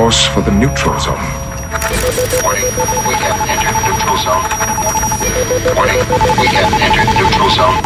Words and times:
course 0.00 0.30
for 0.32 0.42
the 0.42 0.50
neutral 0.50 0.98
zone. 0.98 1.20
Warning, 2.42 2.64
we 3.06 3.14
have 3.16 3.36
entered 3.52 3.76
neutral 3.84 4.16
zone. 4.16 4.44
Warning, 5.76 6.00
we 6.40 6.46
have 6.56 6.72
entered 6.80 7.08
neutral 7.18 7.50
zone. 7.50 7.76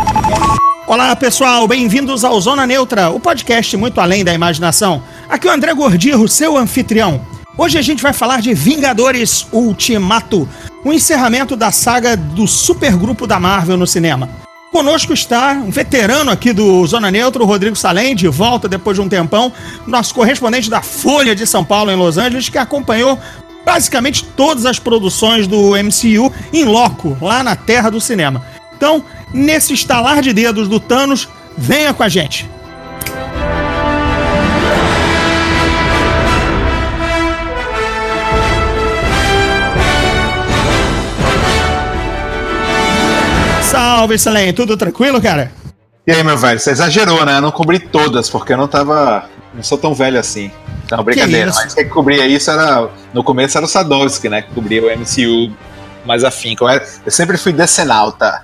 Olá 0.87 1.17
pessoal, 1.17 1.67
bem-vindos 1.67 2.23
ao 2.23 2.41
Zona 2.41 2.69
Neutra, 2.69 3.11
o 3.11 3.19
podcast 3.19 3.77
muito 3.77 4.01
além 4.01 4.25
da 4.25 4.33
imaginação. 4.33 5.03
Aqui 5.29 5.49
é 5.49 5.51
o 5.51 5.55
André 5.55 5.75
Gordirro, 5.75 6.29
seu 6.29 6.57
anfitrião. 6.57 7.21
Hoje 7.59 7.79
a 7.79 7.83
gente 7.83 8.01
vai 8.01 8.13
falar 8.13 8.41
de 8.41 8.55
Vingadores 8.55 9.49
Ultimato, 9.51 10.49
o 10.85 10.93
encerramento 10.93 11.57
da 11.57 11.73
saga 11.73 12.17
do 12.17 12.47
supergrupo 12.47 13.27
da 13.27 13.41
Marvel 13.41 13.77
no 13.77 13.89
cinema. 13.89 14.44
Conosco 14.75 15.15
está 15.15 15.53
um 15.53 15.71
veterano 15.71 16.33
aqui 16.33 16.53
do 16.53 16.85
Zona 16.85 17.09
Neutra, 17.09 17.41
o 17.41 17.47
Rodrigo 17.47 17.77
Salem, 17.77 18.13
de 18.13 18.27
volta 18.27 18.69
depois 18.69 18.97
de 18.97 19.01
um 19.01 19.09
tempão, 19.09 19.53
nosso 19.87 20.13
correspondente 20.13 20.69
da 20.69 20.83
Folha 20.83 21.33
de 21.33 21.47
São 21.47 21.65
Paulo 21.65 21.93
em 21.93 21.97
Los 21.97 22.19
Angeles, 22.19 22.49
que 22.49 22.59
acompanhou 22.59 23.17
basicamente 23.65 24.25
todas 24.37 24.67
as 24.67 24.81
produções 24.81 25.47
do 25.47 25.75
MCU 25.77 26.33
em 26.53 26.65
loco, 26.65 27.17
lá 27.21 27.41
na 27.45 27.55
terra 27.55 27.89
do 27.89 28.01
cinema. 28.01 28.45
Então, 28.77 29.05
nesse 29.33 29.73
estalar 29.73 30.21
de 30.21 30.33
dedos 30.33 30.67
do 30.67 30.81
Thanos, 30.81 31.29
venha 31.57 31.95
com 31.95 32.03
a 32.03 32.09
gente. 32.09 32.51
Salve, 43.79 44.17
Salem, 44.19 44.53
tudo 44.53 44.77
tranquilo, 44.77 45.21
cara? 45.21 45.51
E 46.07 46.13
aí, 46.13 46.23
meu 46.23 46.39
velho, 46.39 46.61
você 46.61 46.71
exagerou, 46.71 47.27
né? 47.27 47.39
Eu 47.39 47.41
não 47.41 47.51
cobri 47.51 47.81
todas, 47.81 48.31
porque 48.31 48.53
eu 48.53 48.57
não 48.57 48.69
tava. 48.69 49.25
Não 49.53 49.65
sou 49.65 49.77
tão 49.77 49.93
velho 49.93 50.17
assim. 50.21 50.49
Então, 50.85 51.03
brincadeira. 51.03 51.51
isso? 51.51 51.59
Mas 51.61 51.75
quem 51.75 51.89
cobria 51.89 52.25
isso 52.25 52.51
era. 52.53 52.89
No 53.13 53.25
começo 53.25 53.57
era 53.59 53.65
o 53.67 53.69
Sadowski, 53.69 54.29
né? 54.29 54.43
Que 54.43 54.53
cobria 54.53 54.81
o 54.81 54.91
MCU 54.97 55.53
mais 56.07 56.23
afinco. 56.23 56.63
Eu, 56.65 56.69
era- 56.69 56.85
eu 57.05 57.11
sempre 57.11 57.37
fui 57.37 57.53
decenalta. 57.53 58.43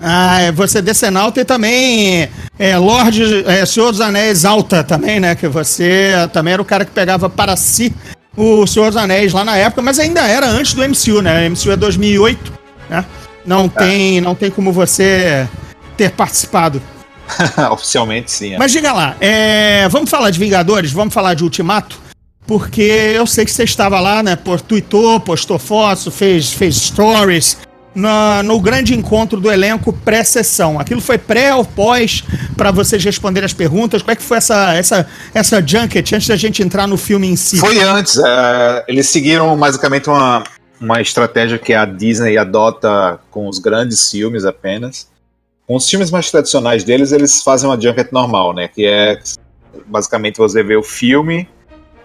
Ah, 0.00 0.40
é 0.40 0.50
você 0.50 0.82
Decenalta 0.82 1.40
e 1.40 1.44
também 1.44 2.28
é, 2.58 2.76
Lorde, 2.76 3.44
é, 3.46 3.64
Senhor 3.64 3.92
dos 3.92 4.00
Anéis 4.00 4.44
Alta 4.44 4.82
também, 4.82 5.20
né? 5.20 5.36
Que 5.36 5.46
você 5.46 6.12
também 6.32 6.54
era 6.54 6.62
o 6.62 6.64
cara 6.64 6.84
que 6.84 6.90
pegava 6.90 7.30
para 7.30 7.56
si 7.56 7.94
o 8.36 8.66
Senhor 8.66 8.88
dos 8.88 8.96
Anéis 8.96 9.32
lá 9.32 9.44
na 9.44 9.56
época, 9.56 9.80
mas 9.80 10.00
ainda 10.00 10.22
era 10.22 10.48
antes 10.48 10.74
do 10.74 10.82
MCU, 10.82 11.22
né? 11.22 11.46
O 11.46 11.50
MCU 11.52 11.70
é 11.70 11.76
2008, 11.76 12.52
né? 12.90 13.04
Não 13.44 13.68
tem, 13.68 14.20
não 14.20 14.34
tem 14.34 14.50
como 14.50 14.72
você 14.72 15.48
ter 15.96 16.10
participado. 16.12 16.80
Oficialmente, 17.72 18.30
sim. 18.30 18.54
é. 18.54 18.58
Mas 18.58 18.72
diga 18.72 18.92
lá, 18.92 19.16
é, 19.20 19.88
vamos 19.88 20.10
falar 20.10 20.30
de 20.30 20.38
Vingadores, 20.38 20.92
vamos 20.92 21.12
falar 21.14 21.34
de 21.34 21.42
Ultimato, 21.44 21.98
porque 22.46 22.82
eu 22.82 23.26
sei 23.26 23.44
que 23.44 23.50
você 23.50 23.64
estava 23.64 23.98
lá, 24.00 24.22
né? 24.22 24.36
Por, 24.36 24.60
tweetou, 24.60 25.18
postou 25.20 25.58
fotos, 25.58 26.14
fez, 26.14 26.52
fez 26.52 26.76
stories 26.76 27.56
na- 27.94 28.42
no 28.42 28.60
grande 28.60 28.94
encontro 28.94 29.40
do 29.40 29.50
elenco 29.50 29.92
pré-sessão. 29.92 30.78
Aquilo 30.78 31.00
foi 31.00 31.18
pré 31.18 31.54
ou 31.54 31.64
pós 31.64 32.22
para 32.56 32.70
vocês 32.70 33.02
responderem 33.04 33.46
as 33.46 33.52
perguntas? 33.52 34.02
Como 34.02 34.12
é 34.12 34.16
que 34.16 34.22
foi 34.22 34.38
essa, 34.38 34.74
essa, 34.74 35.06
essa 35.34 35.62
junket 35.66 36.12
antes 36.14 36.28
da 36.28 36.36
gente 36.36 36.62
entrar 36.62 36.86
no 36.86 36.96
filme 36.96 37.28
em 37.28 37.36
si? 37.36 37.58
Foi 37.58 37.78
antes. 37.80 38.18
é, 38.18 38.84
eles 38.88 39.08
seguiram 39.08 39.56
basicamente 39.56 40.08
uma, 40.10 40.42
uma 40.82 41.00
estratégia 41.00 41.58
que 41.58 41.72
a 41.72 41.84
Disney 41.84 42.36
adota 42.36 43.20
com 43.30 43.48
os 43.48 43.60
grandes 43.60 44.10
filmes 44.10 44.44
apenas. 44.44 45.08
Com 45.64 45.76
os 45.76 45.88
filmes 45.88 46.10
mais 46.10 46.28
tradicionais 46.28 46.82
deles, 46.82 47.12
eles 47.12 47.40
fazem 47.40 47.70
uma 47.70 47.80
junket 47.80 48.10
normal, 48.12 48.52
né? 48.52 48.66
Que 48.66 48.84
é 48.84 49.18
basicamente 49.86 50.38
você 50.38 50.62
vê 50.62 50.76
o 50.76 50.82
filme 50.82 51.48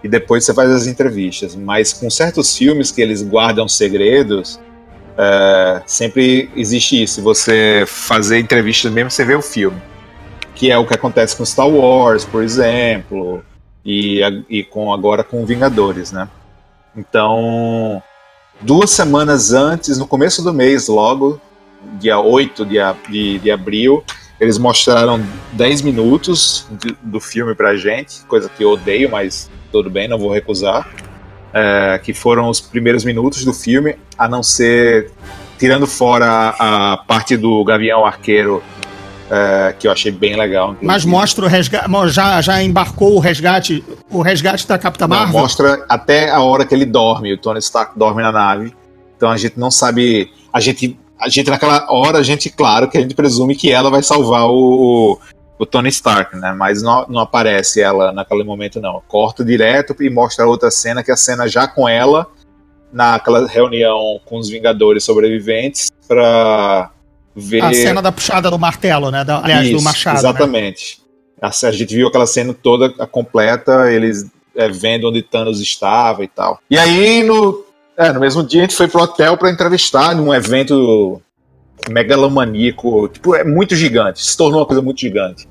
e 0.02 0.08
depois 0.08 0.44
você 0.44 0.54
faz 0.54 0.70
as 0.70 0.86
entrevistas. 0.86 1.56
Mas 1.56 1.92
com 1.92 2.08
certos 2.08 2.56
filmes 2.56 2.92
que 2.92 3.02
eles 3.02 3.20
guardam 3.20 3.66
segredos, 3.68 4.60
é, 5.18 5.82
sempre 5.84 6.48
existe 6.54 7.02
isso. 7.02 7.20
Você 7.22 7.82
fazer 7.84 8.38
entrevistas 8.38 8.92
mesmo, 8.92 9.10
você 9.10 9.24
vê 9.24 9.34
o 9.34 9.42
filme. 9.42 9.82
Que 10.54 10.70
é 10.70 10.78
o 10.78 10.86
que 10.86 10.94
acontece 10.94 11.36
com 11.36 11.44
Star 11.44 11.68
Wars, 11.68 12.24
por 12.24 12.42
exemplo, 12.44 13.44
e, 13.84 14.20
e 14.48 14.62
com 14.62 14.92
agora 14.92 15.24
com 15.24 15.44
Vingadores, 15.44 16.12
né? 16.12 16.28
Então, 16.96 18.02
duas 18.60 18.90
semanas 18.90 19.52
antes, 19.52 19.98
no 19.98 20.06
começo 20.06 20.42
do 20.42 20.52
mês, 20.52 20.88
logo, 20.88 21.40
dia 22.00 22.18
8 22.18 22.64
de, 22.66 22.76
de, 23.08 23.38
de 23.38 23.50
abril, 23.50 24.02
eles 24.40 24.58
mostraram 24.58 25.20
10 25.52 25.82
minutos 25.82 26.66
de- 26.70 26.96
do 27.02 27.20
filme 27.20 27.54
pra 27.54 27.76
gente, 27.76 28.20
coisa 28.26 28.48
que 28.48 28.62
eu 28.64 28.70
odeio, 28.70 29.10
mas 29.10 29.50
tudo 29.72 29.88
bem, 29.90 30.08
não 30.08 30.18
vou 30.18 30.32
recusar. 30.32 30.88
É, 31.52 31.98
que 32.04 32.12
foram 32.12 32.48
os 32.50 32.60
primeiros 32.60 33.04
minutos 33.04 33.42
do 33.44 33.54
filme, 33.54 33.96
a 34.18 34.28
não 34.28 34.42
ser 34.42 35.10
tirando 35.58 35.86
fora 35.86 36.26
a, 36.26 36.92
a 36.92 36.96
parte 36.98 37.36
do 37.38 37.64
Gavião 37.64 38.04
Arqueiro, 38.04 38.62
é, 39.30 39.74
que 39.78 39.86
eu 39.86 39.92
achei 39.92 40.10
bem 40.10 40.36
legal. 40.36 40.68
Mas 40.68 40.80
inclusive. 40.80 41.10
mostra 41.10 41.44
o 41.44 41.48
resgate, 41.48 41.88
já, 42.08 42.40
já 42.40 42.62
embarcou 42.62 43.16
o 43.16 43.18
resgate, 43.18 43.84
o 44.10 44.22
resgate 44.22 44.66
da 44.66 44.78
Capitã 44.78 45.06
Não, 45.06 45.16
Marvel? 45.16 45.40
mostra 45.40 45.84
até 45.88 46.30
a 46.30 46.40
hora 46.40 46.64
que 46.64 46.74
ele 46.74 46.86
dorme, 46.86 47.32
o 47.32 47.38
Tony 47.38 47.58
Stark 47.58 47.98
dorme 47.98 48.22
na 48.22 48.32
nave. 48.32 48.74
Então 49.16 49.30
a 49.30 49.36
gente 49.36 49.58
não 49.58 49.70
sabe. 49.70 50.30
A 50.52 50.60
gente, 50.60 50.98
a 51.20 51.28
gente 51.28 51.50
naquela 51.50 51.86
hora, 51.90 52.18
a 52.18 52.22
gente, 52.22 52.48
claro, 52.50 52.88
que 52.88 52.96
a 52.96 53.00
gente 53.00 53.14
presume 53.14 53.54
que 53.54 53.70
ela 53.70 53.90
vai 53.90 54.02
salvar 54.02 54.46
o, 54.48 55.18
o, 55.58 55.66
Tony 55.66 55.88
Stark, 55.88 56.36
né? 56.36 56.52
Mas 56.52 56.82
não, 56.82 57.04
não 57.08 57.20
aparece 57.20 57.80
ela 57.80 58.12
naquele 58.12 58.44
momento, 58.44 58.80
não. 58.80 59.02
Corta 59.08 59.44
direto 59.44 59.94
e 60.00 60.08
mostra 60.08 60.46
outra 60.46 60.70
cena, 60.70 61.02
que 61.02 61.10
é 61.10 61.14
a 61.14 61.16
cena 61.16 61.48
já 61.48 61.66
com 61.66 61.88
ela, 61.88 62.26
naquela 62.92 63.46
reunião 63.46 64.20
com 64.24 64.38
os 64.38 64.48
Vingadores 64.48 65.04
sobreviventes, 65.04 65.90
pra 66.06 66.90
ver. 67.38 67.62
A 67.62 67.72
cena 67.72 68.02
da 68.02 68.12
puxada 68.12 68.50
do 68.50 68.58
martelo, 68.58 69.10
né? 69.10 69.24
Da- 69.24 69.42
aliás, 69.42 69.68
do 69.68 69.76
Isso, 69.76 69.84
machado. 69.84 70.14
né? 70.14 70.20
Exatamente. 70.20 71.00
A, 71.40 71.48
a 71.48 71.72
gente 71.72 71.94
viu 71.94 72.08
aquela 72.08 72.26
cena 72.26 72.52
toda 72.52 72.90
completa, 73.06 73.90
eles 73.90 74.26
é, 74.56 74.68
vendo 74.68 75.08
onde 75.08 75.22
Thanos 75.22 75.60
estava 75.60 76.24
e 76.24 76.28
tal. 76.28 76.58
E 76.68 76.76
aí, 76.76 77.22
no, 77.22 77.64
é, 77.96 78.12
no 78.12 78.20
mesmo 78.20 78.42
dia, 78.42 78.60
a 78.60 78.64
gente 78.64 78.74
foi 78.76 78.88
pro 78.88 79.02
hotel 79.02 79.36
para 79.36 79.50
entrevistar 79.50 80.14
num 80.14 80.34
evento 80.34 81.22
megalomaníaco. 81.88 83.08
Tipo, 83.08 83.34
é 83.34 83.44
muito 83.44 83.76
gigante. 83.76 84.24
Se 84.24 84.36
tornou 84.36 84.60
uma 84.60 84.66
coisa 84.66 84.82
muito 84.82 85.00
gigante. 85.00 85.48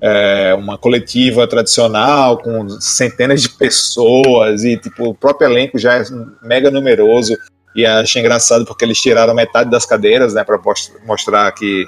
É 0.00 0.54
uma 0.54 0.76
coletiva 0.76 1.46
tradicional 1.46 2.36
com 2.36 2.68
centenas 2.68 3.40
de 3.40 3.48
pessoas 3.48 4.62
e 4.62 4.76
tipo 4.76 5.08
o 5.08 5.14
próprio 5.14 5.48
elenco 5.48 5.78
já 5.78 5.94
é 5.94 6.04
mega 6.42 6.70
numeroso 6.70 7.34
e 7.74 7.84
achei 7.84 8.20
engraçado 8.20 8.64
porque 8.64 8.84
eles 8.84 9.00
tiraram 9.00 9.34
metade 9.34 9.70
das 9.70 9.84
cadeiras 9.84 10.34
né 10.34 10.44
para 10.44 10.60
mostrar 11.06 11.50
que 11.52 11.86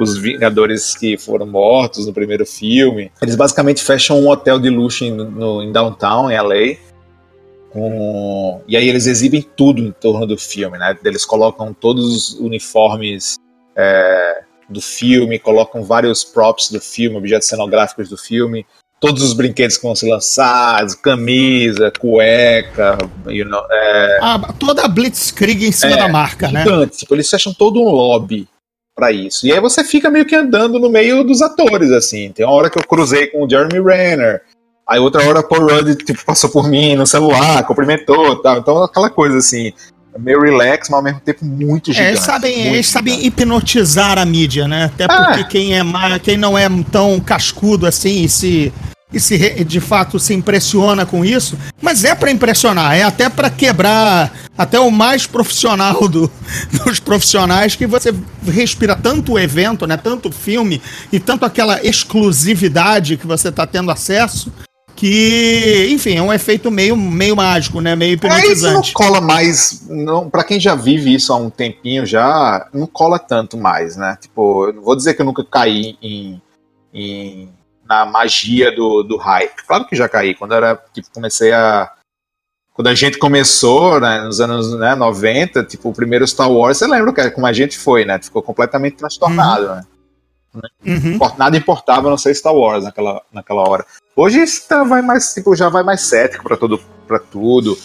os 0.00 0.16
Vingadores 0.16 0.94
que 0.94 1.18
foram 1.18 1.46
mortos 1.46 2.06
no 2.06 2.12
primeiro 2.12 2.46
filme. 2.46 3.12
Eles 3.20 3.36
basicamente 3.36 3.82
fecham 3.84 4.18
um 4.18 4.28
hotel 4.28 4.58
de 4.58 4.70
luxo 4.70 5.04
em, 5.04 5.10
no, 5.10 5.62
em 5.62 5.70
downtown, 5.70 6.30
em 6.30 6.40
LA. 6.40 6.76
Com... 7.70 8.62
E 8.66 8.76
aí 8.76 8.88
eles 8.88 9.06
exibem 9.06 9.42
tudo 9.42 9.82
em 9.82 9.92
torno 9.92 10.26
do 10.26 10.38
filme, 10.38 10.78
né? 10.78 10.96
Eles 11.04 11.24
colocam 11.26 11.74
todos 11.74 12.04
os 12.06 12.40
uniformes 12.40 13.36
é, 13.76 14.42
do 14.68 14.80
filme, 14.80 15.38
colocam 15.38 15.82
vários 15.82 16.24
props 16.24 16.70
do 16.70 16.80
filme, 16.80 17.18
objetos 17.18 17.48
cenográficos 17.48 18.08
do 18.08 18.16
filme, 18.16 18.66
todos 19.00 19.22
os 19.22 19.32
brinquedos 19.32 19.78
que 19.78 19.82
vão 19.82 19.94
se 19.96 20.08
lançar, 20.08 20.86
camisa, 21.02 21.90
cueca, 21.98 22.98
you 23.26 23.46
know, 23.46 23.62
é, 23.70 24.18
Ah, 24.20 24.52
toda 24.58 24.84
a 24.84 24.88
Blitzkrieg 24.88 25.66
em 25.66 25.72
cima 25.72 25.94
É, 25.94 25.96
da 25.96 26.08
marca, 26.08 26.48
né? 26.50 26.62
gigante. 26.62 26.98
Tipo, 26.98 27.14
eles 27.14 27.28
fecham 27.28 27.52
todo 27.54 27.80
um 27.80 27.88
lobby 27.88 28.46
pra 28.94 29.10
isso. 29.10 29.46
E 29.46 29.52
aí 29.52 29.58
você 29.60 29.82
fica 29.82 30.10
meio 30.10 30.26
que 30.26 30.36
andando 30.36 30.78
no 30.78 30.90
meio 30.90 31.24
dos 31.24 31.40
atores, 31.40 31.90
assim. 31.90 32.30
Tem 32.32 32.44
uma 32.44 32.54
hora 32.54 32.68
que 32.68 32.78
eu 32.78 32.86
cruzei 32.86 33.28
com 33.28 33.44
o 33.44 33.48
Jeremy 33.48 33.80
Renner. 33.82 34.42
Aí 34.86 34.98
outra 34.98 35.26
hora 35.26 35.40
o 35.40 35.48
Paul 35.48 35.68
Rudd 35.70 35.94
tipo, 36.04 36.22
passou 36.24 36.50
por 36.50 36.68
mim 36.68 36.96
no 36.96 37.06
celular, 37.06 37.64
cumprimentou 37.64 38.34
e 38.34 38.42
tal. 38.42 38.58
Então 38.58 38.82
aquela 38.82 39.08
coisa 39.08 39.38
assim, 39.38 39.72
meio 40.18 40.40
relax, 40.42 40.88
mas 40.88 40.96
ao 40.98 41.02
mesmo 41.02 41.20
tempo 41.20 41.44
muito 41.44 41.90
É, 41.90 41.94
gigante. 41.94 42.10
eles 42.12 42.20
sabem, 42.24 42.56
muito 42.56 42.74
eles 42.74 42.88
sabem 42.88 43.14
gigante. 43.14 43.28
hipnotizar 43.28 44.18
a 44.18 44.24
mídia, 44.24 44.66
né? 44.68 44.84
Até 44.86 45.04
Ah. 45.08 45.24
porque 45.26 45.44
quem, 45.44 45.74
é 45.78 45.82
quem 46.22 46.36
não 46.36 46.56
é 46.58 46.68
tão 46.90 47.18
cascudo 47.20 47.86
assim 47.86 48.24
e 48.24 48.28
se, 48.28 48.72
e 49.12 49.18
se 49.20 49.64
de 49.64 49.80
fato 49.80 50.18
se 50.18 50.34
impressiona 50.34 51.04
com 51.06 51.24
isso, 51.24 51.56
mas 51.80 52.04
é 52.04 52.14
pra 52.14 52.30
impressionar, 52.30 52.94
é 52.96 53.02
até 53.02 53.28
pra 53.28 53.50
quebrar 53.50 54.32
até 54.58 54.78
o 54.78 54.90
mais 54.90 55.26
profissional 55.26 56.06
do- 56.08 56.30
dos 56.84 57.00
profissionais 57.00 57.74
que 57.76 57.86
você 57.86 58.12
respira 58.46 58.94
tanto 58.96 59.32
o 59.32 59.38
evento, 59.38 59.86
né? 59.86 59.96
Tanto 59.96 60.28
o 60.28 60.32
filme 60.32 60.80
e 61.12 61.18
tanto 61.18 61.44
aquela 61.44 61.80
exclusividade 61.84 63.16
que 63.16 63.26
você 63.26 63.50
tá 63.50 63.66
tendo 63.66 63.90
acesso. 63.90 64.52
Que, 65.00 65.88
enfim, 65.90 66.16
é 66.18 66.22
um 66.22 66.30
efeito 66.30 66.70
meio, 66.70 66.94
meio 66.94 67.34
mágico, 67.34 67.80
né? 67.80 67.96
Meio 67.96 68.12
É, 68.12 68.16
isso 68.16 68.26
não 68.28 68.36
hipnotizante. 68.36 68.92
cola 68.92 69.18
mais. 69.18 69.86
Não, 69.88 70.28
para 70.28 70.44
quem 70.44 70.60
já 70.60 70.74
vive 70.74 71.14
isso 71.14 71.32
há 71.32 71.36
um 71.36 71.48
tempinho 71.48 72.04
já, 72.04 72.68
não 72.70 72.86
cola 72.86 73.18
tanto 73.18 73.56
mais, 73.56 73.96
né? 73.96 74.18
Tipo, 74.20 74.66
eu 74.66 74.74
não 74.74 74.82
vou 74.82 74.94
dizer 74.94 75.14
que 75.14 75.22
eu 75.22 75.24
nunca 75.24 75.42
caí 75.42 75.96
em, 76.02 76.42
em- 76.92 77.48
na 77.88 78.04
magia 78.04 78.70
do, 78.76 79.02
do 79.02 79.16
hype. 79.16 79.64
Claro 79.66 79.86
que 79.86 79.96
já 79.96 80.06
caí. 80.06 80.34
Quando 80.34 80.52
era, 80.52 80.78
tipo, 80.92 81.08
comecei 81.14 81.50
a, 81.50 81.90
quando 82.74 82.88
a 82.88 82.94
gente 82.94 83.16
começou, 83.18 83.98
né, 84.00 84.20
nos 84.20 84.38
anos 84.38 84.78
né, 84.78 84.94
90, 84.94 85.64
tipo, 85.64 85.88
o 85.88 85.94
primeiro 85.94 86.26
Star 86.26 86.52
Wars, 86.52 86.76
você 86.76 86.86
lembra 86.86 87.10
cara, 87.14 87.30
como 87.30 87.46
a 87.46 87.54
gente 87.54 87.78
foi, 87.78 88.04
né? 88.04 88.20
Ficou 88.22 88.42
completamente 88.42 88.96
transtornado, 88.96 89.64
uhum. 89.66 89.74
né? 89.76 89.82
Uhum. 90.54 91.18
Nada 91.38 91.56
importava 91.56 92.10
não 92.10 92.18
ser 92.18 92.34
Star 92.34 92.54
Wars 92.54 92.84
naquela, 92.84 93.22
naquela 93.32 93.68
hora. 93.68 93.86
Hoje 94.16 94.44
tá, 94.68 94.82
vai 94.82 95.00
mais, 95.00 95.32
tipo, 95.32 95.54
já 95.54 95.68
vai 95.68 95.82
mais 95.82 96.02
cético 96.02 96.44
para 96.44 96.56
todo 96.56 96.80
para 97.06 97.18
tudo. 97.18 97.76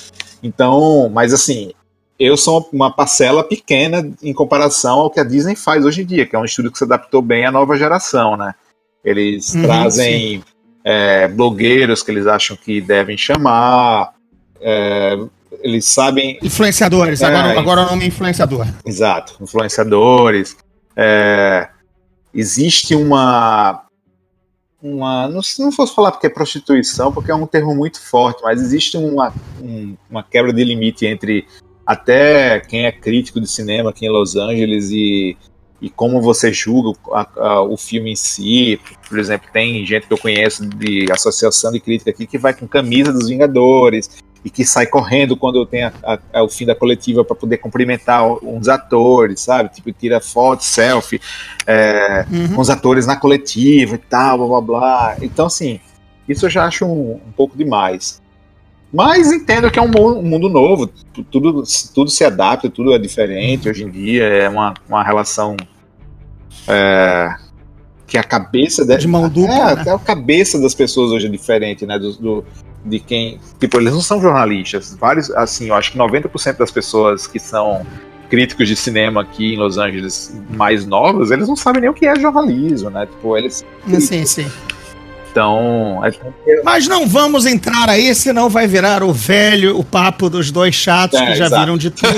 Então, 0.43 1.09
mas 1.09 1.33
assim, 1.33 1.71
eu 2.19 2.37
sou 2.37 2.69
uma 2.71 2.91
parcela 2.91 3.43
pequena 3.43 4.07
em 4.21 4.33
comparação 4.33 4.99
ao 4.99 5.09
que 5.09 5.19
a 5.19 5.23
Disney 5.23 5.55
faz 5.55 5.83
hoje 5.83 6.01
em 6.01 6.05
dia, 6.05 6.25
que 6.25 6.35
é 6.35 6.39
um 6.39 6.45
estúdio 6.45 6.71
que 6.71 6.77
se 6.77 6.83
adaptou 6.83 7.21
bem 7.21 7.45
à 7.45 7.51
nova 7.51 7.75
geração, 7.77 8.37
né? 8.37 8.53
Eles 9.03 9.53
uhum, 9.53 9.63
trazem 9.63 10.43
é, 10.83 11.27
blogueiros 11.27 12.03
que 12.03 12.11
eles 12.11 12.27
acham 12.27 12.55
que 12.55 12.79
devem 12.79 13.17
chamar, 13.17 14.13
é, 14.61 15.17
eles 15.61 15.85
sabem. 15.85 16.37
Influenciadores, 16.41 17.21
é, 17.21 17.25
agora, 17.25 17.59
agora 17.59 17.81
o 17.81 17.85
nome 17.85 18.05
é 18.05 18.07
influenciador. 18.07 18.67
Exato, 18.85 19.35
influenciadores. 19.41 20.55
É, 20.95 21.67
existe 22.35 22.93
uma. 22.93 23.85
uma 24.83 25.27
não, 25.27 25.41
não 25.59 25.71
fosse 25.71 25.95
falar 25.95 26.11
porque 26.11 26.27
é 26.27 26.29
prostituição, 26.29 27.11
porque 27.11 27.31
é 27.31 27.35
um 27.35 27.47
termo 27.47 27.73
muito 27.73 28.01
forte, 28.01 28.43
mas 28.43 28.61
existe 28.61 28.97
uma, 28.97 29.33
um, 29.61 29.95
uma 30.09 30.21
quebra 30.21 30.51
de 30.51 30.63
limite 30.63 31.05
entre 31.05 31.47
até 31.85 32.59
quem 32.59 32.85
é 32.85 32.91
crítico 32.91 33.39
de 33.39 33.47
cinema 33.47 33.91
aqui 33.91 34.05
em 34.05 34.09
Los 34.09 34.35
Angeles 34.35 34.89
e, 34.89 35.37
e 35.81 35.89
como 35.89 36.21
você 36.21 36.51
julga 36.51 36.99
a, 37.11 37.27
a, 37.37 37.61
o 37.61 37.77
filme 37.77 38.11
em 38.11 38.15
si. 38.15 38.79
Por 39.07 39.17
exemplo, 39.17 39.47
tem 39.53 39.85
gente 39.85 40.07
que 40.07 40.13
eu 40.13 40.17
conheço 40.17 40.65
de 40.65 41.05
associação 41.11 41.71
de 41.71 41.79
crítica 41.79 42.09
aqui 42.09 42.27
que 42.27 42.37
vai 42.37 42.53
com 42.53 42.67
camisa 42.67 43.13
dos 43.13 43.29
Vingadores 43.29 44.23
e 44.45 44.49
que 44.51 44.63
sai 44.63 44.85
correndo 44.85 45.35
quando 45.35 45.65
tem 45.65 45.83
a, 45.83 45.91
a, 46.31 46.43
o 46.43 46.47
fim 46.47 46.67
da 46.67 46.75
coletiva 46.75 47.25
para 47.25 47.35
poder 47.35 47.57
cumprimentar 47.57 48.23
uns 48.45 48.67
atores, 48.67 49.41
sabe? 49.41 49.69
Tipo, 49.69 49.91
tira 49.91 50.21
foto, 50.21 50.63
selfie 50.63 51.19
é, 51.65 52.23
uhum. 52.31 52.53
com 52.53 52.61
os 52.61 52.69
atores 52.69 53.07
na 53.07 53.17
coletiva 53.17 53.95
e 53.95 53.97
tal, 53.97 54.37
blá 54.37 54.47
blá 54.47 54.61
blá. 54.61 55.15
Então, 55.19 55.47
assim, 55.47 55.79
isso 56.29 56.45
eu 56.45 56.49
já 56.51 56.65
acho 56.65 56.85
um, 56.85 57.15
um 57.15 57.31
pouco 57.35 57.57
demais. 57.57 58.21
Mas 58.93 59.31
entendo 59.31 59.71
que 59.71 59.79
é 59.79 59.81
um 59.81 59.89
mundo 59.89 60.47
novo, 60.47 60.87
tudo, 61.31 61.63
tudo 61.93 62.09
se 62.11 62.23
adapta, 62.23 62.69
tudo 62.69 62.93
é 62.93 62.99
diferente 62.99 63.67
hoje 63.67 63.83
em 63.83 63.89
dia, 63.89 64.25
é 64.25 64.47
uma, 64.47 64.75
uma 64.87 65.03
relação 65.03 65.57
é, 66.67 67.35
que 68.07 68.17
a 68.17 68.23
cabeça 68.23 68.85
de, 68.85 68.97
de 68.97 69.07
mão 69.07 69.27
dupla, 69.27 69.53
é, 69.53 69.75
né? 69.75 69.81
até 69.81 69.91
a 69.91 69.99
cabeça 69.99 70.59
das 70.59 70.73
pessoas 70.73 71.11
hoje 71.11 71.27
é 71.27 71.29
diferente, 71.29 71.85
né? 71.85 71.97
Do, 71.97 72.13
do, 72.13 72.45
de 72.85 72.99
quem. 72.99 73.39
Tipo, 73.59 73.79
eles 73.79 73.93
não 73.93 74.01
são 74.01 74.21
jornalistas. 74.21 74.95
Vários, 74.99 75.31
assim, 75.31 75.67
eu 75.67 75.75
acho 75.75 75.91
que 75.91 75.97
90% 75.97 76.57
das 76.57 76.71
pessoas 76.71 77.25
que 77.27 77.39
são 77.39 77.85
críticos 78.29 78.67
de 78.67 78.75
cinema 78.75 79.21
aqui 79.21 79.53
em 79.53 79.57
Los 79.57 79.77
Angeles 79.77 80.35
mais 80.49 80.85
novos, 80.85 81.31
eles 81.31 81.47
não 81.47 81.55
sabem 81.55 81.81
nem 81.81 81.89
o 81.89 81.93
que 81.93 82.05
é 82.05 82.19
jornalismo, 82.19 82.89
né? 82.89 83.05
Tipo, 83.05 83.37
eles. 83.37 83.65
Sim, 83.99 84.25
sim. 84.25 84.51
Então. 85.35 85.99
Mas 86.63 86.87
não 86.87 87.05
vamos 87.05 87.45
entrar 87.45 87.89
aí, 87.89 88.15
senão 88.15 88.49
vai 88.49 88.67
virar 88.67 89.03
o 89.03 89.11
velho, 89.11 89.77
o 89.77 89.83
papo 89.83 90.29
dos 90.29 90.49
dois 90.49 90.73
chatos 90.73 91.19
é, 91.19 91.25
que 91.25 91.35
já 91.35 91.47
exato. 91.47 91.61
viram 91.61 91.77
de 91.77 91.91
tudo 91.91 92.15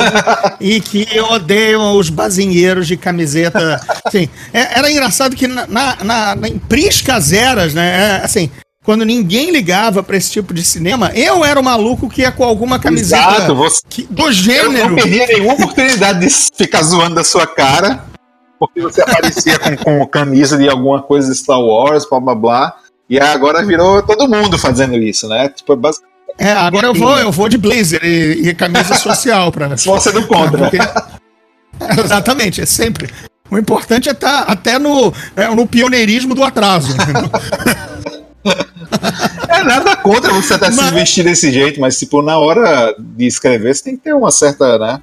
e 0.61 0.79
que 0.79 1.07
odeiam 1.31 1.97
os 1.97 2.11
bazinheiros 2.11 2.85
de 2.85 2.95
camiseta. 2.95 3.81
Sim, 4.11 4.29
é, 4.53 4.77
era 4.77 4.91
engraçado 4.91 5.35
que 5.35 5.47
na, 5.47 5.65
na, 5.65 6.35
na, 6.35 6.47
em 6.47 6.59
priscas 6.59 7.33
eras, 7.33 7.73
né? 7.73 8.19
É, 8.19 8.23
assim, 8.23 8.51
quando 8.85 9.03
ninguém 9.03 9.49
ligava 9.49 10.03
para 10.03 10.15
esse 10.15 10.29
tipo 10.29 10.53
de 10.53 10.63
cinema, 10.63 11.11
eu 11.15 11.43
era 11.43 11.59
o 11.59 11.63
maluco 11.63 12.07
que 12.07 12.21
ia 12.21 12.31
com 12.31 12.43
alguma 12.43 12.77
camiseta 12.77 13.35
Exato, 13.35 13.55
você... 13.55 13.81
que, 13.89 14.03
do 14.03 14.31
gênero. 14.31 14.77
Eu 14.77 14.89
não 14.89 14.95
perdia 14.95 15.25
nenhuma 15.25 15.53
oportunidade 15.55 16.19
de 16.19 16.29
ficar 16.55 16.83
zoando 16.83 17.15
da 17.15 17.23
sua 17.23 17.47
cara, 17.47 18.05
porque 18.59 18.79
você 18.79 19.01
aparecia 19.01 19.57
com, 19.57 19.75
com 19.75 20.05
camisa 20.05 20.55
de 20.55 20.69
alguma 20.69 21.01
coisa 21.01 21.31
de 21.31 21.35
Star 21.35 21.59
Wars, 21.59 22.07
blá 22.07 22.19
blá 22.19 22.35
blá. 22.35 22.75
E 23.09 23.19
agora 23.19 23.65
virou 23.65 24.01
todo 24.03 24.27
mundo 24.27 24.57
fazendo 24.57 24.95
isso, 24.97 25.27
né? 25.27 25.49
Tipo, 25.49 25.73
é. 25.73 25.77
É, 26.49 26.51
agora 26.51 26.87
eu 26.87 26.93
vou, 26.93 27.17
eu 27.17 27.31
vou 27.31 27.47
de 27.49 27.57
blazer 27.57 28.03
e, 28.03 28.49
e 28.49 28.53
camisa 28.53 28.93
social 28.99 29.51
para 29.51 29.75
Se 29.77 29.87
você 29.87 30.11
não 30.11 30.23
conta, 30.23 30.57
porque... 30.57 30.77
Exatamente, 32.03 32.61
é 32.61 32.65
sempre. 32.65 33.09
O 33.49 33.57
importante 33.57 34.09
é 34.09 34.11
estar 34.11 34.45
tá 34.45 34.51
até 34.51 34.77
no, 34.77 35.13
é, 35.35 35.47
no 35.47 35.65
pioneirismo 35.65 36.35
do 36.35 36.43
atraso. 36.43 36.95
é 39.47 39.63
nada 39.63 39.95
contra 39.95 40.33
você 40.33 40.55
até 40.55 40.69
mas... 40.69 40.87
se 40.87 40.93
vestir 40.93 41.23
desse 41.23 41.51
jeito, 41.51 41.79
mas 41.79 41.97
tipo, 41.97 42.21
na 42.21 42.37
hora 42.37 42.93
de 42.97 43.25
escrever, 43.25 43.73
você 43.73 43.83
tem 43.83 43.95
que 43.95 44.03
ter 44.03 44.13
uma 44.13 44.31
certa, 44.31 44.77
né? 44.77 45.01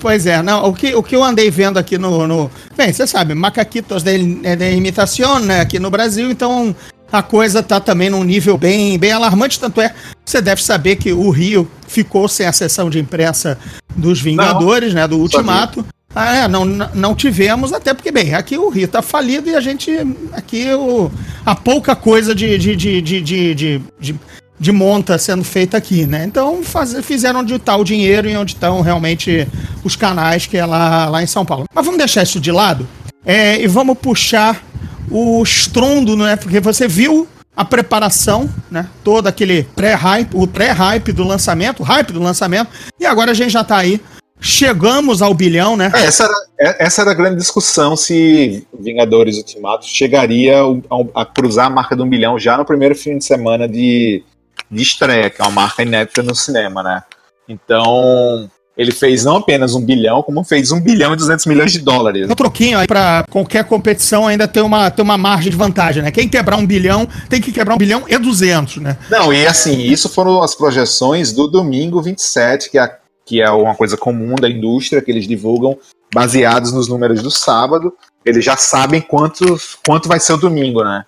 Pois 0.00 0.26
é, 0.26 0.42
não, 0.42 0.64
o 0.68 0.72
que, 0.72 0.94
o 0.94 1.02
que 1.02 1.14
eu 1.14 1.22
andei 1.22 1.50
vendo 1.50 1.78
aqui 1.78 1.98
no. 1.98 2.26
no 2.26 2.50
bem, 2.76 2.92
você 2.92 3.06
sabe, 3.06 3.34
macaquitos 3.34 4.02
de, 4.02 4.16
de 4.56 4.70
imitação 4.72 5.38
né, 5.38 5.60
aqui 5.60 5.78
no 5.78 5.90
Brasil, 5.90 6.30
então 6.30 6.74
a 7.12 7.22
coisa 7.22 7.62
tá 7.62 7.78
também 7.78 8.08
num 8.08 8.24
nível 8.24 8.56
bem, 8.56 8.98
bem 8.98 9.12
alarmante. 9.12 9.60
Tanto 9.60 9.80
é, 9.80 9.94
você 10.24 10.40
deve 10.40 10.62
saber 10.62 10.96
que 10.96 11.12
o 11.12 11.28
Rio 11.30 11.70
ficou 11.86 12.26
sem 12.26 12.46
a 12.46 12.52
sessão 12.52 12.88
de 12.88 12.98
imprensa 12.98 13.58
dos 13.94 14.20
Vingadores, 14.20 14.94
não, 14.94 15.02
né? 15.02 15.08
Do 15.08 15.18
Ultimato. 15.18 15.84
Ah, 16.14 16.36
é, 16.36 16.48
não, 16.48 16.64
não 16.64 17.14
tivemos, 17.14 17.72
até 17.72 17.94
porque, 17.94 18.10
bem, 18.10 18.34
aqui 18.34 18.58
o 18.58 18.68
Rio 18.68 18.86
tá 18.88 19.00
falido 19.00 19.48
e 19.48 19.54
a 19.54 19.60
gente. 19.60 19.90
Aqui 20.32 20.72
o, 20.72 21.10
a 21.44 21.54
pouca 21.54 21.94
coisa 21.94 22.34
de, 22.34 22.58
de, 22.58 22.76
de, 22.76 23.00
de, 23.00 23.20
de, 23.20 23.54
de, 23.54 23.82
de 24.00 24.20
monta 24.70 25.18
sendo 25.18 25.42
feita 25.42 25.76
aqui, 25.76 26.06
né? 26.06 26.24
Então 26.24 26.62
faz, 26.62 26.94
fizeram 27.04 27.40
onde 27.40 27.54
está 27.54 27.76
o 27.76 27.82
dinheiro 27.82 28.28
e 28.28 28.36
onde 28.36 28.52
estão 28.52 28.80
realmente 28.80 29.48
os 29.82 29.96
canais 29.96 30.46
que 30.46 30.56
é 30.56 30.64
lá, 30.64 31.08
lá 31.08 31.22
em 31.22 31.26
São 31.26 31.44
Paulo. 31.44 31.64
Mas 31.74 31.84
vamos 31.84 31.98
deixar 31.98 32.22
isso 32.22 32.38
de 32.38 32.52
lado 32.52 32.86
é, 33.24 33.60
e 33.60 33.66
vamos 33.66 33.98
puxar 33.98 34.62
o 35.10 35.42
estrondo, 35.42 36.16
né? 36.16 36.36
Porque 36.36 36.60
você 36.60 36.86
viu 36.86 37.26
a 37.56 37.64
preparação, 37.64 38.48
né? 38.70 38.86
Todo 39.04 39.26
aquele 39.26 39.64
pré-hype, 39.74 40.30
o 40.34 40.46
pré-hype 40.46 41.12
do 41.12 41.24
lançamento, 41.24 41.80
o 41.80 41.82
hype 41.84 42.12
do 42.12 42.20
lançamento, 42.20 42.70
e 42.98 43.06
agora 43.06 43.32
a 43.32 43.34
gente 43.34 43.50
já 43.50 43.60
está 43.60 43.76
aí. 43.76 44.00
Chegamos 44.40 45.22
ao 45.22 45.32
bilhão, 45.34 45.76
né? 45.76 45.92
É, 45.94 46.04
essa, 46.04 46.24
era, 46.24 46.34
é, 46.58 46.84
essa 46.84 47.02
era 47.02 47.12
a 47.12 47.14
grande 47.14 47.36
discussão 47.36 47.96
se 47.96 48.66
Vingadores 48.76 49.36
Ultimato 49.36 49.86
chegaria 49.86 50.56
a, 50.60 51.20
a 51.22 51.24
cruzar 51.24 51.66
a 51.66 51.70
marca 51.70 51.94
de 51.94 52.02
um 52.02 52.08
bilhão 52.08 52.36
já 52.38 52.56
no 52.56 52.64
primeiro 52.64 52.96
fim 52.96 53.18
de 53.18 53.24
semana 53.24 53.68
de, 53.68 54.24
de 54.72 54.82
estreia, 54.82 55.28
que 55.28 55.40
é 55.40 55.44
uma 55.44 55.50
marca 55.50 55.82
inédita 55.82 56.22
no 56.22 56.34
cinema, 56.34 56.82
né? 56.82 57.02
Então, 57.46 58.50
ele 58.76 58.90
fez 58.90 59.24
não 59.24 59.36
apenas 59.36 59.74
um 59.74 59.84
bilhão, 59.84 60.22
como 60.22 60.42
fez 60.42 60.72
um 60.72 60.80
bilhão 60.80 61.12
e 61.12 61.16
200 61.16 61.44
milhões 61.46 61.72
de 61.72 61.80
dólares. 61.80 62.28
Um 62.28 62.34
troquinho 62.34 62.78
aí 62.78 62.86
para 62.86 63.24
qualquer 63.30 63.64
competição 63.64 64.26
ainda 64.26 64.48
ter 64.48 64.62
uma, 64.62 64.90
ter 64.90 65.02
uma 65.02 65.18
margem 65.18 65.50
de 65.50 65.56
vantagem, 65.56 66.02
né? 66.02 66.10
Quem 66.10 66.28
quebrar 66.28 66.56
um 66.56 66.66
bilhão 66.66 67.06
tem 67.28 67.40
que 67.40 67.52
quebrar 67.52 67.74
um 67.74 67.78
bilhão 67.78 68.04
e 68.08 68.16
200, 68.16 68.76
né? 68.78 68.96
Não, 69.10 69.32
e 69.32 69.46
assim, 69.46 69.82
isso 69.82 70.08
foram 70.08 70.42
as 70.42 70.54
projeções 70.54 71.32
do 71.32 71.46
domingo 71.46 72.00
27, 72.00 72.70
que 72.70 72.78
é, 72.78 72.96
que 73.26 73.42
é 73.42 73.50
uma 73.50 73.74
coisa 73.74 73.96
comum 73.96 74.34
da 74.36 74.48
indústria, 74.48 75.02
que 75.02 75.10
eles 75.10 75.28
divulgam 75.28 75.78
baseados 76.14 76.72
nos 76.72 76.88
números 76.88 77.22
do 77.22 77.30
sábado. 77.30 77.92
Eles 78.24 78.44
já 78.44 78.56
sabem 78.56 79.02
quanto, 79.02 79.44
quanto 79.84 80.08
vai 80.08 80.18
ser 80.18 80.32
o 80.32 80.38
domingo, 80.38 80.82
né? 80.82 81.04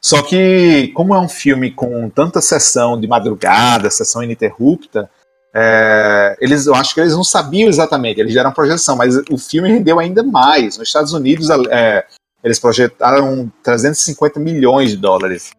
Só 0.00 0.22
que, 0.22 0.88
como 0.94 1.14
é 1.14 1.18
um 1.18 1.28
filme 1.28 1.70
com 1.70 2.08
tanta 2.08 2.40
sessão 2.40 2.98
de 2.98 3.06
madrugada, 3.08 3.90
sessão 3.90 4.22
ininterrupta, 4.22 5.10
é, 5.54 6.36
eles, 6.40 6.66
eu 6.66 6.74
acho 6.74 6.94
que 6.94 7.00
eles 7.00 7.14
não 7.14 7.24
sabiam 7.24 7.68
exatamente, 7.68 8.20
eles 8.20 8.34
deram 8.34 8.52
projeção, 8.52 8.96
mas 8.96 9.16
o 9.30 9.36
filme 9.36 9.68
rendeu 9.68 9.98
ainda 9.98 10.22
mais. 10.22 10.78
Nos 10.78 10.88
Estados 10.88 11.12
Unidos, 11.12 11.48
é, 11.70 12.06
eles 12.44 12.60
projetaram 12.60 13.50
350 13.62 14.38
milhões 14.38 14.90
de 14.90 14.96
dólares. 14.96 15.50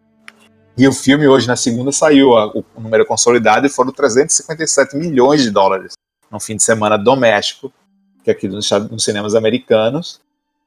E 0.77 0.87
o 0.87 0.93
filme 0.93 1.27
hoje, 1.27 1.47
na 1.47 1.57
segunda, 1.57 1.91
saiu 1.91 2.29
o 2.29 2.63
número 2.79 3.05
consolidado 3.05 3.67
e 3.67 3.69
foram 3.69 3.91
357 3.91 4.95
milhões 4.95 5.43
de 5.43 5.51
dólares 5.51 5.93
no 6.31 6.39
fim 6.39 6.55
de 6.55 6.63
semana 6.63 6.97
doméstico, 6.97 7.71
que 8.23 8.29
é 8.29 8.33
aqui 8.33 8.47
nos, 8.47 8.69
nos 8.71 9.03
cinemas 9.03 9.35
americanos. 9.35 10.21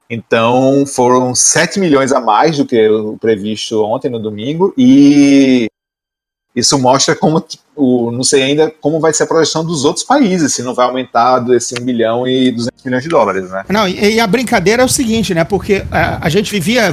Então 0.09 0.85
foram 0.87 1.35
7 1.35 1.80
milhões 1.80 2.12
a 2.12 2.21
mais 2.21 2.59
do 2.59 2.66
que 2.66 2.88
o 2.88 3.16
previsto 3.18 3.82
ontem 3.85 4.11
no 4.11 4.18
domingo 4.18 4.75
e 4.76 5.68
isso 6.54 6.78
mostra 6.78 7.16
como 7.16 7.42
o, 7.75 8.11
não 8.11 8.23
sei 8.23 8.42
ainda 8.42 8.71
como 8.80 9.00
vai 9.00 9.12
ser 9.12 9.23
a 9.23 9.26
projeção 9.26 9.64
dos 9.64 9.85
outros 9.85 10.04
países, 10.04 10.52
se 10.52 10.62
não 10.62 10.75
vai 10.75 10.87
aumentar 10.87 11.38
desse 11.38 11.75
1 11.80 11.85
bilhão 11.85 12.26
e 12.26 12.50
200 12.50 12.85
milhões 12.85 13.02
de 13.02 13.09
dólares, 13.09 13.50
né? 13.50 13.64
Não, 13.71 13.88
e, 13.88 14.14
e 14.16 14.21
a 14.21 14.26
brincadeira 14.26 14.82
é 14.82 14.85
o 14.85 14.88
seguinte, 14.88 15.32
né? 15.32 15.44
Porque 15.44 15.82
a, 15.90 16.26
a 16.26 16.28
gente 16.28 16.50
vivia, 16.50 16.92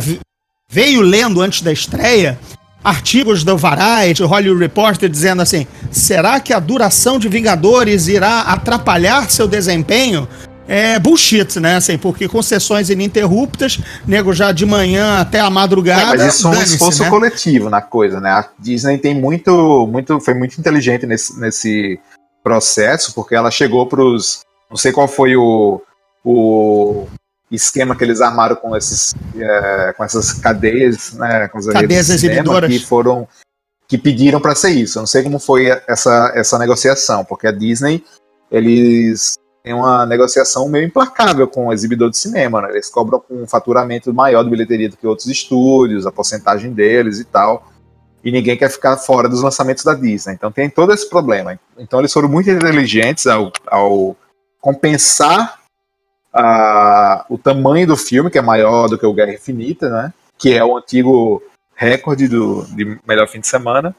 veio 0.69 1.01
lendo 1.01 1.41
antes 1.41 1.61
da 1.61 1.73
estreia 1.73 2.39
artigos 2.83 3.43
do 3.43 3.57
Variety, 3.57 4.23
Hollywood 4.23 4.61
Reporter 4.61 5.09
dizendo 5.09 5.41
assim: 5.41 5.67
será 5.91 6.39
que 6.39 6.53
a 6.53 6.59
duração 6.59 7.19
de 7.19 7.27
Vingadores 7.27 8.07
irá 8.07 8.41
atrapalhar 8.41 9.29
seu 9.29 9.47
desempenho? 9.47 10.27
É 10.69 10.99
bullshit, 10.99 11.59
né? 11.59 11.77
Assim, 11.77 11.97
porque 11.97 12.29
com 12.29 12.43
sessões 12.43 12.91
ininterruptas, 12.91 13.79
nego 14.05 14.31
já 14.31 14.51
de 14.51 14.67
manhã 14.67 15.19
até 15.19 15.39
a 15.39 15.49
madrugada. 15.49 16.13
É, 16.13 16.17
mas 16.17 16.35
isso 16.35 16.47
é 16.47 16.51
um 16.51 16.61
esforço 16.61 17.03
né? 17.03 17.09
coletivo 17.09 17.71
na 17.71 17.81
coisa, 17.81 18.21
né? 18.21 18.29
A 18.29 18.47
Disney 18.59 18.99
tem 18.99 19.19
muito, 19.19 19.87
muito, 19.87 20.19
foi 20.19 20.35
muito 20.35 20.59
inteligente 20.59 21.07
nesse, 21.07 21.39
nesse 21.39 21.99
processo, 22.43 23.15
porque 23.15 23.33
ela 23.33 23.49
chegou 23.49 23.87
para 23.87 24.03
os, 24.03 24.41
não 24.69 24.77
sei 24.77 24.91
qual 24.91 25.07
foi 25.07 25.35
o, 25.35 25.81
o 26.23 27.07
esquema 27.49 27.95
que 27.95 28.03
eles 28.03 28.21
armaram 28.21 28.55
com 28.55 28.77
esses, 28.77 29.15
é, 29.35 29.93
com 29.93 30.03
essas 30.03 30.33
cadeias, 30.33 31.13
né? 31.13 31.47
Com 31.47 31.57
as 31.57 31.65
cadeias 31.65 32.11
exibidoras 32.11 32.71
que 32.71 32.79
foram 32.79 33.27
que 33.87 33.97
pediram 33.97 34.39
para 34.39 34.53
ser 34.53 34.69
isso. 34.69 34.99
Eu 34.99 35.01
não 35.01 35.07
sei 35.07 35.23
como 35.23 35.39
foi 35.39 35.65
essa, 35.87 36.31
essa 36.35 36.59
negociação, 36.59 37.25
porque 37.25 37.47
a 37.47 37.51
Disney 37.51 38.03
eles 38.51 39.33
tem 39.63 39.73
uma 39.73 40.05
negociação 40.05 40.67
meio 40.69 40.85
implacável 40.85 41.47
com 41.47 41.67
o 41.67 41.73
exibidor 41.73 42.09
de 42.09 42.17
cinema, 42.17 42.61
né? 42.61 42.69
Eles 42.71 42.89
cobram 42.89 43.21
um 43.29 43.45
faturamento 43.45 44.13
maior 44.13 44.43
de 44.43 44.49
bilheteria 44.49 44.89
do 44.89 44.97
que 44.97 45.05
outros 45.05 45.27
estúdios, 45.27 46.05
a 46.05 46.11
porcentagem 46.11 46.71
deles 46.71 47.19
e 47.19 47.25
tal. 47.25 47.67
E 48.23 48.31
ninguém 48.31 48.57
quer 48.57 48.69
ficar 48.69 48.97
fora 48.97 49.29
dos 49.29 49.41
lançamentos 49.41 49.83
da 49.83 49.93
Disney. 49.93 50.33
Então 50.33 50.51
tem 50.51 50.69
todo 50.69 50.93
esse 50.93 51.09
problema. 51.09 51.59
Então 51.77 51.99
eles 51.99 52.13
foram 52.13 52.29
muito 52.29 52.49
inteligentes 52.49 53.27
ao, 53.27 53.51
ao 53.67 54.15
compensar 54.61 55.59
a, 56.33 57.25
o 57.29 57.37
tamanho 57.37 57.87
do 57.87 57.97
filme, 57.97 58.29
que 58.29 58.37
é 58.37 58.41
maior 58.41 58.87
do 58.87 58.97
que 58.97 59.05
o 59.05 59.13
Guerra 59.13 59.33
Infinita, 59.33 59.89
né? 59.89 60.13
Que 60.37 60.53
é 60.53 60.63
o 60.63 60.77
antigo 60.77 61.43
recorde 61.75 62.27
do, 62.27 62.63
de 62.75 62.99
melhor 63.07 63.27
fim 63.27 63.39
de 63.39 63.47
semana, 63.47 63.95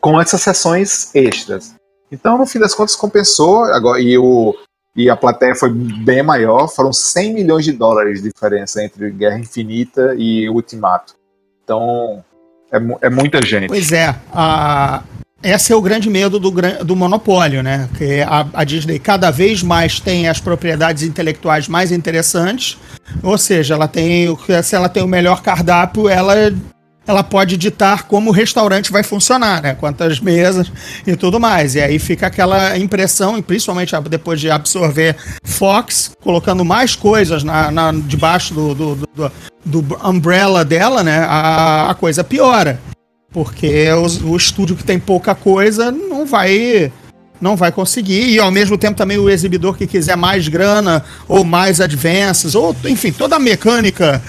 com 0.00 0.20
essas 0.20 0.42
sessões 0.42 1.14
extras. 1.14 1.74
Então, 2.12 2.38
no 2.38 2.46
fim 2.46 2.58
das 2.58 2.74
contas, 2.74 2.94
compensou. 2.94 3.64
Agora, 3.64 4.00
e 4.00 4.16
o, 4.16 4.54
e 4.96 5.10
a 5.10 5.16
plateia 5.16 5.54
foi 5.54 5.70
bem 5.70 6.22
maior, 6.22 6.68
foram 6.68 6.92
100 6.92 7.34
milhões 7.34 7.64
de 7.64 7.72
dólares 7.72 8.22
de 8.22 8.30
diferença 8.32 8.82
entre 8.82 9.10
Guerra 9.10 9.38
Infinita 9.38 10.14
e 10.16 10.48
Ultimato. 10.48 11.14
Então, 11.62 12.24
é, 12.72 13.06
é 13.06 13.10
muita 13.10 13.44
gente. 13.44 13.68
Pois 13.68 13.92
é, 13.92 14.14
a, 14.32 15.02
esse 15.42 15.72
é 15.72 15.76
o 15.76 15.82
grande 15.82 16.08
medo 16.08 16.40
do, 16.40 16.50
do 16.82 16.96
monopólio, 16.96 17.62
né? 17.62 17.88
Que 17.98 18.22
a, 18.22 18.46
a, 18.54 18.64
Disney 18.64 18.98
cada 18.98 19.30
vez 19.30 19.62
mais 19.62 20.00
tem 20.00 20.28
as 20.28 20.40
propriedades 20.40 21.02
intelectuais 21.02 21.68
mais 21.68 21.92
interessantes, 21.92 22.78
ou 23.22 23.36
seja, 23.36 23.74
ela 23.74 23.86
tem, 23.86 24.26
se 24.62 24.74
ela 24.74 24.88
tem 24.88 25.02
o 25.02 25.08
melhor 25.08 25.42
cardápio, 25.42 26.08
ela 26.08 26.34
ela 27.06 27.22
pode 27.22 27.56
ditar 27.56 28.04
como 28.04 28.30
o 28.30 28.32
restaurante 28.32 28.90
vai 28.90 29.02
funcionar, 29.02 29.62
né? 29.62 29.74
Quantas 29.74 30.18
mesas 30.18 30.70
e 31.06 31.14
tudo 31.14 31.38
mais. 31.38 31.74
E 31.74 31.80
aí 31.80 31.98
fica 31.98 32.26
aquela 32.26 32.76
impressão, 32.76 33.40
principalmente 33.40 33.94
depois 34.10 34.40
de 34.40 34.50
absorver 34.50 35.16
Fox, 35.44 36.12
colocando 36.20 36.64
mais 36.64 36.96
coisas 36.96 37.44
na, 37.44 37.70
na 37.70 37.92
debaixo 37.92 38.52
do, 38.52 38.74
do, 38.74 38.94
do, 39.14 39.32
do, 39.64 40.08
umbrella 40.08 40.64
dela, 40.64 41.02
né? 41.02 41.18
A, 41.28 41.90
a 41.90 41.94
coisa 41.94 42.24
piora. 42.24 42.80
Porque 43.30 43.88
o, 43.92 44.32
o 44.32 44.36
estúdio 44.36 44.76
que 44.76 44.84
tem 44.84 44.98
pouca 44.98 45.34
coisa 45.34 45.92
não 45.92 46.26
vai 46.26 46.90
não 47.40 47.54
vai 47.54 47.70
conseguir. 47.70 48.30
E 48.30 48.40
ao 48.40 48.50
mesmo 48.50 48.76
tempo 48.78 48.96
também 48.96 49.18
o 49.18 49.30
exibidor 49.30 49.76
que 49.76 49.86
quiser 49.86 50.16
mais 50.16 50.48
grana 50.48 51.04
ou 51.28 51.44
mais 51.44 51.80
advances, 51.80 52.54
ou 52.54 52.74
enfim, 52.86 53.12
toda 53.12 53.36
a 53.36 53.38
mecânica 53.38 54.22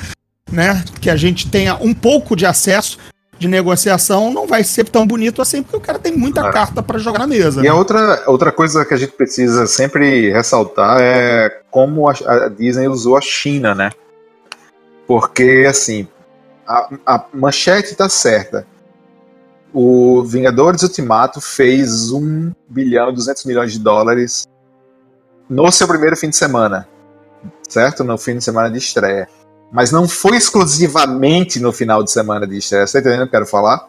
né, 0.52 0.84
que 1.02 1.10
a 1.10 1.16
gente 1.16 1.50
tenha 1.50 1.76
um 1.76 1.94
pouco 1.94 2.36
de 2.36 2.46
acesso 2.46 2.98
de 3.40 3.48
negociação, 3.48 4.34
não 4.34 4.48
vai 4.48 4.64
ser 4.64 4.90
tão 4.90 5.06
bonito 5.06 5.42
assim, 5.42 5.62
porque 5.62 5.78
o 5.78 5.82
cara 5.82 6.00
tem 6.00 6.16
muita 6.16 6.50
carta 6.52 6.82
para 6.82 6.98
jogar 6.98 7.20
na 7.20 7.28
mesa. 7.28 7.60
E 7.60 7.64
né? 7.64 7.70
a 7.70 7.76
outra, 7.76 8.24
outra 8.28 8.52
coisa 8.52 8.84
que 8.84 8.94
a 8.94 8.98
gente 8.98 9.12
precisa 9.12 9.68
sempre 9.68 10.32
ressaltar 10.32 10.98
é 11.00 11.62
como 11.70 12.10
a, 12.10 12.14
a 12.28 12.50
Disney 12.50 12.88
usou 12.88 13.16
a 13.16 13.22
China, 13.22 13.76
né? 13.76 13.92
Porque, 15.06 15.66
assim, 15.70 16.08
a, 16.68 16.90
a 17.06 17.26
manchete 17.34 17.96
tá 17.96 18.10
certa. 18.10 18.66
O 19.74 20.24
Vingadores 20.24 20.82
Ultimato 20.82 21.40
fez 21.40 22.12
1 22.12 22.52
bilhão 22.68 23.10
e 23.10 23.14
200 23.14 23.46
milhões 23.46 23.72
de 23.72 23.80
dólares 23.80 24.48
no 25.50 25.72
seu 25.72 25.88
primeiro 25.88 26.18
fim 26.18 26.30
de 26.30 26.36
semana, 26.36 26.88
certo? 27.70 28.04
No 28.04 28.18
fim 28.18 28.38
de 28.38 28.44
semana 28.44 28.70
de 28.70 28.80
estreia. 28.80 29.30
Mas 29.72 29.92
não 29.92 30.08
foi 30.08 30.38
exclusivamente 30.38 31.60
no 31.60 31.72
final 31.72 32.04
de 32.04 32.12
semana 32.12 32.48
de 32.48 32.58
estreia. 32.58 32.88
Você 32.88 32.94
tá 32.94 33.00
entendendo 33.00 33.22
o 33.22 33.30
que 33.30 33.36
eu 33.36 33.40
quero 33.40 33.46
falar? 33.46 33.88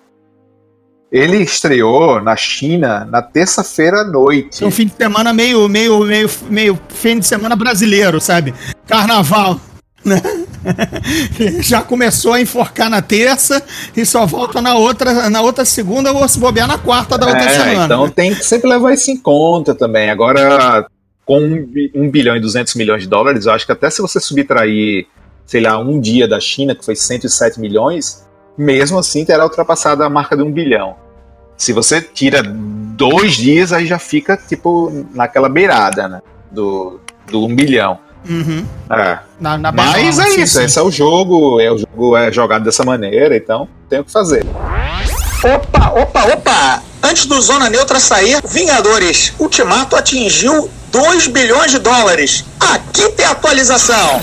Ele 1.11 1.39
estreou 1.39 2.21
na 2.21 2.37
China 2.37 3.07
na 3.11 3.23
terça-feira 3.23 4.03
à 4.03 4.05
noite. 4.05 4.65
Um 4.65 4.71
fim 4.71 4.87
de 4.87 4.95
semana 4.95 5.33
meio, 5.33 5.67
meio, 5.69 6.01
meio, 6.05 6.31
meio 6.51 6.79
fim 6.89 7.19
de 7.19 7.27
semana 7.27 7.57
brasileiro, 7.57 8.21
sabe? 8.21 8.53
Carnaval. 8.87 9.59
Né? 10.05 10.21
Já 11.61 11.81
começou 11.81 12.35
a 12.35 12.41
enforcar 12.41 12.91
na 12.91 13.01
terça 13.01 13.63
e 13.97 14.05
só 14.05 14.27
volta 14.27 14.61
na 14.61 14.75
outra, 14.77 15.31
na 15.31 15.41
outra 15.41 15.65
segunda 15.65 16.13
ou 16.13 16.29
se 16.29 16.39
bobear 16.39 16.69
na 16.69 16.77
quarta 16.77 17.17
da 17.17 17.27
outra 17.27 17.45
é, 17.45 17.49
semana. 17.49 17.85
Então 17.85 18.11
tem 18.11 18.35
que 18.35 18.45
sempre 18.45 18.69
levar 18.69 18.93
isso 18.93 19.11
em 19.11 19.17
conta 19.17 19.75
também. 19.75 20.11
Agora, 20.11 20.87
com 21.25 21.39
1 21.95 22.11
bilhão 22.11 22.37
e 22.37 22.41
200 22.41 22.75
milhões 22.75 23.03
de 23.03 23.09
dólares, 23.09 23.47
eu 23.47 23.53
acho 23.53 23.65
que 23.65 23.73
até 23.73 23.89
se 23.89 24.03
você 24.03 24.21
subtrair 24.21 25.07
sei 25.49 25.63
lá, 25.63 25.79
um 25.79 25.99
dia 25.99 26.29
da 26.29 26.39
China, 26.39 26.75
que 26.75 26.85
foi 26.85 26.95
107 26.95 27.59
milhões, 27.59 28.23
mesmo 28.57 28.99
assim 28.99 29.25
terá 29.25 29.45
ultrapassado 29.45 30.05
a 30.05 30.11
marca 30.11 30.37
de 30.37 30.43
um 30.43 30.53
bilhão. 30.53 30.95
Se 31.57 31.73
você 31.73 32.03
tira 32.03 32.43
dois 32.43 33.33
dias, 33.33 33.73
aí 33.73 33.87
já 33.87 33.99
fica 33.99 34.37
tipo 34.37 35.07
naquela 35.15 35.49
beirada, 35.49 36.07
né? 36.07 36.21
Do, 36.51 37.01
do 37.27 37.47
um 37.47 37.57
bilhão. 37.57 37.99
Uhum. 38.29 38.65
É. 38.91 39.19
Na, 39.41 39.57
na 39.57 39.73
Mas 39.73 40.19
é 40.19 40.29
isso, 40.41 40.59
sim. 40.59 40.65
esse 40.65 40.79
é 40.79 40.83
o 40.83 40.91
jogo, 40.91 41.59
é 41.59 41.73
o 41.73 41.79
jogo 41.79 42.17
é 42.17 42.31
jogado 42.31 42.65
dessa 42.65 42.85
maneira, 42.85 43.35
então 43.35 43.67
tem 43.89 44.01
o 44.01 44.05
que 44.05 44.13
fazer. 44.13 44.45
Opa, 45.43 45.93
opa, 45.99 46.25
opa! 46.35 46.83
Antes 47.03 47.25
do 47.25 47.41
Zona 47.41 47.71
Neutra 47.71 47.99
sair, 47.99 48.39
Vingadores 48.47 49.33
Ultimato 49.39 49.97
atingiu 49.97 50.69
2 50.93 51.29
bilhões 51.29 51.71
de 51.71 51.79
dólares. 51.79 52.45
Aqui 52.61 53.09
tem 53.13 53.25
atualização 53.25 54.21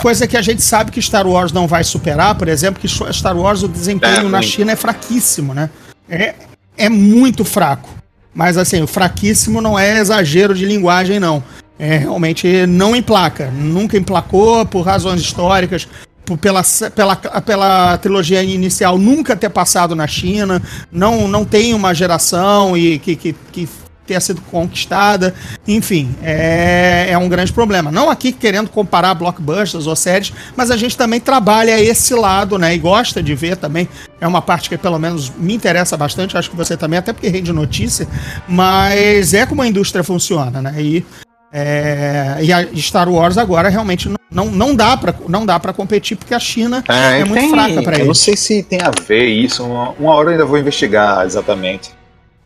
coisa 0.00 0.26
que 0.26 0.36
a 0.36 0.42
gente 0.42 0.62
sabe 0.62 0.90
que 0.90 1.00
Star 1.00 1.26
Wars 1.26 1.52
não 1.52 1.66
vai 1.66 1.84
superar, 1.84 2.34
por 2.34 2.48
exemplo, 2.48 2.80
que 2.80 2.88
Star 2.88 3.36
Wars 3.36 3.62
o 3.62 3.68
desempenho 3.68 4.26
é, 4.26 4.30
na 4.30 4.42
China 4.42 4.72
é 4.72 4.76
fraquíssimo, 4.76 5.54
né? 5.54 5.70
É, 6.08 6.34
é 6.76 6.88
muito 6.88 7.44
fraco. 7.44 7.88
Mas 8.34 8.58
assim, 8.58 8.82
o 8.82 8.86
fraquíssimo 8.86 9.60
não 9.60 9.78
é 9.78 9.98
exagero 9.98 10.54
de 10.54 10.66
linguagem, 10.66 11.18
não. 11.18 11.42
É, 11.78 11.96
realmente 11.96 12.66
não 12.66 12.94
emplaca. 12.94 13.50
Nunca 13.50 13.96
emplacou 13.96 14.64
por 14.66 14.82
razões 14.82 15.20
históricas, 15.20 15.88
por, 16.24 16.36
pela, 16.36 16.62
pela, 16.94 17.16
pela 17.16 17.98
trilogia 17.98 18.42
inicial 18.42 18.98
nunca 18.98 19.36
ter 19.36 19.48
passado 19.48 19.94
na 19.94 20.06
China, 20.06 20.60
não, 20.90 21.28
não 21.28 21.44
tem 21.44 21.72
uma 21.72 21.94
geração 21.94 22.76
e 22.76 22.98
que, 22.98 23.16
que, 23.16 23.34
que 23.52 23.68
ter 24.06 24.20
sido 24.22 24.40
conquistada. 24.42 25.34
Enfim, 25.66 26.14
é, 26.22 27.08
é 27.10 27.18
um 27.18 27.28
grande 27.28 27.52
problema. 27.52 27.90
Não 27.90 28.08
aqui 28.08 28.32
querendo 28.32 28.70
comparar 28.70 29.14
blockbusters 29.14 29.86
ou 29.86 29.96
séries, 29.96 30.32
mas 30.56 30.70
a 30.70 30.76
gente 30.76 30.96
também 30.96 31.20
trabalha 31.20 31.80
esse 31.80 32.14
lado, 32.14 32.58
né? 32.58 32.74
E 32.74 32.78
gosta 32.78 33.22
de 33.22 33.34
ver 33.34 33.56
também. 33.56 33.88
É 34.20 34.26
uma 34.26 34.40
parte 34.40 34.68
que 34.68 34.78
pelo 34.78 34.98
menos 34.98 35.30
me 35.30 35.54
interessa 35.54 35.96
bastante, 35.96 36.36
acho 36.36 36.50
que 36.50 36.56
você 36.56 36.76
também, 36.76 36.98
até 36.98 37.12
porque 37.12 37.28
rende 37.28 37.52
notícia, 37.52 38.08
mas 38.48 39.34
é 39.34 39.44
como 39.44 39.62
a 39.62 39.66
indústria 39.66 40.02
funciona, 40.02 40.62
né? 40.62 40.74
E, 40.78 41.04
é, 41.52 42.38
e 42.42 42.52
a 42.52 42.66
Star 42.76 43.08
Wars 43.08 43.38
agora 43.38 43.68
realmente 43.68 44.08
não, 44.08 44.16
não, 44.30 44.46
não 44.46 44.74
dá 44.74 44.96
para 44.96 45.14
não 45.28 45.46
dá 45.46 45.58
para 45.58 45.72
competir 45.72 46.16
porque 46.16 46.34
a 46.34 46.38
China 46.38 46.82
é, 46.88 47.20
é 47.20 47.24
muito 47.24 47.40
tem, 47.40 47.50
fraca 47.50 47.82
para 47.82 47.92
isso. 47.92 48.02
Eu 48.02 48.06
não 48.06 48.14
sei 48.14 48.36
se 48.36 48.62
tem 48.62 48.80
a 48.82 48.90
ver 48.90 49.26
isso, 49.26 49.64
uma, 49.64 49.90
uma 49.92 50.14
hora 50.14 50.28
eu 50.28 50.32
ainda 50.32 50.44
vou 50.44 50.58
investigar 50.58 51.24
exatamente. 51.24 51.90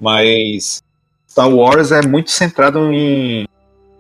Mas 0.00 0.82
Star 1.30 1.48
Wars 1.48 1.92
é 1.92 2.02
muito 2.02 2.30
centrado 2.30 2.92
em, 2.92 3.46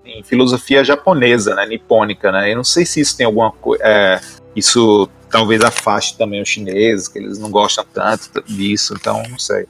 em 0.04 0.22
filosofia 0.24 0.84
japonesa, 0.84 1.54
né, 1.54 1.64
nipônica, 1.66 2.32
né? 2.32 2.50
Eu 2.50 2.56
não 2.56 2.64
sei 2.64 2.84
se 2.84 3.00
isso 3.00 3.16
tem 3.16 3.24
alguma 3.24 3.52
coisa. 3.52 3.82
É, 3.84 4.20
isso 4.56 5.08
talvez 5.30 5.62
afaste 5.62 6.18
também 6.18 6.42
os 6.42 6.48
chineses, 6.48 7.06
que 7.06 7.18
eles 7.18 7.38
não 7.38 7.50
gostam 7.50 7.84
tanto 7.94 8.42
disso, 8.42 8.94
então 8.98 9.22
não 9.30 9.38
sei. 9.38 9.66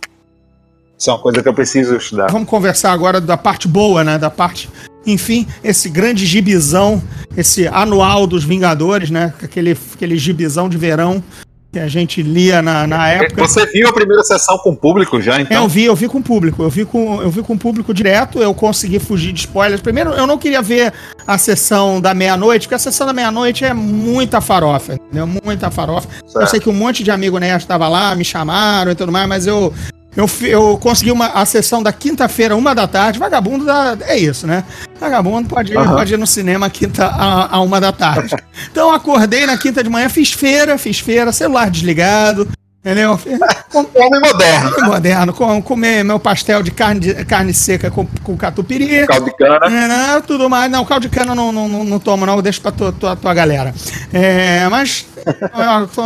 Isso 0.99 1.11
é 1.11 1.13
uma 1.13 1.19
coisa 1.19 1.43
que 1.43 1.49
eu 1.49 1.55
preciso 1.55 1.97
estudar. 1.97 2.31
Vamos 2.31 2.49
conversar 2.49 2.93
agora 2.93 3.21
da 3.21 3.37
parte 3.37 3.69
boa, 3.69 4.03
né? 4.03 4.19
Da 4.19 4.31
parte. 4.31 4.69
Enfim, 5.07 5.47
esse 5.63 5.89
grande 5.89 6.27
gibizão, 6.27 7.03
esse 7.37 7.67
anual 7.69 8.27
dos 8.27 8.45
Vingadores, 8.45 9.11
né? 9.11 9.35
Aquele, 9.43 9.77
aquele 9.95 10.17
gibizão 10.17 10.69
de 10.69 10.77
verão 10.77 11.23
que 11.73 11.79
a 11.79 11.87
gente 11.87 12.23
lia 12.23 12.61
na, 12.61 12.87
na 12.87 13.09
é, 13.09 13.17
época. 13.17 13.47
Você 13.47 13.65
viu 13.67 13.89
a 13.89 13.93
primeira 13.93 14.23
sessão 14.23 14.59
com 14.59 14.71
o 14.71 14.77
público 14.77 15.21
já, 15.21 15.41
então? 15.41 15.57
É, 15.57 15.61
eu 15.61 15.69
vi, 15.69 15.85
eu 15.85 15.95
vi 15.95 16.09
com 16.09 16.19
o 16.19 16.23
público. 16.23 16.63
Eu 16.63 16.71
vi 16.71 16.85
com, 16.85 17.23
eu 17.23 17.31
vi 17.31 17.43
com 17.43 17.55
o 17.55 17.59
público 17.59 17.95
direto, 17.95 18.41
eu 18.41 18.53
consegui 18.53 18.99
fugir 18.99 19.33
de 19.33 19.41
spoilers. 19.41 19.81
Primeiro, 19.81 20.11
eu 20.11 20.27
não 20.27 20.37
queria 20.37 20.61
ver 20.61 20.93
a 21.27 21.39
sessão 21.39 22.01
da 22.01 22.13
meia-noite, 22.13 22.67
porque 22.67 22.75
a 22.75 22.79
sessão 22.79 23.07
da 23.07 23.13
meia-noite 23.13 23.65
é 23.65 23.73
muita 23.73 24.41
farofa, 24.41 24.95
entendeu? 24.95 25.27
Muita 25.45 25.71
farofa. 25.71 26.09
Certo. 26.27 26.41
Eu 26.41 26.47
sei 26.49 26.61
que 26.61 26.69
um 26.69 26.75
monte 26.75 27.05
de 27.05 27.11
amigo 27.11 27.39
nerd 27.39 27.61
estava 27.61 27.89
lá, 27.89 28.15
me 28.17 28.25
chamaram 28.25 28.91
e 28.91 28.95
tudo 28.95 29.13
mais, 29.13 29.29
mas 29.29 29.47
eu, 29.47 29.73
eu, 30.17 30.29
eu 30.43 30.79
consegui 30.79 31.13
uma, 31.13 31.27
a 31.27 31.45
sessão 31.45 31.83
da 31.83 31.93
quinta-feira, 31.93 32.57
uma 32.57 32.75
da 32.75 32.87
tarde, 32.87 33.19
vagabundo 33.19 33.65
da, 33.65 33.97
é 34.03 34.19
isso, 34.19 34.47
né? 34.47 34.65
Vagabundo 34.99 35.49
pode 35.49 35.73
ir, 35.73 35.79
Aham. 35.79 35.97
pode 35.97 36.15
ir 36.15 36.17
no 36.17 36.27
cinema 36.27 36.69
quinta 36.69 37.07
a, 37.07 37.57
a 37.57 37.61
uma 37.61 37.81
da 37.81 37.93
tarde. 37.93 38.35
Então 38.71 38.93
acordei 38.93 39.47
na 39.47 39.57
quinta 39.57 39.83
de 39.83 39.89
manhã, 39.89 40.09
fiz 40.09 40.33
feira, 40.33 40.77
fiz 40.77 41.01
feira, 41.01 41.33
celular 41.33 41.71
desligado, 41.71 42.47
entendeu? 42.85 43.19
Com- 43.71 43.87
Homem 43.95 44.21
moderno. 44.21 44.71
Fui 44.73 44.83
moderno, 44.85 45.33
com, 45.33 45.63
comer 45.63 46.03
meu 46.05 46.19
pastel 46.19 46.63
de 46.63 46.71
carne, 46.71 47.01
de- 47.01 47.25
carne 47.25 47.53
seca 47.55 47.91
com, 47.91 48.07
com 48.23 48.37
catupiry. 48.37 49.07
Caldo 49.07 49.27
de 49.27 49.37
cana. 49.37 49.67
É, 49.67 49.89
não, 49.89 50.23
tudo 50.23 50.49
mais. 50.51 50.71
Não, 50.71 50.85
caldo 50.85 51.03
de 51.09 51.15
cana 51.15 51.35
não, 51.35 51.53
não, 51.53 51.69
não, 51.69 51.85
não 51.85 51.99
tomo, 51.99 52.25
não. 52.27 52.41
Deixa 52.43 52.61
pra 52.61 52.73
tua, 52.73 52.93
tua, 52.93 53.15
tua 53.17 53.35
galera. 53.35 53.75
É, 54.13 54.69
mas 54.69 55.07
foi, 55.93 56.05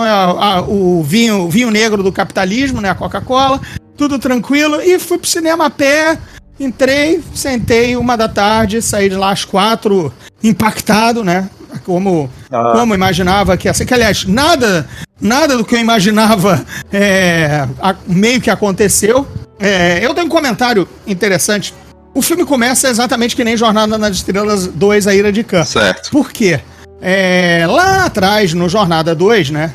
o 0.69 1.02
vinho, 1.02 1.49
vinho 1.49 1.71
negro 1.71 2.02
do 2.02 2.12
capitalismo, 2.12 2.81
né? 2.81 2.90
A 2.90 2.95
Coca-Cola. 2.95 3.61
Tudo 3.97 4.19
tranquilo. 4.19 4.81
E 4.83 4.99
fui 4.99 5.19
pro 5.19 5.28
cinema 5.28 5.66
a 5.66 5.71
pé. 5.71 6.19
Entrei, 6.59 7.21
sentei 7.35 7.97
uma 7.97 8.16
da 8.16 8.28
tarde, 8.28 8.81
saí 8.81 9.09
de 9.09 9.16
lá 9.16 9.31
às 9.33 9.45
quatro, 9.45 10.12
impactado, 10.43 11.25
né? 11.25 11.49
Como, 11.85 12.31
Ah. 12.52 12.73
como 12.76 12.95
imaginava 12.95 13.57
que 13.57 13.69
assim. 13.69 13.85
Que, 13.85 13.93
aliás, 13.93 14.25
nada, 14.25 14.88
nada 15.21 15.56
do 15.56 15.64
que 15.64 15.75
eu 15.75 15.80
imaginava 15.80 16.64
é, 16.92 17.66
a- 17.80 17.97
meio 18.06 18.40
que 18.40 18.50
aconteceu. 18.50 19.26
É, 19.59 20.04
eu 20.04 20.12
tenho 20.14 20.26
um 20.26 20.30
comentário 20.30 20.87
interessante. 21.06 21.73
O 22.14 22.23
filme 22.23 22.44
começa 22.44 22.88
exatamente 22.88 23.35
que 23.35 23.44
nem 23.44 23.56
Jornada 23.56 23.99
nas 23.99 24.16
Estrelas 24.16 24.66
2, 24.68 25.06
A 25.06 25.14
Ira 25.14 25.33
de 25.33 25.42
Khan. 25.42 25.64
Certo. 25.64 26.11
Por 26.11 26.30
quê? 26.33 26.61
É, 27.00 27.64
lá 27.68 28.04
atrás, 28.04 28.52
no 28.54 28.68
Jornada 28.68 29.14
2, 29.14 29.50
né? 29.50 29.75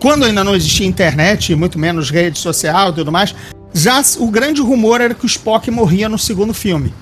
Quando 0.00 0.24
ainda 0.24 0.44
não 0.44 0.54
existia 0.54 0.86
internet, 0.86 1.52
e 1.52 1.56
muito 1.56 1.78
menos 1.78 2.10
rede 2.10 2.38
social 2.38 2.90
e 2.90 2.94
tudo 2.94 3.10
mais, 3.12 3.34
já 3.72 4.02
o 4.18 4.30
grande 4.30 4.60
rumor 4.60 5.00
era 5.00 5.14
que 5.14 5.24
o 5.24 5.26
Spock 5.26 5.70
morria 5.70 6.08
no 6.08 6.18
segundo 6.18 6.54
filme. 6.54 6.92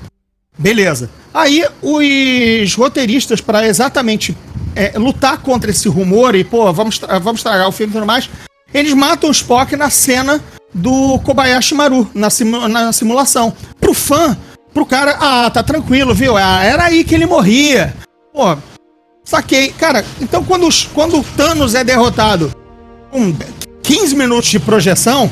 Beleza. 0.59 1.11
Aí 1.33 1.64
os 1.83 2.75
roteiristas, 2.75 3.40
para 3.40 3.66
exatamente 3.66 4.37
é, 4.76 4.99
lutar 4.99 5.38
contra 5.38 5.71
esse 5.71 5.88
rumor 5.88 6.35
e, 6.35 6.45
pô, 6.45 6.73
vamos, 6.73 7.00
vamos 7.23 7.40
estragar 7.40 7.66
o 7.68 7.73
filme 7.73 7.90
e 7.90 7.95
tudo 7.95 8.06
mais, 8.06 8.28
eles 8.73 8.92
matam 8.95 9.28
o 9.30 9.33
Spock 9.33 9.75
na 9.75 9.90
cena 9.90 10.40
do 10.75 11.18
Kobayashi 11.21 11.75
Maru, 11.75 12.09
na, 12.14 12.28
simu- 12.30 12.68
na 12.68 12.92
simulação. 12.92 13.52
Pro 13.80 13.95
fã, 13.95 14.37
pro 14.75 14.85
cara, 14.85 15.16
ah, 15.18 15.50
tá 15.50 15.62
tranquilo, 15.62 16.14
viu? 16.14 16.37
Ah, 16.37 16.62
era 16.62 16.85
aí 16.85 17.02
que 17.02 17.14
ele 17.14 17.25
morria. 17.26 17.95
Pô, 18.33 18.56
saquei. 19.25 19.71
Cara, 19.71 20.04
então 20.21 20.45
quando, 20.45 20.66
os- 20.68 20.85
quando 20.92 21.18
o 21.18 21.25
Thanos 21.25 21.75
é 21.75 21.83
derrotado 21.83 22.52
com 23.11 23.35
15 23.83 24.14
minutos 24.14 24.50
de 24.50 24.59
projeção, 24.59 25.30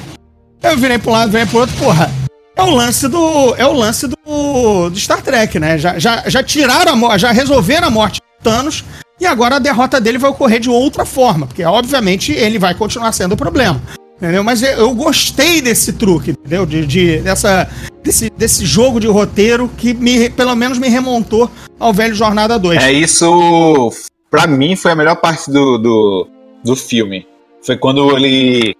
eu 0.62 0.78
virei 0.78 0.98
pro 0.98 1.10
lado, 1.10 1.30
virei 1.30 1.46
pro 1.46 1.58
outro, 1.60 1.76
porra. 1.76 2.10
É 2.56 2.62
o 2.62 2.70
lance 2.70 3.08
do. 3.08 3.54
É 3.56 3.66
o 3.66 3.72
lance 3.72 4.06
do, 4.06 4.88
do 4.88 4.96
Star 4.98 5.20
Trek, 5.20 5.58
né? 5.58 5.76
Já, 5.76 5.98
já, 5.98 6.22
já 6.28 6.40
tiraram 6.42 6.92
a 6.92 6.96
morte, 6.96 7.20
já 7.22 7.32
resolveram 7.32 7.88
a 7.88 7.90
morte 7.90 8.20
do 8.20 8.44
Thanos. 8.44 8.84
E 9.21 9.26
agora 9.26 9.56
a 9.56 9.61
derrota 9.61 10.00
dele 10.00 10.18
vai 10.18 10.30
ocorrer 10.30 10.61
de 10.61 10.68
outra 10.68 11.04
forma. 11.04 11.47
Porque, 11.47 11.64
obviamente, 11.64 12.33
ele 12.33 12.59
vai 12.59 12.75
continuar 12.75 13.12
sendo 13.12 13.33
o 13.33 13.37
problema. 13.37 13.80
Entendeu? 14.16 14.44
Mas 14.44 14.62
eu, 14.62 14.94
gostei 14.94 15.61
desse 15.61 15.92
truque, 15.92 16.30
entendeu? 16.30 16.64
De, 16.64 16.87
de- 16.87 17.18
dessa, 17.18 17.68
desse, 18.02 18.30
desse 18.30 18.64
jogo 18.64 19.00
de 19.00 19.06
roteiro 19.06 19.68
que 19.76 19.92
me, 19.92 20.30
pelo 20.30 20.54
menos 20.54 20.78
me 20.78 20.88
remontou 20.88 21.50
ao 21.78 21.92
velho 21.92 22.14
Jornada 22.14 22.59
2. 22.59 22.83
É 22.83 22.92
isso, 22.92 23.92
pra 24.30 24.47
mim, 24.47 24.76
foi 24.76 24.92
a 24.92 24.97
melhor 24.97 25.16
parte 25.16 25.50
do, 25.50 25.78
do, 25.78 26.28
do 26.64 26.76
filme. 26.76 27.26
Foi 27.62 27.76
quando 27.76 28.16
ele. 28.16 28.75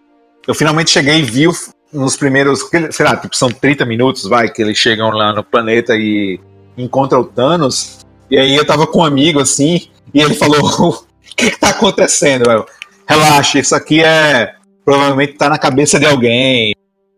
Eu 0.47 0.55
finalmente 0.55 0.91
cheguei 0.91 1.19
e 1.19 1.23
vi 1.23 1.47
nos 1.93 2.17
primeiros. 2.17 2.61
Sei 2.91 3.05
lá, 3.05 3.17
tipo, 3.17 3.37
são 3.37 3.49
30 3.51 3.85
minutos, 3.85 4.25
vai, 4.29 4.49
que 4.49 4.63
eles 4.63 4.79
chegam 4.79 5.11
lá 5.11 5.33
no 5.33 5.43
planeta 5.43 5.95
e 5.97 6.39
encontram 6.79 7.21
o 7.21 7.25
Thanos. 7.25 7.99
E 8.31 8.39
aí 8.39 8.55
eu 8.55 8.65
tava 8.65 8.87
com 8.87 9.01
um 9.01 9.05
amigo 9.05 9.41
assim, 9.41 9.89
e 10.13 10.21
ele 10.21 10.35
falou: 10.35 10.61
O 10.61 11.05
que, 11.37 11.51
que 11.51 11.59
tá 11.59 11.71
acontecendo? 11.71 12.51
Eu, 12.51 12.67
Relaxa, 13.07 13.59
isso 13.59 13.75
aqui 13.75 14.03
é. 14.03 14.55
Provavelmente 14.85 15.35
tá 15.35 15.49
na 15.49 15.59
cabeça 15.59 15.99
de 15.99 16.07
alguém. 16.07 16.73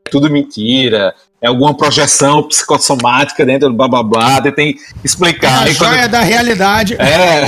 É 0.07 0.11
tudo 0.11 0.31
mentira. 0.31 1.14
É 1.40 1.49
alguma 1.49 1.75
projeção 1.76 2.43
psicossomática 2.45 3.45
dentro 3.45 3.69
do 3.69 3.75
blá 3.75 3.89
blá 3.89 4.02
blá. 4.02 4.41
Tentei 4.41 4.76
explicar. 5.04 5.61
a 5.61 5.65
Aí 5.65 5.75
quando- 5.75 5.91
joia 5.93 6.08
da 6.08 6.21
realidade. 6.21 6.95
é, 6.95 7.47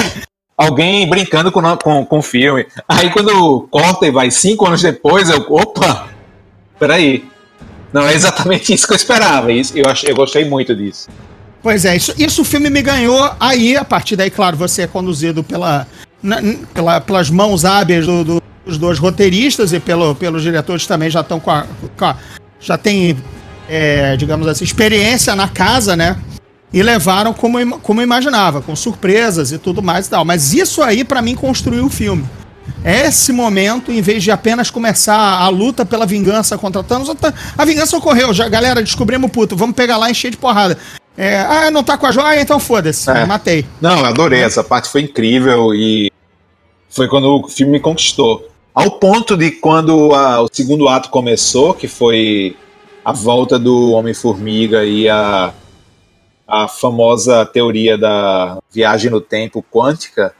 alguém 0.57 1.09
brincando 1.09 1.51
com, 1.53 1.63
com, 1.77 2.05
com 2.05 2.19
o 2.19 2.23
filme. 2.23 2.67
Aí 2.89 3.11
quando 3.11 3.69
corta 3.71 4.07
e 4.07 4.11
vai 4.11 4.31
cinco 4.31 4.67
anos 4.67 4.83
depois, 4.83 5.31
eu. 5.31 5.41
Opa! 5.51 6.09
Peraí. 6.79 7.25
Não 7.93 8.07
é 8.07 8.13
exatamente 8.15 8.73
isso 8.75 8.87
que 8.87 8.93
eu 8.93 8.97
esperava. 8.97 9.51
Isso, 9.51 9.77
eu, 9.77 9.89
achei, 9.89 10.11
eu 10.11 10.17
gostei 10.17 10.45
muito 10.45 10.77
disso. 10.77 11.09
Pois 11.69 11.85
é, 11.85 11.95
isso, 11.95 12.15
isso 12.17 12.41
o 12.41 12.45
filme 12.47 12.71
me 12.71 12.81
ganhou. 12.81 13.31
Aí, 13.39 13.77
a 13.77 13.85
partir 13.85 14.17
daí, 14.17 14.31
claro, 14.31 14.57
você 14.57 14.83
é 14.83 14.87
conduzido 14.87 15.45
pela, 15.45 15.87
na- 16.23 16.41
pela- 16.73 16.99
pelas 16.99 17.29
mãos 17.29 17.63
hábeis 17.63 18.07
do- 18.07 18.25
do- 18.25 18.43
dos 18.65 18.79
dois 18.79 18.99
roteiristas 18.99 19.75
e 19.75 19.79
pelo, 19.79 20.15
pelos 20.15 20.43
diretores 20.43 20.87
também 20.87 21.11
já 21.11 21.21
estão 21.21 21.39
com 21.39 21.63
com 21.95 22.05
a- 22.07 22.17
já 22.59 22.79
tem, 22.79 23.19
é, 23.69 24.17
digamos 24.17 24.49
assim, 24.49 24.65
experiência 24.65 25.37
na 25.37 25.47
casa, 25.47 25.95
né? 25.95 26.17
E 26.73 26.83
levaram 26.83 27.35
como, 27.35 27.79
como 27.81 28.01
imaginava, 28.01 28.63
com 28.63 28.75
surpresas 28.75 29.53
e 29.53 29.59
tudo 29.59 29.83
mais 29.83 30.07
e 30.07 30.11
tal. 30.11 30.25
Mas 30.25 30.55
isso 30.55 30.83
aí, 30.83 31.05
pra 31.05 31.21
mim, 31.21 31.35
construiu 31.35 31.85
o 31.85 31.91
filme. 31.91 32.25
Esse 32.83 33.31
momento, 33.31 33.93
em 33.93 34.01
vez 34.01 34.23
de 34.23 34.31
apenas 34.31 34.71
começar 34.71 35.19
a 35.19 35.49
luta 35.51 35.85
pela 35.85 36.07
vingança 36.07 36.57
contra 36.57 36.83
Thanos, 36.83 37.11
a- 37.59 37.65
vingança 37.67 37.95
ocorreu. 37.95 38.33
Já, 38.33 38.49
galera, 38.49 38.83
descobrimos 38.83 39.31
puto, 39.31 39.55
vamos 39.55 39.77
pegar 39.77 39.99
lá 39.99 40.09
e 40.09 40.13
encher 40.13 40.31
de 40.31 40.39
porrada. 40.39 40.79
É, 41.21 41.41
ah, 41.41 41.71
não 41.73 41.83
tá 41.83 41.99
com 41.99 42.07
a 42.07 42.13
joia, 42.13 42.41
então 42.41 42.61
foda-se, 42.61 43.11
É. 43.11 43.27
matei. 43.27 43.67
Não, 43.81 43.99
eu 43.99 44.05
adorei. 44.07 44.41
Essa 44.41 44.63
parte 44.63 44.89
foi 44.89 45.03
incrível 45.03 45.75
e 45.75 46.13
foi 46.89 47.09
quando 47.09 47.27
o 47.45 47.49
filme 47.49 47.73
me 47.73 47.81
conquistou. 47.81 48.49
Ao 48.73 48.93
ponto 48.93 49.37
de 49.37 49.51
quando 49.51 50.15
a- 50.15 50.41
o 50.41 50.49
segundo 50.53 50.89
ato 50.89 51.11
começou, 51.11 51.75
que 51.75 51.89
foi 51.89 52.57
a 53.05 53.13
volta 53.13 53.59
do 53.59 53.91
Homem-Formiga 53.91 54.85
e 54.85 55.09
a, 55.09 55.53
a 56.47 56.69
famosa 56.69 57.45
teoria 57.45 57.99
da 57.99 58.59
viagem 58.73 59.11
no 59.11 59.21
tempo 59.21 59.65
quântica. 59.73 60.33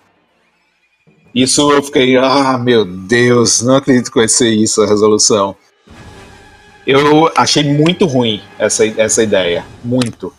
Isso 1.35 1.73
eu 1.73 1.83
fiquei, 1.83 2.17
ah, 2.17 2.57
meu 2.57 2.85
Deus, 2.85 3.63
não 3.63 3.75
acredito 3.77 4.13
que 4.13 4.19
vai 4.19 4.29
ser 4.29 4.51
isso 4.51 4.81
a 4.81 4.87
resolução. 4.87 5.57
Eu 6.87 7.31
achei 7.37 7.65
muito 7.65 8.07
ruim 8.07 8.41
essa, 8.59 8.87
essa 8.87 9.23
ideia, 9.25 9.65
muito. 9.85 10.33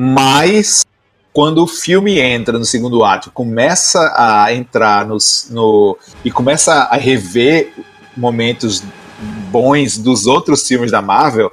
Mas 0.00 0.86
quando 1.32 1.62
o 1.64 1.66
filme 1.66 2.20
entra 2.20 2.56
no 2.56 2.64
segundo 2.64 3.04
ato, 3.04 3.32
começa 3.32 4.14
a 4.16 4.52
entrar 4.54 5.04
nos, 5.04 5.48
no 5.50 5.98
e 6.24 6.30
começa 6.30 6.72
a 6.84 6.96
rever 6.96 7.72
momentos 8.16 8.82
bons 9.50 9.98
dos 9.98 10.26
outros 10.26 10.66
filmes 10.66 10.92
da 10.92 11.02
Marvel, 11.02 11.50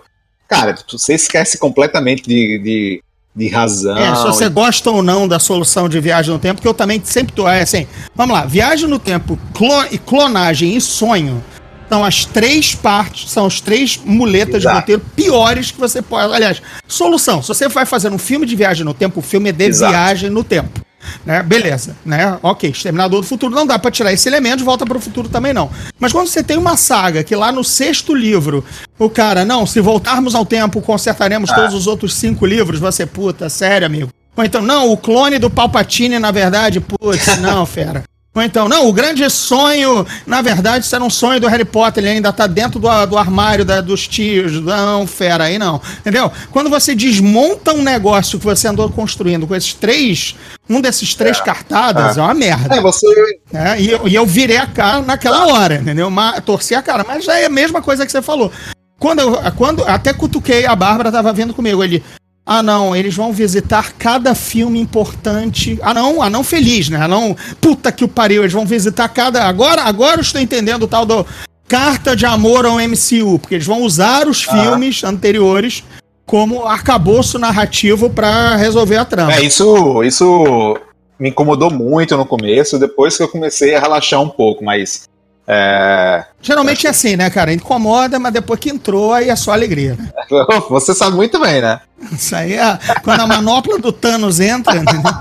cara, 0.47 0.75
você 0.91 1.15
esquece 1.15 1.57
completamente 1.57 2.21
de, 2.21 2.59
de, 2.59 3.03
de 3.35 3.47
razão. 3.47 3.97
É, 3.97 4.15
se 4.15 4.23
você 4.25 4.47
gosta 4.47 4.91
ou 4.91 5.01
não 5.01 5.27
da 5.27 5.39
solução 5.39 5.89
de 5.89 5.99
viagem 5.99 6.31
no 6.31 6.39
tempo, 6.39 6.61
que 6.61 6.67
eu 6.67 6.73
também 6.73 7.01
sempre 7.03 7.33
tô. 7.33 7.47
É 7.47 7.61
assim, 7.63 7.87
vamos 8.15 8.35
lá, 8.35 8.45
viagem 8.45 8.87
no 8.87 8.99
tempo, 8.99 9.39
clo- 9.55 9.87
e 9.91 9.97
clonagem 9.97 10.75
e 10.75 10.81
sonho 10.81 11.43
são 11.89 12.03
as 12.03 12.25
três 12.25 12.73
partes, 12.75 13.29
são 13.31 13.45
as 13.45 13.59
três 13.61 13.99
muletas 14.03 14.63
Exato. 14.63 14.75
de 14.75 14.79
roteiro 14.81 15.01
piores 15.15 15.71
que 15.71 15.79
você 15.79 16.01
pode. 16.01 16.33
Aliás, 16.33 16.61
solução. 16.87 17.41
Se 17.41 17.47
você 17.49 17.67
vai 17.67 17.85
fazer 17.85 18.11
um 18.11 18.17
filme 18.17 18.45
de 18.45 18.55
viagem 18.55 18.83
no 18.85 18.93
tempo, 18.93 19.19
o 19.19 19.23
filme 19.23 19.49
é 19.49 19.51
de 19.51 19.65
Exato. 19.65 19.91
viagem 19.91 20.29
no 20.29 20.43
tempo. 20.43 20.81
Né? 21.23 21.43
Beleza, 21.43 21.95
né? 22.03 22.37
Ok, 22.41 22.69
Exterminador 22.71 23.21
do 23.21 23.27
Futuro 23.27 23.53
não 23.53 23.67
dá 23.67 23.77
pra 23.77 23.91
tirar 23.91 24.11
esse 24.11 24.27
elemento, 24.27 24.63
volta 24.65 24.87
pro 24.87 24.99
futuro 24.99 25.29
também 25.29 25.53
não. 25.53 25.69
Mas 25.99 26.11
quando 26.11 26.27
você 26.27 26.41
tem 26.43 26.57
uma 26.57 26.75
saga 26.75 27.23
que 27.23 27.35
lá 27.35 27.51
no 27.51 27.63
sexto 27.63 28.15
livro, 28.15 28.65
o 28.97 29.07
cara, 29.07 29.45
não, 29.45 29.67
se 29.67 29.79
voltarmos 29.79 30.33
ao 30.33 30.43
tempo, 30.43 30.81
consertaremos 30.81 31.51
Ah. 31.51 31.53
todos 31.55 31.75
os 31.75 31.85
outros 31.85 32.15
cinco 32.15 32.43
livros, 32.45 32.79
você, 32.79 33.05
puta, 33.05 33.49
sério, 33.49 33.85
amigo. 33.85 34.09
Ou 34.35 34.43
então, 34.43 34.61
não, 34.63 34.91
o 34.91 34.97
clone 34.97 35.37
do 35.37 35.49
Palpatine, 35.49 36.17
na 36.17 36.31
verdade, 36.31 36.79
putz, 36.81 37.37
não, 37.39 37.65
fera. 37.67 38.03
Ou 38.35 38.43
então, 38.43 38.67
não, 38.67 38.85
o 38.89 38.91
grande 38.91 39.27
sonho, 39.29 40.05
na 40.27 40.41
verdade, 40.41 40.83
isso 40.83 40.93
era 40.93 41.03
um 41.03 41.09
sonho 41.09 41.39
do 41.39 41.47
Harry 41.47 41.63
Potter, 41.63 42.03
ele 42.03 42.15
ainda 42.15 42.33
tá 42.33 42.45
dentro 42.45 42.81
do, 42.81 43.05
do 43.05 43.17
armário 43.17 43.63
da- 43.63 43.79
dos 43.79 44.05
tios. 44.09 44.61
Não, 44.61 45.07
fera, 45.07 45.45
aí 45.45 45.57
não. 45.57 45.81
Entendeu? 45.99 46.29
Quando 46.51 46.69
você 46.69 46.93
desmonta 46.93 47.73
um 47.73 47.81
negócio 47.81 48.37
que 48.37 48.45
você 48.45 48.67
andou 48.67 48.89
construindo 48.89 49.47
com 49.47 49.55
esses 49.55 49.73
três, 49.73 50.35
um 50.69 50.81
desses 50.81 51.15
três 51.15 51.39
cartadas, 51.39 52.17
é, 52.17 52.21
uma 52.21 52.33
merda. 52.33 52.75
É, 52.75 52.81
você 52.81 53.07
né? 53.53 53.79
E, 53.79 53.89
eu, 53.91 54.05
e 54.05 54.13
eu 54.13 54.25
virei 54.25 54.57
a 54.57 54.67
cara 54.67 55.01
naquela 55.01 55.47
hora, 55.47 55.75
entendeu? 55.75 56.11
Torci 56.45 56.75
a 56.75 56.81
cara. 56.81 57.05
Mas 57.07 57.23
já 57.23 57.39
é 57.39 57.45
a 57.45 57.49
mesma 57.49 57.81
coisa 57.81 58.05
que 58.05 58.11
você 58.11 58.21
falou. 58.21 58.51
Quando 58.99 59.19
eu 59.19 59.39
quando, 59.55 59.83
até 59.85 60.11
cutuquei, 60.13 60.65
a 60.65 60.75
Bárbara 60.75 61.09
tava 61.11 61.31
vendo 61.31 61.53
comigo. 61.53 61.81
Ele. 61.81 62.03
Ah, 62.45 62.61
não, 62.61 62.95
eles 62.95 63.15
vão 63.15 63.33
visitar 63.33 63.93
cada 63.93 64.35
filme 64.35 64.79
importante. 64.79 65.79
Ah, 65.81 65.95
não, 65.95 66.21
ah, 66.21 66.29
não 66.29 66.43
feliz, 66.43 66.89
né? 66.89 66.99
Ah, 67.01 67.07
não, 67.07 67.35
puta 67.59 67.91
que 67.91 68.03
o 68.03 68.07
pariu, 68.07 68.43
eles 68.43 68.53
vão 68.53 68.67
visitar 68.67 69.09
cada. 69.09 69.45
Agora, 69.45 69.81
agora 69.81 70.17
eu 70.17 70.21
estou 70.21 70.39
entendendo 70.39 70.83
o 70.83 70.87
tal 70.87 71.05
do 71.05 71.25
carta 71.67 72.15
de 72.15 72.25
amor 72.25 72.65
ao 72.65 72.77
MCU, 72.77 73.39
porque 73.39 73.55
eles 73.55 73.65
vão 73.65 73.81
usar 73.81 74.27
os 74.27 74.43
filmes 74.43 75.03
anteriores 75.03 75.83
como 76.23 76.65
arcabouço 76.65 77.39
narrativo 77.39 78.09
para 78.11 78.55
resolver 78.55 78.97
a 78.97 79.05
trama. 79.05 79.33
É, 79.33 79.41
isso, 79.41 80.03
isso 80.03 80.77
me 81.19 81.29
incomodou 81.29 81.71
muito 81.71 82.15
no 82.15 82.25
começo, 82.25 82.77
depois 82.77 83.17
que 83.17 83.23
eu 83.23 83.27
comecei 83.27 83.73
a 83.75 83.79
relaxar 83.79 84.21
um 84.21 84.29
pouco, 84.29 84.63
mas. 84.63 85.07
É... 85.47 86.25
Geralmente 86.41 86.87
é 86.87 86.89
assim, 86.89 87.15
né, 87.15 87.29
cara? 87.29 87.53
Incomoda, 87.53 88.17
mas 88.17 88.33
depois 88.33 88.59
que 88.59 88.69
entrou, 88.69 89.13
aí 89.13 89.29
é 89.29 89.35
só 89.35 89.51
alegria. 89.51 89.95
Né? 89.95 90.09
Você 90.69 90.93
sabe 90.93 91.15
muito 91.15 91.39
bem, 91.39 91.61
né? 91.61 91.79
Isso 92.11 92.35
aí 92.35 92.53
é 92.53 92.79
quando 93.03 93.21
a 93.21 93.27
manopla 93.27 93.77
do 93.77 93.91
Thanos 93.91 94.39
entra. 94.39 94.77
Entendeu? 94.77 95.11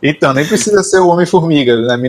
Então, 0.00 0.32
nem 0.32 0.46
precisa 0.46 0.80
ser 0.84 1.00
o 1.00 1.08
Homem-Formiga, 1.08 1.76
né? 1.76 2.08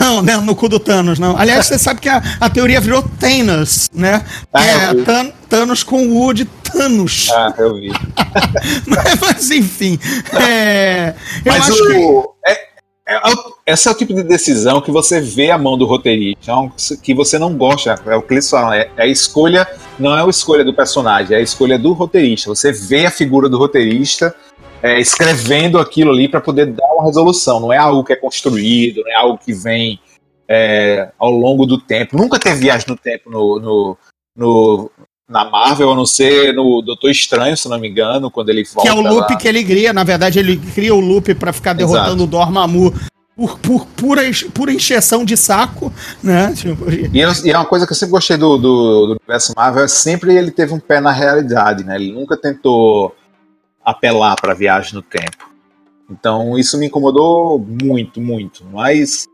Não, 0.00 0.22
né, 0.22 0.36
no 0.36 0.54
cu 0.54 0.68
do 0.68 0.78
Thanos, 0.78 1.18
não. 1.18 1.36
Aliás, 1.36 1.66
você 1.66 1.78
sabe 1.78 2.00
que 2.00 2.08
a, 2.08 2.22
a 2.40 2.48
teoria 2.48 2.80
virou 2.80 3.02
Thanos, 3.02 3.90
né? 3.92 4.24
Ah, 4.52 4.64
é 4.64 5.32
Thanos 5.48 5.82
com 5.82 6.06
o 6.06 6.26
U 6.26 6.32
de 6.32 6.44
Thanos. 6.44 7.28
Ah, 7.32 7.52
eu 7.58 7.74
vi. 7.74 7.92
mas, 8.86 9.20
mas, 9.20 9.50
enfim. 9.50 9.98
É, 10.32 11.14
eu 11.44 11.52
Mas 11.52 11.68
acho 11.68 11.86
que. 11.86 11.92
o. 11.92 12.34
É, 12.46 12.63
é, 13.06 13.16
o- 13.18 13.54
esse 13.66 13.88
é 13.88 13.90
o 13.90 13.94
tipo 13.94 14.14
de 14.14 14.22
decisão 14.22 14.80
que 14.80 14.90
você 14.90 15.20
vê 15.20 15.50
a 15.50 15.58
mão 15.58 15.76
do 15.76 15.84
roteirista, 15.86 16.52
é 16.52 16.96
que 17.02 17.14
você 17.14 17.38
não 17.38 17.54
gosta. 17.56 18.00
É 18.06 18.16
o 18.16 18.22
que 18.22 18.34
eles 18.34 18.48
falam, 18.48 18.72
é, 18.72 18.90
é 18.96 19.02
a 19.02 19.06
escolha, 19.06 19.66
não 19.98 20.16
é 20.16 20.22
a 20.22 20.28
escolha 20.28 20.64
do 20.64 20.72
personagem, 20.74 21.36
é 21.36 21.40
a 21.40 21.42
escolha 21.42 21.78
do 21.78 21.92
roteirista. 21.92 22.48
Você 22.48 22.72
vê 22.72 23.06
a 23.06 23.10
figura 23.10 23.48
do 23.48 23.58
roteirista 23.58 24.34
é, 24.82 24.98
escrevendo 25.00 25.78
aquilo 25.78 26.12
ali 26.12 26.28
para 26.28 26.40
poder 26.40 26.66
dar 26.66 26.86
uma 26.94 27.04
resolução. 27.04 27.60
Não 27.60 27.72
é 27.72 27.78
algo 27.78 28.04
que 28.04 28.12
é 28.12 28.16
construído, 28.16 29.02
não 29.02 29.10
é 29.10 29.14
algo 29.14 29.38
que 29.38 29.52
vem 29.52 29.98
é, 30.48 31.10
ao 31.18 31.30
longo 31.30 31.64
do 31.66 31.78
tempo. 31.80 32.16
Nunca 32.16 32.38
teve 32.38 32.60
viagem 32.60 32.86
no 32.88 32.96
tempo 32.96 33.30
no, 33.30 33.58
no, 33.60 33.98
no- 34.36 34.90
na 35.28 35.44
Marvel, 35.48 35.90
a 35.92 35.94
não 35.96 36.04
ser 36.06 36.52
no 36.54 36.82
Doutor 36.82 37.10
Estranho, 37.10 37.56
se 37.56 37.68
não 37.68 37.78
me 37.78 37.88
engano, 37.88 38.30
quando 38.30 38.50
ele 38.50 38.62
volta. 38.64 38.82
Que 38.82 38.88
é 38.88 38.92
o 38.92 39.00
loop 39.00 39.32
lá. 39.32 39.36
que 39.38 39.48
ele 39.48 39.64
cria. 39.64 39.92
Na 39.92 40.04
verdade, 40.04 40.38
ele 40.38 40.56
cria 40.56 40.94
o 40.94 41.00
loop 41.00 41.34
pra 41.34 41.52
ficar 41.52 41.72
derrotando 41.72 42.24
o 42.24 42.26
Dormammu 42.26 42.92
por, 43.34 43.58
por 43.58 43.86
pura, 43.86 44.22
pura 44.52 44.72
encheção 44.72 45.24
de 45.24 45.36
saco, 45.36 45.92
né? 46.22 46.52
Tipo, 46.54 46.90
E, 46.90 47.18
eu- 47.20 47.32
e 47.44 47.50
é 47.50 47.56
uma 47.56 47.64
coisa 47.64 47.86
que 47.86 47.92
eu 47.92 47.96
sempre 47.96 48.12
gostei 48.12 48.36
do, 48.36 48.56
do, 48.58 49.06
do 49.06 49.12
universo 49.20 49.52
Marvel, 49.56 49.84
é 49.84 49.88
sempre 49.88 50.36
ele 50.36 50.50
teve 50.50 50.72
um 50.74 50.78
pé 50.78 51.00
na 51.00 51.10
realidade, 51.10 51.84
né? 51.84 51.96
Ele 51.96 52.12
nunca 52.12 52.36
tentou 52.36 53.14
apelar 53.84 54.36
para 54.40 54.54
viagem 54.54 54.94
no 54.94 55.02
tempo. 55.02 55.50
Então 56.10 56.58
isso 56.58 56.78
me 56.78 56.86
incomodou 56.86 57.58
muito, 57.58 58.20
muito. 58.20 58.62
Mas 58.70 59.26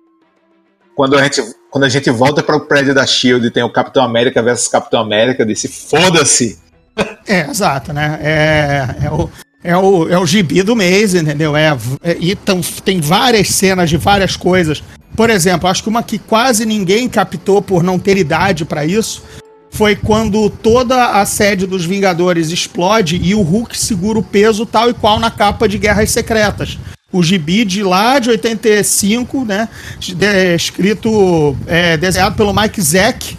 quando 0.95 1.17
a 1.19 1.23
gente, 1.25 1.43
quando 1.71 1.85
a 1.85 1.89
gente 1.89 2.11
volta 2.11 2.43
para 2.43 2.57
o 2.57 2.61
prédio 2.61 2.95
da 2.95 3.07
Shield 3.07 3.47
e 3.47 3.51
tem 3.51 3.63
o 3.63 3.73
Capitão 3.73 4.03
América 4.03 4.43
versus 4.43 4.69
Capitão 4.69 5.01
América, 5.01 5.43
eu 5.43 5.47
disse 5.47 5.69
foda-se. 5.69 6.59
É, 7.27 7.49
exato, 7.49 7.93
né? 7.93 8.19
É, 8.21 8.87
é, 9.05 9.11
o, 9.11 9.31
é, 9.63 9.77
o, 9.77 10.09
é 10.09 10.19
o 10.19 10.27
gibi 10.27 10.63
do 10.63 10.75
mês, 10.75 11.15
entendeu? 11.15 11.57
É, 11.57 11.77
é, 12.03 12.17
e 12.19 12.35
tão, 12.35 12.61
tem 12.85 13.01
várias 13.01 13.49
cenas 13.49 13.89
de 13.89 13.97
várias 13.97 14.37
coisas. 14.37 14.83
Por 15.17 15.31
exemplo, 15.31 15.69
acho 15.69 15.83
que 15.83 15.89
uma 15.89 16.03
que 16.03 16.19
quase 16.19 16.67
ninguém 16.67 17.09
captou 17.09 17.63
por 17.63 17.83
não 17.83 17.99
ter 17.99 18.17
idade 18.17 18.65
pra 18.65 18.85
isso 18.85 19.23
foi 19.71 19.95
quando 19.95 20.51
toda 20.51 21.21
a 21.21 21.25
sede 21.25 21.67
dos 21.67 21.85
Vingadores 21.85 22.51
explode 22.51 23.17
e 23.23 23.35
o 23.35 23.43
Hulk 23.43 23.79
segura 23.79 24.19
o 24.19 24.23
peso 24.23 24.67
tal 24.67 24.91
e 24.91 24.95
qual 24.95 25.21
na 25.21 25.31
capa 25.31 25.69
de 25.69 25.79
Guerras 25.79 26.11
Secretas. 26.11 26.77
O 27.13 27.23
gibi 27.23 27.65
de 27.65 27.83
lá 27.83 28.19
de 28.19 28.31
85, 28.31 29.45
né? 29.45 29.69
de- 29.99 30.55
escrito, 30.55 31.57
é, 31.67 31.97
desenhado 31.97 32.37
pelo 32.37 32.55
Mike 32.55 32.81
Zeck, 32.81 33.37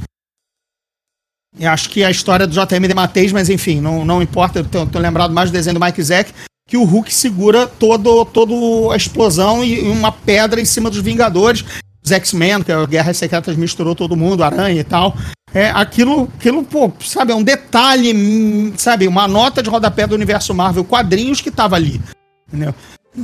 acho 1.64 1.90
que 1.90 2.04
a 2.04 2.12
história 2.12 2.48
do 2.48 2.54
JM 2.54 2.88
de 2.88 2.94
Mateis, 2.94 3.32
mas 3.32 3.50
enfim, 3.50 3.80
não, 3.80 4.04
não 4.06 4.22
importa, 4.22 4.60
eu 4.60 4.66
tô, 4.66 4.86
tô 4.86 5.00
lembrado 5.00 5.34
mais 5.34 5.50
do 5.50 5.54
desenho 5.54 5.80
do 5.80 5.86
Mike 5.86 6.02
Zeck, 6.04 6.34
que 6.68 6.78
o 6.78 6.84
Hulk 6.84 7.14
segura 7.14 7.68
todo, 7.68 8.24
todo 8.26 8.92
a 8.92 8.96
explosão 8.96 9.64
e 9.64 9.82
uma 9.82 10.12
pedra 10.12 10.62
em 10.62 10.66
cima 10.66 10.90
dos 10.90 11.00
Vingadores. 11.00 11.64
Os 12.04 12.12
X-Men, 12.12 12.64
que 12.64 12.72
é 12.72 12.76
a 12.76 12.86
Guerras 12.86 13.18
Secretas 13.18 13.56
misturou 13.56 13.94
todo 13.94 14.16
mundo, 14.16 14.44
Aranha 14.44 14.80
e 14.80 14.84
tal. 14.84 15.16
É, 15.54 15.70
aquilo, 15.70 16.30
aquilo, 16.38 16.64
pô, 16.64 16.92
sabe, 17.02 17.32
é 17.34 17.36
um 17.36 17.44
detalhe, 17.44 18.14
hum, 18.16 18.74
sabe, 18.78 19.08
uma 19.08 19.28
nota 19.28 19.62
de 19.62 19.70
rodapé 19.70 20.08
do 20.08 20.16
universo 20.16 20.54
Marvel, 20.54 20.84
quadrinhos 20.86 21.42
que 21.42 21.52
tava 21.52 21.76
ali. 21.76 22.02
Entendeu? 22.48 22.74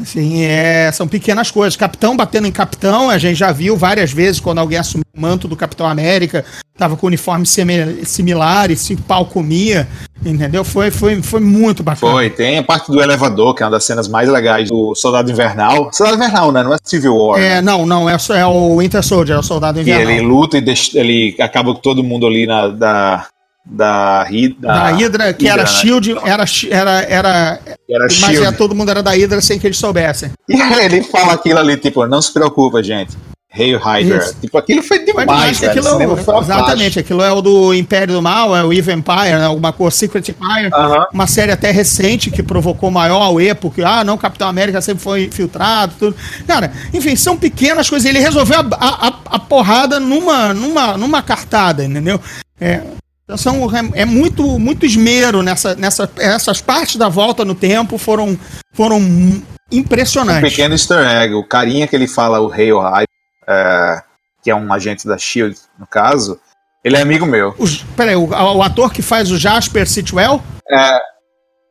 Assim, 0.02 0.42
é, 0.44 0.92
são 0.92 1.08
pequenas 1.08 1.50
coisas. 1.50 1.76
Capitão 1.78 2.16
batendo 2.18 2.46
em 2.48 2.52
capitão, 2.52 3.10
a 3.10 3.18
gente 3.18 3.38
já 3.38 3.52
viu 3.54 3.78
várias 3.78 4.12
vezes 4.12 4.40
quando 4.42 4.58
alguém 4.60 4.78
assumiu 4.78 5.06
o 5.16 5.22
manto 5.22 5.48
do 5.48 5.56
Capitão 5.56 5.88
América, 5.88 6.44
tava 6.78 6.98
com 6.98 7.08
uniforme 7.08 7.46
simi- 7.46 8.06
similar 8.06 8.70
e 8.70 8.76
se 8.76 8.98
pau 8.98 9.26
comia, 9.26 9.88
entendeu? 10.26 10.66
Foi, 10.66 10.92
foi, 10.92 11.22
foi 11.22 11.40
muito 11.40 11.84
bacana. 11.84 12.12
Foi, 12.12 12.30
tem 12.30 12.58
a 12.58 12.64
parte 12.64 12.92
do 12.92 13.02
elevador, 13.02 13.56
que 13.56 13.64
é 13.64 13.66
uma 13.66 13.72
das 13.72 13.86
cenas 13.86 14.10
mais 14.10 14.28
legais 14.30 14.68
do 14.70 14.94
Soldado 14.94 15.32
Invernal. 15.32 15.90
Soldado 15.94 16.18
Invernal, 16.18 16.52
né? 16.52 16.64
Não 16.64 16.74
é 16.74 16.78
Civil 16.84 17.16
War. 17.16 17.40
né? 17.40 17.48
É, 17.58 17.62
não, 17.62 17.86
não, 17.86 18.10
é, 18.10 18.18
é 18.36 18.46
o 18.46 18.78
Winter 18.80 19.02
Soldier, 19.02 19.38
é 19.38 19.40
o 19.40 19.44
soldado 19.44 19.80
invernal. 19.80 20.12
ele 20.12 20.22
luta 20.22 20.58
e 20.58 20.62
deixa- 20.62 21.00
ele 21.00 21.34
acaba 21.40 21.74
com 21.74 21.80
todo 21.80 22.04
mundo 22.04 22.28
ali 22.28 22.46
na, 22.46 22.68
da. 22.68 23.26
Da, 23.70 24.24
Da 24.60 24.90
Hydra, 24.92 25.34
que 25.34 25.48
era 25.48 25.64
né? 25.64 25.68
Shield, 25.68 26.18
era, 26.24 26.46
Shi- 26.46 26.72
era, 26.72 27.02
era, 27.04 27.60
Era 27.90 28.04
mas 28.04 28.14
Shield. 28.14 28.46
é, 28.46 28.52
todo 28.52 28.74
mundo 28.74 28.90
era 28.90 29.04
da 29.04 29.12
Hydra 29.12 29.42
sem 29.42 29.60
que 29.60 29.68
eles 29.68 29.78
soubessem. 29.78 30.32
E 30.48 30.60
ele 30.84 31.04
fala 31.04 31.34
aquilo 31.34 31.60
ali, 31.60 31.76
tipo, 31.78 32.06
não 32.08 32.22
se 32.22 32.32
preocupa, 32.34 32.82
gente. 32.82 33.18
Hail 33.54 33.80
Hydra. 33.80 34.18
Isso. 34.20 34.36
Tipo, 34.40 34.58
aquilo 34.58 34.84
foi 34.84 35.00
demais, 35.04 35.58
velho. 35.60 35.72
aquilo 35.72 35.88
é, 36.02 36.42
exatamente, 36.42 37.00
aquilo 37.00 37.24
é 37.24 37.32
o 37.32 37.42
do 37.42 37.74
Império 37.74 38.14
do 38.14 38.22
Mal, 38.22 38.56
é 38.56 38.64
o 38.64 38.72
Evil 38.72 38.94
Empire, 38.96 39.32
né, 39.38 39.46
alguma 39.46 39.74
coisa, 39.74 39.96
Secret 39.98 40.30
Empire. 40.30 40.70
Aham. 40.72 41.08
uma 41.14 41.26
série 41.28 41.52
até 41.52 41.72
recente 41.72 42.30
que 42.30 42.44
provocou 42.44 42.92
maior 42.92 43.22
auê, 43.22 43.56
porque, 43.56 43.82
ah, 43.82 44.04
não, 44.04 44.18
Capitão 44.18 44.48
América 44.48 44.80
sempre 44.82 45.02
foi 45.04 45.24
infiltrado, 45.26 45.94
tudo. 45.98 46.16
Cara, 46.46 46.72
enfim, 46.94 47.16
são 47.16 47.36
pequenas 47.36 47.90
coisas. 47.90 48.08
Ele 48.08 48.20
resolveu 48.20 48.60
a, 48.60 48.68
a, 48.80 49.08
a- 49.08 49.14
a 49.32 49.40
porrada 49.40 50.00
numa, 50.00 50.54
numa, 50.54 50.98
numa 50.98 51.22
cartada, 51.24 51.84
entendeu? 51.84 52.20
É, 52.62 52.82
então 53.28 53.36
são, 53.36 53.70
é, 53.76 54.02
é 54.02 54.06
muito, 54.06 54.58
muito 54.58 54.86
esmero 54.86 55.44
nessa, 55.44 55.76
nessa, 55.76 56.10
essas 56.18 56.62
partes 56.62 56.96
da 56.96 57.10
volta 57.10 57.44
no 57.44 57.54
tempo 57.54 57.98
foram, 57.98 58.40
foram 58.74 58.98
Um 58.98 59.42
impressionantes. 59.70 60.50
pequeno 60.50 60.74
easter 60.74 61.06
egg. 61.06 61.34
O 61.34 61.44
carinha 61.44 61.86
que 61.88 61.94
ele 61.96 62.08
fala, 62.08 62.40
o 62.40 62.50
Hail 62.50 62.80
Hydra, 62.80 63.06
é, 63.46 64.02
que 64.42 64.50
é 64.50 64.56
um 64.56 64.72
agente 64.72 65.06
da 65.06 65.18
SHIELD, 65.18 65.58
no 65.78 65.86
caso, 65.86 66.40
ele 66.86 66.96
é 66.96 67.02
amigo 67.02 67.26
meu. 67.26 67.54
Os, 67.60 67.84
peraí, 67.98 68.16
o, 68.16 68.30
o 68.30 68.64
ator 68.64 68.94
que 68.94 69.02
faz 69.02 69.30
o 69.30 69.38
Jasper 69.38 69.86
Sitwell 69.86 70.42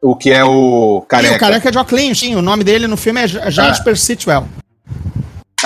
O 0.02 0.14
que 0.14 0.30
é 0.30 0.44
o 0.44 1.02
careca. 1.08 1.36
o 1.36 1.38
careca 1.38 1.70
de 1.70 1.78
óculos, 1.78 2.18
sim, 2.20 2.34
o 2.36 2.42
nome 2.42 2.64
dele 2.64 2.86
no 2.86 2.98
filme 2.98 3.22
é 3.22 3.26
Ja- 3.28 3.48
Jasper 3.48 3.96
Sitwell. 3.96 4.46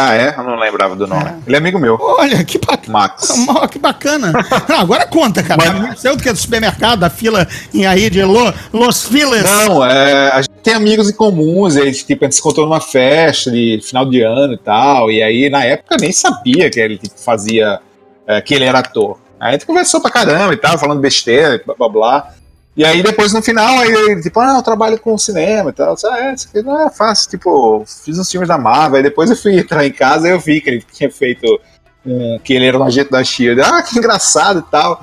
Ah, 0.02 0.14
é? 0.14 0.34
Eu 0.36 0.42
não 0.44 0.56
lembrava 0.58 0.96
do 0.96 1.06
nome. 1.06 1.30
Ele 1.46 1.54
é 1.56 1.58
amigo 1.58 1.78
meu. 1.78 1.98
Olha, 2.00 2.42
que 2.44 2.58
bacana. 2.58 2.80
Max. 2.98 3.28
Que 3.70 3.78
bacana. 3.78 4.32
Não, 4.68 4.80
agora 4.80 5.06
conta, 5.06 5.42
cara. 5.42 5.72
Mas- 5.74 6.00
Sei 6.00 6.10
do 6.16 6.22
que 6.22 6.28
é 6.28 6.32
do 6.32 6.38
supermercado, 6.38 7.00
da 7.00 7.10
fila 7.10 7.46
em 7.74 7.84
aí 7.86 8.08
de 8.08 8.22
Lo- 8.24 8.52
Los 8.72 9.04
Files. 9.04 9.42
Não, 9.42 9.84
é, 9.84 10.30
a 10.32 10.36
gente 10.42 10.50
tem 10.62 10.74
amigos 10.74 11.08
em 11.10 11.12
comuns, 11.12 11.76
e 11.76 11.92
tipo, 11.92 12.24
a 12.24 12.26
gente 12.26 12.34
se 12.34 12.40
encontrou 12.40 12.66
numa 12.66 12.80
festa 12.80 13.50
de 13.50 13.78
final 13.82 14.04
de 14.06 14.22
ano 14.22 14.54
e 14.54 14.58
tal, 14.58 15.10
e 15.10 15.22
aí 15.22 15.48
na 15.50 15.64
época 15.64 15.94
eu 15.96 16.00
nem 16.00 16.12
sabia 16.12 16.70
que 16.70 16.80
ele 16.80 16.96
tipo, 16.98 17.14
fazia, 17.18 17.80
é, 18.26 18.40
que 18.40 18.54
ele 18.54 18.64
era 18.64 18.78
ator. 18.78 19.18
Aí 19.38 19.50
a 19.50 19.52
gente 19.52 19.66
conversou 19.66 20.00
pra 20.00 20.10
caramba 20.10 20.52
e 20.52 20.56
tal, 20.56 20.76
falando 20.78 21.00
besteira, 21.00 21.60
blá 21.64 21.74
blá 21.76 21.88
blá. 21.88 22.28
E 22.76 22.84
aí 22.84 23.02
depois 23.02 23.32
no 23.32 23.42
final, 23.42 23.78
aí 23.78 23.90
ele, 23.90 24.22
tipo, 24.22 24.38
ah, 24.40 24.56
eu 24.56 24.62
trabalho 24.62 24.98
com 24.98 25.18
cinema 25.18 25.70
e 25.70 25.72
tal. 25.72 25.94
Disse, 25.94 26.06
ah, 26.06 26.18
é, 26.18 26.34
isso 26.34 26.48
aqui 26.48 26.62
não 26.62 26.86
é 26.86 26.90
fácil, 26.90 27.30
tipo, 27.30 27.84
fiz 28.04 28.18
uns 28.18 28.30
filmes 28.30 28.48
da 28.48 28.56
Marvel, 28.56 28.96
aí 28.98 29.02
depois 29.02 29.28
eu 29.28 29.36
fui 29.36 29.58
entrar 29.58 29.84
em 29.84 29.92
casa 29.92 30.28
e 30.28 30.30
eu 30.30 30.40
vi 30.40 30.60
que 30.60 30.70
ele 30.70 30.84
tinha 30.92 31.10
feito 31.10 31.60
um, 32.06 32.38
que 32.42 32.54
ele 32.54 32.66
era 32.66 32.78
um 32.78 32.84
agente 32.84 33.10
da 33.10 33.22
Shield. 33.22 33.60
Ah, 33.60 33.82
que 33.82 33.98
engraçado 33.98 34.60
e 34.60 34.70
tal. 34.70 35.00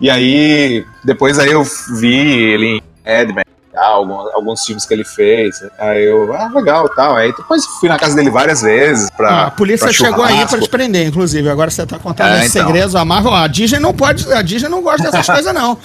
E 0.00 0.10
aí, 0.10 0.84
depois 1.04 1.38
aí 1.38 1.52
eu 1.52 1.62
vi 1.98 2.16
ele 2.16 2.66
em 2.66 2.82
Edman, 3.04 3.44
alguns, 3.74 4.34
alguns 4.34 4.64
filmes 4.64 4.84
que 4.84 4.94
ele 4.94 5.04
fez. 5.04 5.62
Aí 5.78 6.04
eu, 6.04 6.32
ah, 6.34 6.50
legal 6.54 6.86
e 6.86 6.94
tal. 6.96 7.16
Aí 7.16 7.32
depois 7.32 7.64
fui 7.80 7.88
na 7.88 7.98
casa 7.98 8.16
dele 8.16 8.30
várias 8.30 8.62
vezes 8.62 9.08
pra. 9.10 9.28
Ah, 9.28 9.46
a 9.46 9.50
polícia 9.50 9.86
pra 9.86 9.92
chegou 9.92 10.24
aí 10.24 10.46
pra 10.46 10.60
te 10.60 10.68
prender, 10.68 11.06
inclusive. 11.06 11.48
Agora 11.48 11.70
você 11.70 11.86
tá 11.86 11.98
contando 11.98 12.28
É, 12.34 12.38
esses 12.40 12.54
então. 12.56 12.66
segredos. 12.66 12.96
A 12.96 13.04
Marvel, 13.04 13.32
a 13.34 13.46
Disney 13.46 13.78
não 13.78 13.94
pode. 13.94 14.30
A 14.32 14.42
Disney 14.42 14.68
não 14.68 14.82
gosta 14.82 15.10
dessas 15.10 15.26
coisas, 15.34 15.54
não. 15.54 15.78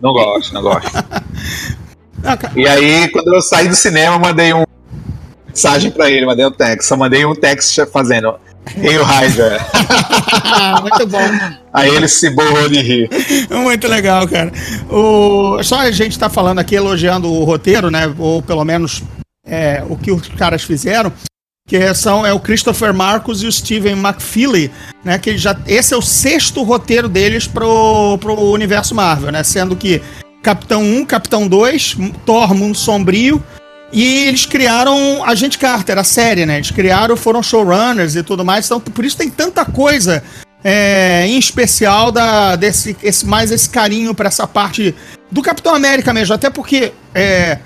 Não 0.00 0.12
gosto, 0.12 0.54
não 0.54 0.62
gosto. 0.62 0.90
E 2.54 2.68
aí, 2.68 3.08
quando 3.08 3.34
eu 3.34 3.40
saí 3.40 3.66
do 3.66 3.74
cinema, 3.74 4.18
mandei 4.18 4.52
um 4.52 4.64
mensagem 5.46 5.90
pra 5.90 6.10
ele, 6.10 6.26
mandei 6.26 6.46
um 6.46 6.50
text. 6.50 6.86
Só 6.86 6.96
mandei 6.96 7.24
um 7.24 7.34
text 7.34 7.78
fazendo. 7.92 8.34
Hail 8.76 9.02
Hydra. 9.02 9.58
muito 10.82 11.06
bom. 11.06 11.18
Aí 11.72 11.88
ele 11.88 12.08
se 12.08 12.30
borrou 12.30 12.68
de 12.68 12.80
rir. 12.80 13.10
Muito 13.50 13.88
legal, 13.88 14.28
cara. 14.28 14.52
O, 14.90 15.62
só 15.62 15.80
a 15.80 15.90
gente 15.90 16.18
tá 16.18 16.28
falando 16.28 16.58
aqui, 16.58 16.74
elogiando 16.74 17.30
o 17.32 17.44
roteiro, 17.44 17.90
né? 17.90 18.14
Ou 18.18 18.42
pelo 18.42 18.64
menos 18.64 19.02
é, 19.46 19.82
o 19.88 19.96
que 19.96 20.12
os 20.12 20.28
caras 20.28 20.62
fizeram. 20.62 21.12
Que 21.70 21.94
são 21.94 22.26
é 22.26 22.32
o 22.32 22.40
Christopher 22.40 22.92
Marcos 22.92 23.44
e 23.44 23.46
o 23.46 23.52
Steven 23.52 23.92
McFeely, 23.92 24.72
né? 25.04 25.20
Que 25.20 25.38
já, 25.38 25.56
esse 25.68 25.94
é 25.94 25.96
o 25.96 26.02
sexto 26.02 26.64
roteiro 26.64 27.08
deles 27.08 27.46
pro, 27.46 28.18
pro 28.18 28.34
universo 28.34 28.92
Marvel, 28.92 29.30
né? 29.30 29.44
Sendo 29.44 29.76
que 29.76 30.02
Capitão 30.42 30.82
1, 30.82 31.06
Capitão 31.06 31.46
2, 31.46 31.96
Thor 32.26 32.52
Mundo 32.54 32.76
Sombrio. 32.76 33.40
E 33.92 34.26
eles 34.26 34.46
criaram 34.46 35.22
a 35.24 35.32
Gente 35.36 35.58
Carter, 35.58 35.96
a 35.96 36.02
série, 36.02 36.44
né? 36.44 36.56
Eles 36.56 36.72
criaram, 36.72 37.16
foram 37.16 37.40
showrunners 37.40 38.16
e 38.16 38.24
tudo 38.24 38.44
mais. 38.44 38.66
Então, 38.66 38.80
por 38.80 39.04
isso 39.04 39.16
tem 39.16 39.30
tanta 39.30 39.64
coisa 39.64 40.24
é, 40.64 41.24
em 41.28 41.38
especial 41.38 42.10
da, 42.10 42.56
desse 42.56 42.96
esse, 43.00 43.24
mais 43.24 43.52
esse 43.52 43.70
carinho 43.70 44.12
para 44.12 44.26
essa 44.26 44.44
parte 44.44 44.92
do 45.30 45.40
Capitão 45.40 45.72
América 45.72 46.12
mesmo. 46.12 46.34
Até 46.34 46.50
porque 46.50 46.92
é, 47.14 47.58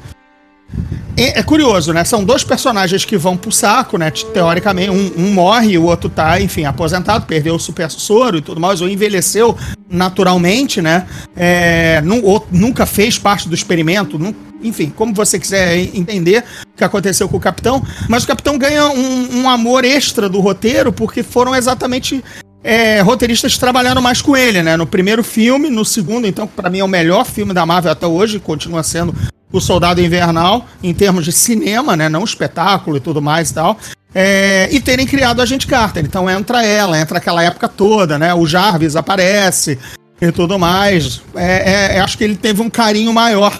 é, 1.16 1.42
curioso, 1.42 1.92
né? 1.92 2.04
São 2.04 2.24
dois 2.24 2.42
personagens 2.42 3.04
que 3.04 3.16
vão 3.16 3.36
pro 3.36 3.52
saco, 3.52 3.96
né? 3.96 4.10
Teoricamente, 4.10 4.90
um, 4.90 5.12
um 5.16 5.32
morre, 5.32 5.78
o 5.78 5.84
outro 5.84 6.08
tá, 6.08 6.40
enfim, 6.40 6.64
aposentado, 6.64 7.26
perdeu 7.26 7.54
o 7.54 7.58
super 7.58 7.88
soro 7.90 8.38
e 8.38 8.40
tudo 8.40 8.60
mais, 8.60 8.80
ou 8.80 8.88
envelheceu 8.88 9.56
naturalmente, 9.88 10.82
né? 10.82 11.06
É, 11.36 12.02
nunca 12.50 12.84
fez 12.84 13.16
parte 13.16 13.48
do 13.48 13.54
experimento, 13.54 14.18
enfim, 14.62 14.92
como 14.94 15.14
você 15.14 15.38
quiser 15.38 15.78
entender 15.94 16.42
o 16.72 16.76
que 16.76 16.82
aconteceu 16.82 17.28
com 17.28 17.36
o 17.36 17.40
Capitão. 17.40 17.82
Mas 18.08 18.24
o 18.24 18.26
Capitão 18.26 18.58
ganha 18.58 18.86
um, 18.88 19.42
um 19.42 19.48
amor 19.48 19.84
extra 19.84 20.28
do 20.28 20.40
roteiro, 20.40 20.92
porque 20.92 21.22
foram 21.22 21.54
exatamente 21.54 22.24
é, 22.64 23.00
roteiristas 23.02 23.54
que 23.54 23.60
trabalharam 23.60 24.02
mais 24.02 24.20
com 24.20 24.36
ele, 24.36 24.62
né? 24.62 24.76
No 24.76 24.86
primeiro 24.86 25.22
filme, 25.22 25.70
no 25.70 25.84
segundo, 25.84 26.26
então, 26.26 26.46
para 26.46 26.70
mim 26.70 26.80
é 26.80 26.84
o 26.84 26.88
melhor 26.88 27.24
filme 27.24 27.52
da 27.52 27.64
Marvel 27.64 27.92
até 27.92 28.06
hoje, 28.06 28.40
continua 28.40 28.82
sendo 28.82 29.14
o 29.54 29.60
Soldado 29.60 30.00
Invernal, 30.00 30.66
em 30.82 30.92
termos 30.92 31.24
de 31.24 31.30
cinema, 31.30 31.96
né? 31.96 32.08
Não 32.08 32.24
espetáculo 32.24 32.96
e 32.96 33.00
tudo 33.00 33.22
mais 33.22 33.50
e 33.50 33.54
tal. 33.54 33.78
É, 34.12 34.68
e 34.72 34.80
terem 34.80 35.06
criado 35.06 35.40
a 35.40 35.46
Gente 35.46 35.68
Carter. 35.68 36.04
Então 36.04 36.28
entra 36.28 36.66
ela, 36.66 36.98
entra 36.98 37.18
aquela 37.18 37.40
época 37.40 37.68
toda, 37.68 38.18
né? 38.18 38.34
O 38.34 38.46
Jarvis 38.46 38.96
aparece 38.96 39.78
e 40.20 40.32
tudo 40.32 40.58
mais. 40.58 41.22
É, 41.36 41.96
é, 41.96 42.00
acho 42.00 42.18
que 42.18 42.24
ele 42.24 42.34
teve 42.34 42.62
um 42.62 42.68
carinho 42.68 43.12
maior 43.12 43.56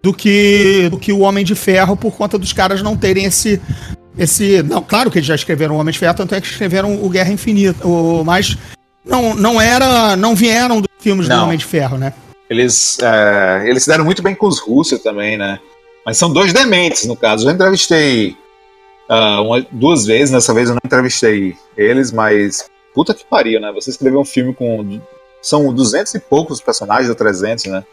do 0.00 0.14
que, 0.14 0.88
do 0.88 0.96
que 0.96 1.12
o 1.12 1.20
Homem 1.20 1.44
de 1.44 1.56
Ferro 1.56 1.96
por 1.96 2.12
conta 2.12 2.38
dos 2.38 2.52
caras 2.52 2.80
não 2.80 2.96
terem 2.96 3.24
esse. 3.24 3.60
esse 4.16 4.62
não, 4.62 4.80
claro 4.80 5.10
que 5.10 5.18
eles 5.18 5.26
já 5.26 5.34
escreveram 5.34 5.74
o 5.74 5.78
Homem 5.78 5.92
de 5.92 5.98
Ferro, 5.98 6.14
tanto 6.14 6.36
é 6.36 6.40
que 6.40 6.46
escreveram 6.46 7.02
o 7.02 7.08
Guerra 7.08 7.32
Infinita. 7.32 7.84
O, 7.84 8.22
mas 8.24 8.56
não, 9.04 9.34
não 9.34 9.60
era. 9.60 10.14
não 10.14 10.36
vieram 10.36 10.80
dos 10.80 10.88
filmes 11.00 11.26
não. 11.26 11.38
do 11.38 11.44
Homem 11.46 11.58
de 11.58 11.64
Ferro, 11.64 11.98
né? 11.98 12.12
Eles, 12.52 12.98
é, 13.00 13.62
eles 13.66 13.82
se 13.82 13.88
deram 13.88 14.04
muito 14.04 14.22
bem 14.22 14.34
com 14.34 14.46
os 14.46 14.58
russos 14.58 15.00
também, 15.00 15.38
né? 15.38 15.58
Mas 16.04 16.18
são 16.18 16.30
dois 16.30 16.52
dementes, 16.52 17.06
no 17.06 17.16
caso. 17.16 17.48
Eu 17.48 17.54
entrevistei 17.54 18.36
uh, 19.08 19.40
uma, 19.42 19.66
duas 19.72 20.04
vezes, 20.04 20.30
nessa 20.30 20.52
vez 20.52 20.68
eu 20.68 20.74
não 20.74 20.80
entrevistei 20.84 21.56
eles, 21.78 22.12
mas 22.12 22.68
puta 22.94 23.14
que 23.14 23.24
pariu, 23.24 23.58
né? 23.58 23.72
Você 23.72 23.88
escreveu 23.88 24.20
um 24.20 24.24
filme 24.24 24.52
com. 24.52 25.00
São 25.40 25.72
duzentos 25.72 26.14
e 26.14 26.20
poucos 26.20 26.60
personagens, 26.60 27.08
ou 27.08 27.14
300, 27.14 27.64
né? 27.64 27.84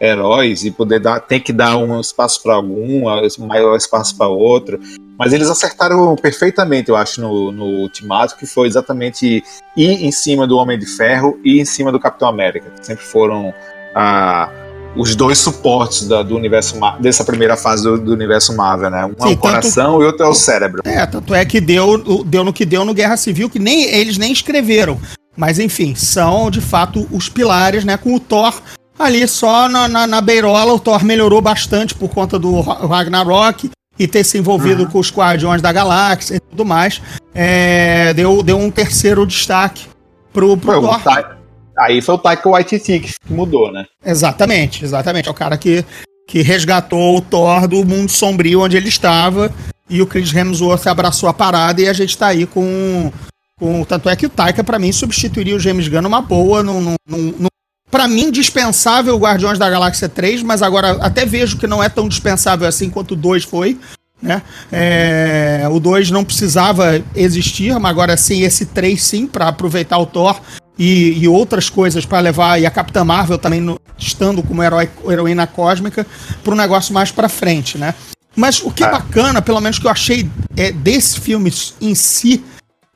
Heróis, 0.00 0.64
e 0.64 0.70
poder 0.70 1.00
dar, 1.00 1.18
tem 1.18 1.40
que 1.40 1.52
dar 1.52 1.76
um 1.76 1.98
espaço 1.98 2.40
para 2.42 2.54
algum, 2.54 3.06
maior 3.40 3.76
espaço 3.76 4.16
para 4.16 4.28
outro. 4.28 4.78
Mas 5.18 5.32
eles 5.32 5.50
acertaram 5.50 6.14
perfeitamente, 6.14 6.90
eu 6.90 6.96
acho, 6.96 7.20
no, 7.20 7.50
no 7.50 7.64
Ultimato, 7.80 8.36
que 8.36 8.46
foi 8.46 8.68
exatamente 8.68 9.42
ir 9.76 10.04
em 10.04 10.12
cima 10.12 10.46
do 10.46 10.58
Homem 10.58 10.78
de 10.78 10.86
Ferro 10.86 11.40
e 11.42 11.58
em 11.58 11.64
cima 11.64 11.90
do 11.90 11.98
Capitão 11.98 12.28
América, 12.28 12.70
que 12.70 12.86
sempre 12.86 13.04
foram 13.04 13.52
a, 13.96 14.50
os 14.94 15.16
dois 15.16 15.38
suportes 15.38 16.06
da, 16.06 16.22
do 16.22 16.36
universo 16.36 16.78
dessa 17.00 17.24
primeira 17.24 17.56
fase 17.56 17.82
do, 17.84 17.98
do 17.98 18.12
universo 18.12 18.54
Marvel, 18.54 18.90
né? 18.90 19.04
Um 19.06 19.14
Sim, 19.22 19.30
é 19.30 19.34
o 19.34 19.36
coração 19.38 19.92
tanto, 19.92 20.02
e 20.02 20.06
outro 20.06 20.26
é 20.26 20.28
o 20.28 20.34
cérebro. 20.34 20.82
É, 20.84 21.06
tanto 21.06 21.34
é 21.34 21.44
que 21.44 21.60
deu, 21.60 22.24
deu 22.24 22.44
no 22.44 22.52
que 22.52 22.66
deu 22.66 22.84
no 22.84 22.92
Guerra 22.92 23.16
Civil, 23.16 23.48
que 23.48 23.58
nem 23.58 23.84
eles 23.84 24.18
nem 24.18 24.30
escreveram. 24.30 25.00
Mas 25.34 25.58
enfim, 25.58 25.94
são 25.94 26.50
de 26.50 26.60
fato 26.60 27.06
os 27.10 27.28
pilares, 27.28 27.84
né? 27.84 27.96
Com 27.96 28.14
o 28.14 28.20
Thor 28.20 28.60
ali 28.98 29.26
só 29.26 29.68
na, 29.68 29.88
na, 29.88 30.06
na 30.06 30.20
beirola, 30.20 30.72
o 30.72 30.78
Thor 30.78 31.04
melhorou 31.04 31.40
bastante 31.40 31.94
por 31.94 32.08
conta 32.08 32.38
do 32.38 32.60
Ragnarok 32.60 33.70
e 33.98 34.06
ter 34.06 34.24
se 34.24 34.38
envolvido 34.38 34.84
uhum. 34.84 34.90
com 34.90 34.98
os 34.98 35.10
Guardiões 35.10 35.62
da 35.62 35.72
Galáxia 35.72 36.36
e 36.36 36.40
tudo 36.40 36.64
mais. 36.64 37.00
É, 37.34 38.12
deu, 38.14 38.42
deu 38.42 38.58
um 38.58 38.70
terceiro 38.70 39.26
destaque 39.26 39.86
pro, 40.32 40.56
pro 40.56 40.80
Thor. 40.80 41.35
Aí 41.78 42.00
foi 42.00 42.14
o 42.14 42.18
Taika 42.18 42.48
Waititi 42.48 43.00
que 43.00 43.14
mudou, 43.28 43.70
né? 43.70 43.84
Exatamente, 44.04 44.84
exatamente. 44.84 45.28
É 45.28 45.30
o 45.30 45.34
cara 45.34 45.58
que, 45.58 45.84
que 46.26 46.42
resgatou 46.42 47.16
o 47.16 47.20
Thor 47.20 47.68
do 47.68 47.84
mundo 47.84 48.10
sombrio 48.10 48.62
onde 48.62 48.76
ele 48.76 48.88
estava 48.88 49.52
e 49.88 50.00
o 50.00 50.06
Chris 50.06 50.34
Hemsworth 50.34 50.86
abraçou 50.86 51.28
a 51.28 51.34
parada 51.34 51.80
e 51.80 51.88
a 51.88 51.92
gente 51.92 52.16
tá 52.16 52.28
aí 52.28 52.46
com... 52.46 53.12
com 53.58 53.84
tanto 53.84 54.08
é 54.08 54.16
que 54.16 54.26
o 54.26 54.30
Taika, 54.30 54.64
para 54.64 54.78
mim, 54.78 54.90
substituiria 54.90 55.54
o 55.54 55.60
James 55.60 55.86
Gunn 55.86 56.02
numa 56.02 56.22
boa, 56.22 56.62
num, 56.62 56.80
num, 56.80 56.96
num 57.08 57.48
para 57.90 58.08
mim, 58.08 58.30
dispensável 58.30 59.16
Guardiões 59.16 59.58
da 59.58 59.70
Galáxia 59.70 60.08
3, 60.08 60.42
mas 60.42 60.60
agora 60.60 60.92
até 61.00 61.24
vejo 61.24 61.56
que 61.56 61.66
não 61.66 61.82
é 61.82 61.88
tão 61.88 62.08
dispensável 62.08 62.66
assim 62.66 62.90
quanto 62.90 63.12
o 63.12 63.16
2 63.16 63.44
foi. 63.44 63.78
Né? 64.20 64.42
É, 64.72 65.66
o 65.70 65.78
2 65.78 66.10
não 66.10 66.24
precisava 66.24 67.02
existir, 67.14 67.72
mas 67.78 67.90
agora 67.90 68.16
sim, 68.16 68.42
esse 68.42 68.66
3 68.66 69.00
sim, 69.00 69.26
para 69.26 69.48
aproveitar 69.48 69.98
o 69.98 70.06
Thor 70.06 70.40
e, 70.78 71.18
e 71.18 71.28
outras 71.28 71.70
coisas 71.70 72.04
para 72.04 72.20
levar, 72.20 72.60
e 72.60 72.66
a 72.66 72.70
Capitã 72.70 73.04
Marvel 73.04 73.38
também 73.38 73.60
no, 73.60 73.80
estando 73.98 74.42
como 74.42 74.62
herói, 74.62 74.88
heroína 75.08 75.46
cósmica, 75.46 76.06
para 76.44 76.52
um 76.52 76.56
negócio 76.56 76.92
mais 76.92 77.10
para 77.10 77.28
frente, 77.28 77.78
né? 77.78 77.94
Mas 78.34 78.60
o 78.62 78.70
que 78.70 78.84
é 78.84 78.90
bacana, 78.90 79.40
pelo 79.40 79.60
menos 79.60 79.78
que 79.78 79.86
eu 79.86 79.90
achei 79.90 80.30
é, 80.54 80.70
desse 80.70 81.18
filme 81.18 81.50
em 81.80 81.94
si, 81.94 82.44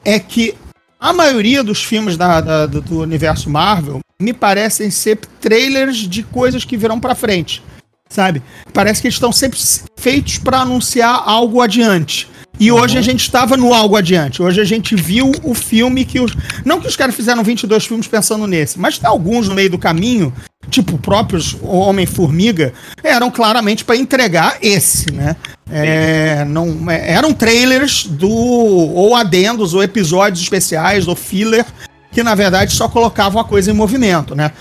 é 0.04 0.18
que 0.18 0.54
a 1.00 1.14
maioria 1.14 1.64
dos 1.64 1.82
filmes 1.82 2.18
da, 2.18 2.42
da, 2.42 2.66
do 2.66 3.00
universo 3.00 3.48
Marvel 3.48 4.00
me 4.20 4.34
parecem 4.34 4.90
ser 4.90 5.16
trailers 5.40 5.96
de 5.96 6.22
coisas 6.22 6.62
que 6.62 6.76
virão 6.76 7.00
para 7.00 7.14
frente, 7.14 7.62
sabe? 8.10 8.42
Parece 8.74 9.00
que 9.00 9.06
eles 9.06 9.14
estão 9.14 9.32
sempre 9.32 9.58
feitos 9.96 10.36
para 10.36 10.60
anunciar 10.60 11.22
algo 11.24 11.62
adiante. 11.62 12.28
E 12.60 12.70
uhum. 12.70 12.78
hoje 12.78 12.98
a 12.98 13.00
gente 13.00 13.20
estava 13.20 13.56
no 13.56 13.72
algo 13.72 13.96
adiante. 13.96 14.42
Hoje 14.42 14.60
a 14.60 14.64
gente 14.64 14.94
viu 14.94 15.32
o 15.42 15.54
filme 15.54 16.04
que 16.04 16.20
os. 16.20 16.36
Não 16.62 16.78
que 16.78 16.86
os 16.86 16.94
caras 16.94 17.14
fizeram 17.14 17.42
22 17.42 17.86
filmes 17.86 18.06
pensando 18.06 18.46
nesse, 18.46 18.78
mas 18.78 18.98
tem 18.98 19.08
alguns 19.08 19.48
no 19.48 19.54
meio 19.54 19.70
do 19.70 19.78
caminho, 19.78 20.30
tipo 20.68 20.98
próprios 20.98 21.56
Homem-Formiga, 21.62 22.74
eram 23.02 23.30
claramente 23.30 23.82
para 23.82 23.96
entregar 23.96 24.58
esse, 24.60 25.10
né? 25.10 25.36
É, 25.72 26.44
não, 26.44 26.90
é, 26.90 27.12
eram 27.12 27.32
trailers 27.32 28.04
do. 28.04 28.28
ou 28.28 29.14
adendos, 29.16 29.72
ou 29.72 29.82
episódios 29.82 30.42
especiais, 30.42 31.08
ou 31.08 31.16
filler, 31.16 31.64
que 32.12 32.22
na 32.22 32.34
verdade 32.34 32.74
só 32.74 32.88
colocavam 32.88 33.40
a 33.40 33.44
coisa 33.44 33.70
em 33.70 33.74
movimento, 33.74 34.34
né? 34.34 34.52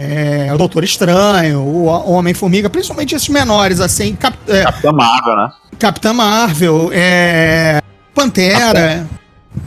É, 0.00 0.54
o 0.54 0.56
Doutor 0.56 0.84
Estranho, 0.84 1.58
o 1.58 1.86
Homem-Formiga, 1.86 2.70
principalmente 2.70 3.16
esses 3.16 3.28
menores, 3.28 3.80
assim. 3.80 4.14
Cap, 4.14 4.38
é, 4.46 4.62
Capitã 4.62 4.92
Marvel, 4.92 5.36
né? 5.36 5.52
Capitã 5.76 6.12
Marvel, 6.12 6.90
é, 6.92 7.82
Pantera. 8.14 9.08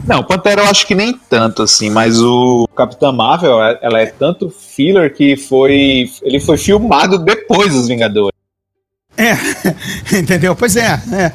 Não, 0.06 0.24
Pantera 0.24 0.62
eu 0.62 0.70
acho 0.70 0.86
que 0.86 0.94
nem 0.94 1.12
tanto, 1.12 1.62
assim, 1.62 1.90
mas 1.90 2.18
o 2.18 2.66
Capitã 2.74 3.12
Marvel, 3.12 3.60
ela 3.82 4.00
é 4.00 4.06
tanto 4.06 4.48
filler 4.48 5.14
que 5.14 5.36
foi. 5.36 6.10
Ele 6.22 6.40
foi 6.40 6.56
filmado 6.56 7.18
depois 7.18 7.74
dos 7.74 7.88
Vingadores. 7.88 8.32
É, 9.18 9.32
entendeu? 10.16 10.56
Pois 10.56 10.76
é, 10.76 10.98
é. 11.12 11.32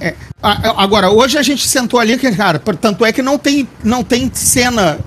é. 0.00 0.14
Agora, 0.42 1.08
hoje 1.08 1.38
a 1.38 1.42
gente 1.42 1.68
sentou 1.68 2.00
ali, 2.00 2.18
cara, 2.18 2.58
tanto 2.58 3.06
é 3.06 3.12
que 3.12 3.22
não 3.22 3.38
tem, 3.38 3.68
não 3.84 4.02
tem 4.02 4.28
cena 4.34 4.98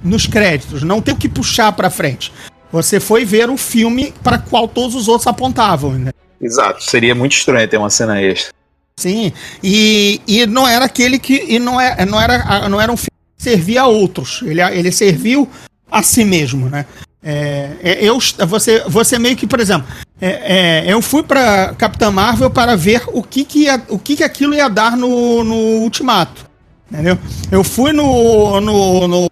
nos 0.00 0.26
créditos, 0.26 0.82
não 0.82 1.00
tem 1.00 1.14
o 1.14 1.16
que 1.16 1.28
puxar 1.28 1.72
para 1.72 1.90
frente. 1.90 2.32
Você 2.72 2.98
foi 2.98 3.24
ver 3.24 3.50
o 3.50 3.56
filme 3.58 4.14
para 4.22 4.38
qual 4.38 4.66
todos 4.66 4.94
os 4.96 5.06
outros 5.06 5.26
apontavam, 5.26 5.92
né? 5.92 6.10
Exato, 6.40 6.82
seria 6.82 7.14
muito 7.14 7.32
estranho 7.32 7.68
ter 7.68 7.76
uma 7.76 7.90
cena 7.90 8.20
extra. 8.20 8.52
Sim, 8.96 9.32
e, 9.62 10.20
e 10.26 10.46
não 10.46 10.66
era 10.66 10.86
aquele 10.86 11.18
que. 11.18 11.44
E 11.48 11.58
não, 11.58 11.80
é, 11.80 12.04
não, 12.04 12.20
era, 12.20 12.68
não 12.68 12.80
era 12.80 12.90
um 12.90 12.96
filme 12.96 13.10
que 13.36 13.42
servia 13.42 13.82
a 13.82 13.86
outros. 13.86 14.42
Ele, 14.42 14.60
ele 14.60 14.90
serviu 14.90 15.48
a 15.90 16.02
si 16.02 16.24
mesmo, 16.24 16.68
né? 16.68 16.86
É, 17.22 17.76
é 17.82 17.98
eu, 18.04 18.18
você, 18.46 18.80
você 18.88 19.18
meio 19.18 19.36
que, 19.36 19.46
por 19.46 19.60
exemplo, 19.60 19.86
é, 20.20 20.84
é, 20.86 20.92
eu 20.92 21.00
fui 21.00 21.22
para 21.22 21.74
Capitã 21.74 22.10
Marvel 22.10 22.50
para 22.50 22.76
ver 22.76 23.02
o 23.08 23.22
que, 23.22 23.44
que, 23.44 23.64
ia, 23.64 23.82
o 23.88 23.98
que, 23.98 24.16
que 24.16 24.24
aquilo 24.24 24.54
ia 24.54 24.68
dar 24.68 24.96
no, 24.96 25.44
no 25.44 25.54
Ultimato. 25.82 26.50
Entendeu? 26.90 27.18
Eu 27.50 27.64
fui 27.64 27.92
no, 27.92 28.60
no, 28.60 29.08
no 29.08 29.30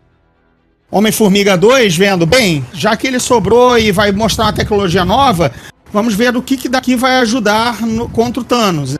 Homem-Formiga 0.90 1.56
2 1.56 1.96
vendo, 1.96 2.26
bem, 2.26 2.66
já 2.72 2.96
que 2.96 3.06
ele 3.06 3.20
sobrou 3.20 3.78
e 3.78 3.92
vai 3.92 4.10
mostrar 4.10 4.46
uma 4.46 4.52
tecnologia 4.52 5.04
nova, 5.04 5.52
vamos 5.92 6.14
ver 6.14 6.36
o 6.36 6.42
que, 6.42 6.56
que 6.56 6.68
daqui 6.68 6.96
vai 6.96 7.18
ajudar 7.18 7.80
no, 7.82 8.08
contra 8.08 8.40
o 8.40 8.44
Thanos. 8.44 8.96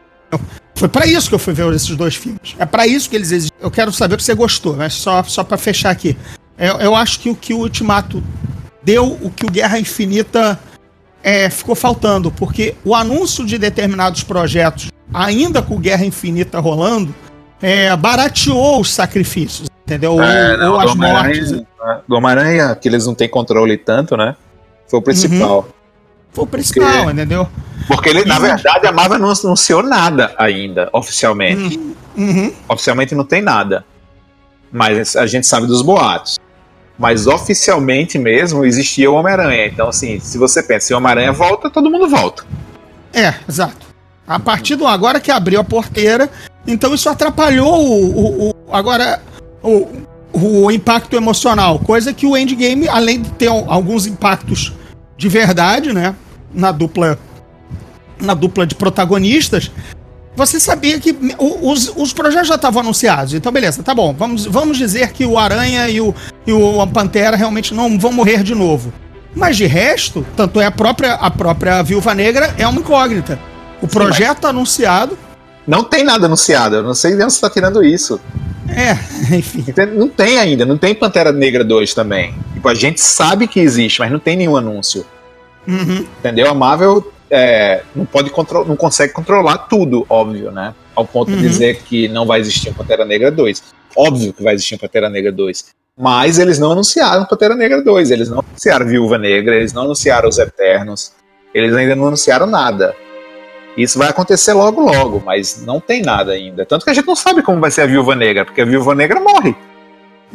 Foi 0.77 0.89
para 0.89 1.07
isso 1.07 1.29
que 1.29 1.35
eu 1.35 1.39
fui 1.39 1.53
ver 1.53 1.71
esses 1.75 1.95
dois 1.97 2.15
filmes. 2.15 2.55
É 2.59 2.65
para 2.65 2.87
isso 2.87 3.11
que 3.11 3.17
eles 3.17 3.33
existem. 3.33 3.59
Eu 3.61 3.71
quero 3.71 3.93
saber 3.93 4.21
se 4.21 4.27
você 4.27 4.35
gostou, 4.35 4.77
mas 4.77 4.95
só, 4.95 5.23
só 5.25 5.45
para 5.45 5.59
fechar 5.59 5.91
aqui. 5.91 6.17
Eu, 6.57 6.77
eu, 6.77 6.95
acho 6.95 7.21
que 7.21 7.29
o 7.29 7.35
que 7.35 7.53
o 7.53 7.59
Ultimato 7.59 8.23
deu, 8.83 9.19
o 9.21 9.31
que 9.31 9.45
o 9.45 9.51
Guerra 9.51 9.79
Infinita 9.79 10.59
é, 11.23 11.51
ficou 11.51 11.75
faltando, 11.75 12.31
porque 12.31 12.75
o 12.85 12.95
anúncio 12.95 13.45
de 13.45 13.59
determinados 13.59 14.23
projetos, 14.23 14.91
ainda 15.13 15.61
com 15.61 15.79
Guerra 15.79 16.05
Infinita 16.05 16.61
rolando, 16.61 17.15
é, 17.61 17.95
barateou 17.97 18.81
os 18.81 18.93
sacrifícios, 18.93 19.69
entendeu? 19.91 20.23
É, 20.23 20.57
não, 20.57 20.73
ou 20.75 20.81
as 20.81 20.95
mortes. 20.95 21.51
Do 22.07 22.17
Homem-Aranha, 22.17 22.75
que 22.77 22.89
eles 22.89 23.07
não 23.07 23.15
têm 23.15 23.29
controle 23.29 23.77
tanto, 23.77 24.17
né? 24.17 24.37
Foi 24.89 24.99
o 24.99 25.03
principal. 25.03 25.59
Uhum. 25.59 25.65
foi 26.33 26.45
o 26.45 26.47
principal, 26.47 26.89
Porque- 26.93 27.11
entendeu? 27.13 27.49
Porque 27.89 28.09
ele, 28.09 28.25
na 28.25 28.39
verdade, 28.39 28.87
a 28.87 28.93
Marvel 28.93 29.19
não 29.19 29.31
anunciou 29.33 29.83
nada 29.83 30.33
ainda, 30.39 30.89
oficialmente. 30.93 31.81
Uhum. 32.17 32.53
Oficialmente 32.69 33.15
não 33.15 33.25
tem 33.25 33.43
nada. 33.43 33.85
Mas 34.71 35.17
a 35.17 35.27
gente 35.27 35.47
sabe 35.47 35.67
dos 35.67 35.83
boatos. 35.83 36.39
Mas 36.99 37.27
oficialmente 37.27 38.19
mesmo 38.19 38.65
existia 38.65 39.11
o 39.11 39.15
Homem-Aranha. 39.15 39.67
Então, 39.67 39.89
assim, 39.89 40.21
se 40.21 40.37
você 40.39 40.63
pensa, 40.63 40.87
se 40.89 40.95
o 40.95 40.99
Homem-Aranha 40.99 41.33
volta, 41.33 41.69
todo 41.71 41.91
mundo 41.91 42.09
volta. 42.09 42.45
É, 43.13 43.35
exato. 43.49 43.87
A 44.29 44.39
partir 44.39 44.77
do 44.77 44.87
agora 44.87 45.19
que 45.19 45.31
abriu 45.31 45.59
a 45.61 45.65
porteira, 45.65 46.29
então 46.67 46.95
isso 46.95 47.09
atrapalhou 47.09 47.75
o, 47.75 48.11
o- 48.11 48.51
o- 48.51 48.55
agora 48.71 49.21
o, 49.63 49.89
o 50.33 50.71
impacto 50.71 51.17
emocional, 51.17 51.79
coisa 51.79 52.13
que 52.13 52.27
o 52.27 52.37
Endgame, 52.37 52.89
além 52.89 53.21
de 53.23 53.31
ter 53.31 53.49
al- 53.49 53.67
alguns 53.71 54.07
impactos 54.07 54.73
de 55.17 55.29
verdade, 55.29 55.93
né, 55.93 56.15
na 56.55 56.73
dupla 56.73 57.19
na 58.21 58.35
dupla 58.35 58.67
de 58.67 58.75
protagonistas, 58.75 59.71
você 60.37 60.61
sabia 60.61 61.01
que 61.01 61.17
os, 61.39 61.91
os 61.97 62.13
projetos 62.13 62.49
já 62.49 62.55
estavam 62.55 62.83
anunciados. 62.83 63.33
Então, 63.33 63.51
beleza, 63.51 63.83
tá 63.83 63.95
bom. 63.95 64.15
Vamos, 64.15 64.45
vamos 64.45 64.77
dizer 64.77 65.11
que 65.13 65.25
o 65.25 65.39
Aranha 65.39 65.89
e 65.89 66.01
o, 66.01 66.15
e 66.47 66.53
o 66.53 66.87
Pantera 66.87 67.35
realmente 67.37 67.73
não 67.75 67.99
vão 67.99 68.13
morrer 68.13 68.43
de 68.43 68.55
novo. 68.55 68.93
Mas 69.35 69.57
de 69.57 69.65
resto, 69.67 70.25
tanto 70.37 70.61
é 70.61 70.67
a 70.67 70.71
própria, 70.71 71.15
a 71.15 71.31
própria 71.31 71.83
Viúva 71.83 72.15
Negra 72.15 72.55
é 72.59 72.67
uma 72.67 72.81
incógnita. 72.81 73.39
O 73.81 73.89
projeto 73.89 74.47
anunciado. 74.47 75.17
Não 75.71 75.85
tem 75.85 76.03
nada 76.03 76.27
anunciado. 76.27 76.75
Eu 76.77 76.83
não 76.83 76.95
sei 76.95 77.13
de 77.13 77.23
onde 77.23 77.33
você 77.33 77.37
está 77.37 77.49
tirando 77.49 77.85
isso. 77.85 78.21
É, 78.69 78.93
enfim. 79.37 79.65
Não 79.95 80.09
tem 80.09 80.37
ainda. 80.39 80.67
Não 80.67 80.77
tem 80.77 80.95
Pantera 80.95 81.31
Negra 81.31 81.63
2 81.63 81.95
também. 81.95 82.35
Tipo, 82.55 82.69
a 82.69 82.75
gente 82.75 83.01
sabe 83.01 83.47
que 83.47 83.61
existe, 83.61 84.01
mas 84.01 84.11
não 84.11 84.19
tem 84.19 84.37
nenhum 84.37 84.57
anúncio. 84.57 85.07
Uhum, 85.69 86.05
Entendeu? 86.19 86.49
A 86.49 86.55
Marvel 86.55 87.13
é, 87.31 87.83
não, 87.95 88.05
pode 88.05 88.31
contro- 88.31 88.65
não 88.65 88.75
consegue 88.75 89.13
controlar 89.13 89.59
tudo, 89.59 90.05
óbvio, 90.09 90.51
né? 90.51 90.75
Ao 90.97 91.05
ponto 91.05 91.31
Uhum. 91.31 91.37
de 91.37 91.43
dizer 91.49 91.83
que 91.85 92.09
não 92.09 92.27
vai 92.27 92.41
existir 92.41 92.71
um 92.71 92.75
Pantera 92.75 93.05
Negra 93.05 93.31
2. 93.31 93.63
Óbvio 93.97 94.33
que 94.33 94.43
vai 94.43 94.55
existir 94.55 94.75
um 94.75 94.79
Pantera 94.79 95.09
Negra 95.09 95.31
2. 95.31 95.67
Mas 95.97 96.39
eles 96.41 96.59
não 96.59 96.73
anunciaram 96.73 97.25
Pantera 97.27 97.55
Negra 97.55 97.81
2. 97.83 98.11
Eles 98.11 98.29
não 98.29 98.41
anunciaram 98.41 98.87
Viúva 98.87 99.19
Negra, 99.19 99.55
eles 99.55 99.73
não 99.73 99.83
anunciaram 99.83 100.29
os 100.29 100.39
Eternos. 100.39 101.13
Eles 101.55 101.75
ainda 101.77 101.95
não 101.95 102.09
anunciaram 102.09 102.47
nada. 102.47 102.95
Isso 103.83 103.99
vai 103.99 104.09
acontecer 104.09 104.53
logo, 104.53 104.81
logo, 104.81 105.23
mas 105.25 105.63
não 105.65 105.81
tem 105.81 106.03
nada 106.03 106.33
ainda. 106.33 106.65
Tanto 106.67 106.85
que 106.85 106.91
a 106.91 106.95
gente 106.95 107.07
não 107.07 107.17
sabe 107.17 107.43
como 107.43 107.61
vai 107.61 107.71
ser 107.71 107.83
a 107.83 107.87
Viúva 107.87 108.15
Negra, 108.15 108.45
porque 108.45 108.61
a 108.61 108.65
Viúva 108.65 108.95
Negra 108.95 109.21
morre. 109.21 109.55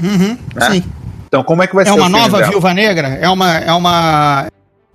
uhum, 0.01 0.37
Né? 0.55 0.71
sim. 0.71 0.83
Então, 1.27 1.43
como 1.43 1.61
é 1.63 1.67
que 1.67 1.75
vai 1.75 1.83
É 1.83 1.87
ser 1.87 1.91
uma 1.93 2.01
o 2.01 2.05
filme 2.05 2.19
nova 2.21 2.37
dela? 2.37 2.49
Viúva 2.51 2.73
Negra? 2.73 3.07
É 3.21 3.29
uma. 3.29 3.57
É 3.57 3.71
uma. 3.73 4.47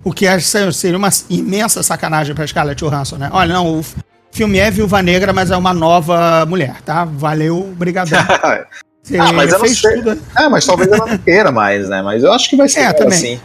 O 0.03 0.11
que 0.11 0.25
é- 0.25 0.39
seria 0.39 0.97
uma 0.97 1.09
imensa 1.29 1.83
sacanagem 1.83 2.33
pra 2.33 2.47
Scarlett 2.47 2.83
Johansson, 2.83 3.17
né? 3.17 3.29
Olha, 3.31 3.53
não, 3.53 3.79
o 3.79 3.85
filme 4.31 4.57
é 4.57 4.71
Viúva 4.71 5.01
Negra, 5.03 5.31
mas 5.33 5.51
é 5.51 5.57
uma 5.57 5.73
nova 5.73 6.43
mulher, 6.47 6.81
tá? 6.83 7.05
Valeu, 7.05 7.59
obrigadão. 7.59 8.19
Você 9.03 9.17
Ah, 9.17 9.31
mas 9.33 9.51
eu 9.51 9.59
não 9.59 9.67
sei. 9.67 9.95
tudo. 9.97 10.15
né? 10.15 10.21
É, 10.37 10.47
mas 10.49 10.65
talvez 10.65 10.91
ela 10.91 11.05
não 11.07 11.17
queira 11.17 11.51
mais, 11.51 11.89
né? 11.89 12.01
Mas 12.01 12.23
eu 12.23 12.31
acho 12.31 12.49
que 12.49 12.55
vai 12.55 12.67
ser 12.69 12.81
É, 12.81 12.93
também. 12.93 13.17
sim. 13.17 13.39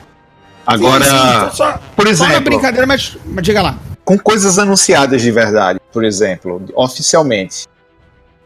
Agora, 0.66 1.05
Sim, 1.05 1.11
sim, 1.11 1.57
só, 1.57 1.79
por 1.95 2.07
só 2.14 2.25
na 2.25 2.31
exemplo, 2.31 2.45
brincadeira, 2.51 2.87
mas, 2.87 3.16
mas 3.25 3.45
diga 3.45 3.62
lá. 3.62 3.77
Com 4.07 4.16
coisas 4.16 4.57
anunciadas 4.57 5.21
de 5.21 5.33
verdade, 5.33 5.81
por 5.92 6.05
exemplo, 6.05 6.62
oficialmente. 6.77 7.66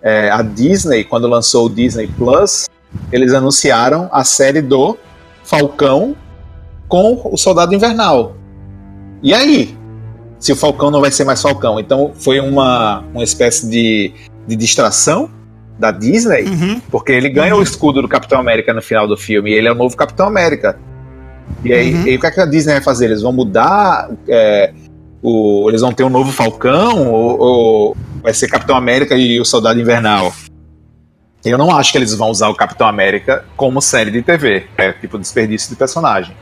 É, 0.02 0.30
a 0.30 0.40
Disney, 0.40 1.04
quando 1.04 1.28
lançou 1.28 1.66
o 1.66 1.68
Disney 1.68 2.06
Plus, 2.08 2.66
eles 3.12 3.34
anunciaram 3.34 4.08
a 4.10 4.24
série 4.24 4.62
do 4.62 4.96
Falcão 5.44 6.16
com 6.88 7.20
o 7.30 7.36
Soldado 7.36 7.74
Invernal. 7.74 8.34
E 9.22 9.34
aí? 9.34 9.76
Se 10.38 10.50
o 10.50 10.56
Falcão 10.56 10.90
não 10.90 11.02
vai 11.02 11.10
ser 11.12 11.24
mais 11.24 11.42
Falcão. 11.42 11.78
Então 11.78 12.12
foi 12.14 12.40
uma, 12.40 13.00
uma 13.12 13.22
espécie 13.22 13.68
de, 13.68 14.14
de 14.48 14.56
distração 14.56 15.30
da 15.78 15.90
Disney 15.90 16.44
Uhum, 16.44 16.80
porque 16.90 17.12
ele 17.12 17.28
ganha 17.28 17.54
o 17.54 17.62
escudo 17.62 18.00
do 18.00 18.08
Capitão 18.08 18.40
América 18.40 18.72
no 18.72 18.80
final 18.82 19.06
do 19.06 19.16
filme 19.16 19.50
e 19.50 19.54
ele 19.54 19.68
é 19.68 19.72
o 19.72 19.74
novo 19.74 19.94
Capitão 19.94 20.26
América. 20.26 20.78
E 21.62 21.72
aí, 21.74 21.94
Uhum. 21.94 22.06
e 22.06 22.16
o 22.16 22.20
que, 22.20 22.26
é 22.26 22.30
que 22.30 22.40
a 22.40 22.46
Disney 22.46 22.72
vai 22.74 22.82
fazer? 22.82 23.04
Eles 23.06 23.20
vão 23.20 23.32
mudar. 23.32 24.10
é, 24.26 24.72
o, 25.22 25.68
eles 25.68 25.80
vão 25.80 25.92
ter 25.92 26.04
um 26.04 26.08
novo 26.10 26.30
Falcão? 26.32 27.10
Ou, 27.12 27.38
ou 27.38 27.96
vai 28.22 28.32
ser 28.34 28.48
Capitão 28.48 28.76
América 28.76 29.14
e 29.16 29.40
o 29.40 29.44
Soldado 29.44 29.80
Invernal? 29.80 30.32
Eu 31.44 31.56
não 31.56 31.74
acho 31.74 31.90
que 31.92 31.98
eles 31.98 32.14
vão 32.14 32.28
usar 32.30 32.48
o 32.48 32.54
Capitão 32.54 32.86
América 32.86 33.44
como 33.56 33.80
série 33.80 34.10
de 34.10 34.20
TV. 34.22 34.66
É 34.76 34.92
tipo 34.92 35.18
desperdício 35.18 35.70
de 35.70 35.76
personagem. 35.76 36.36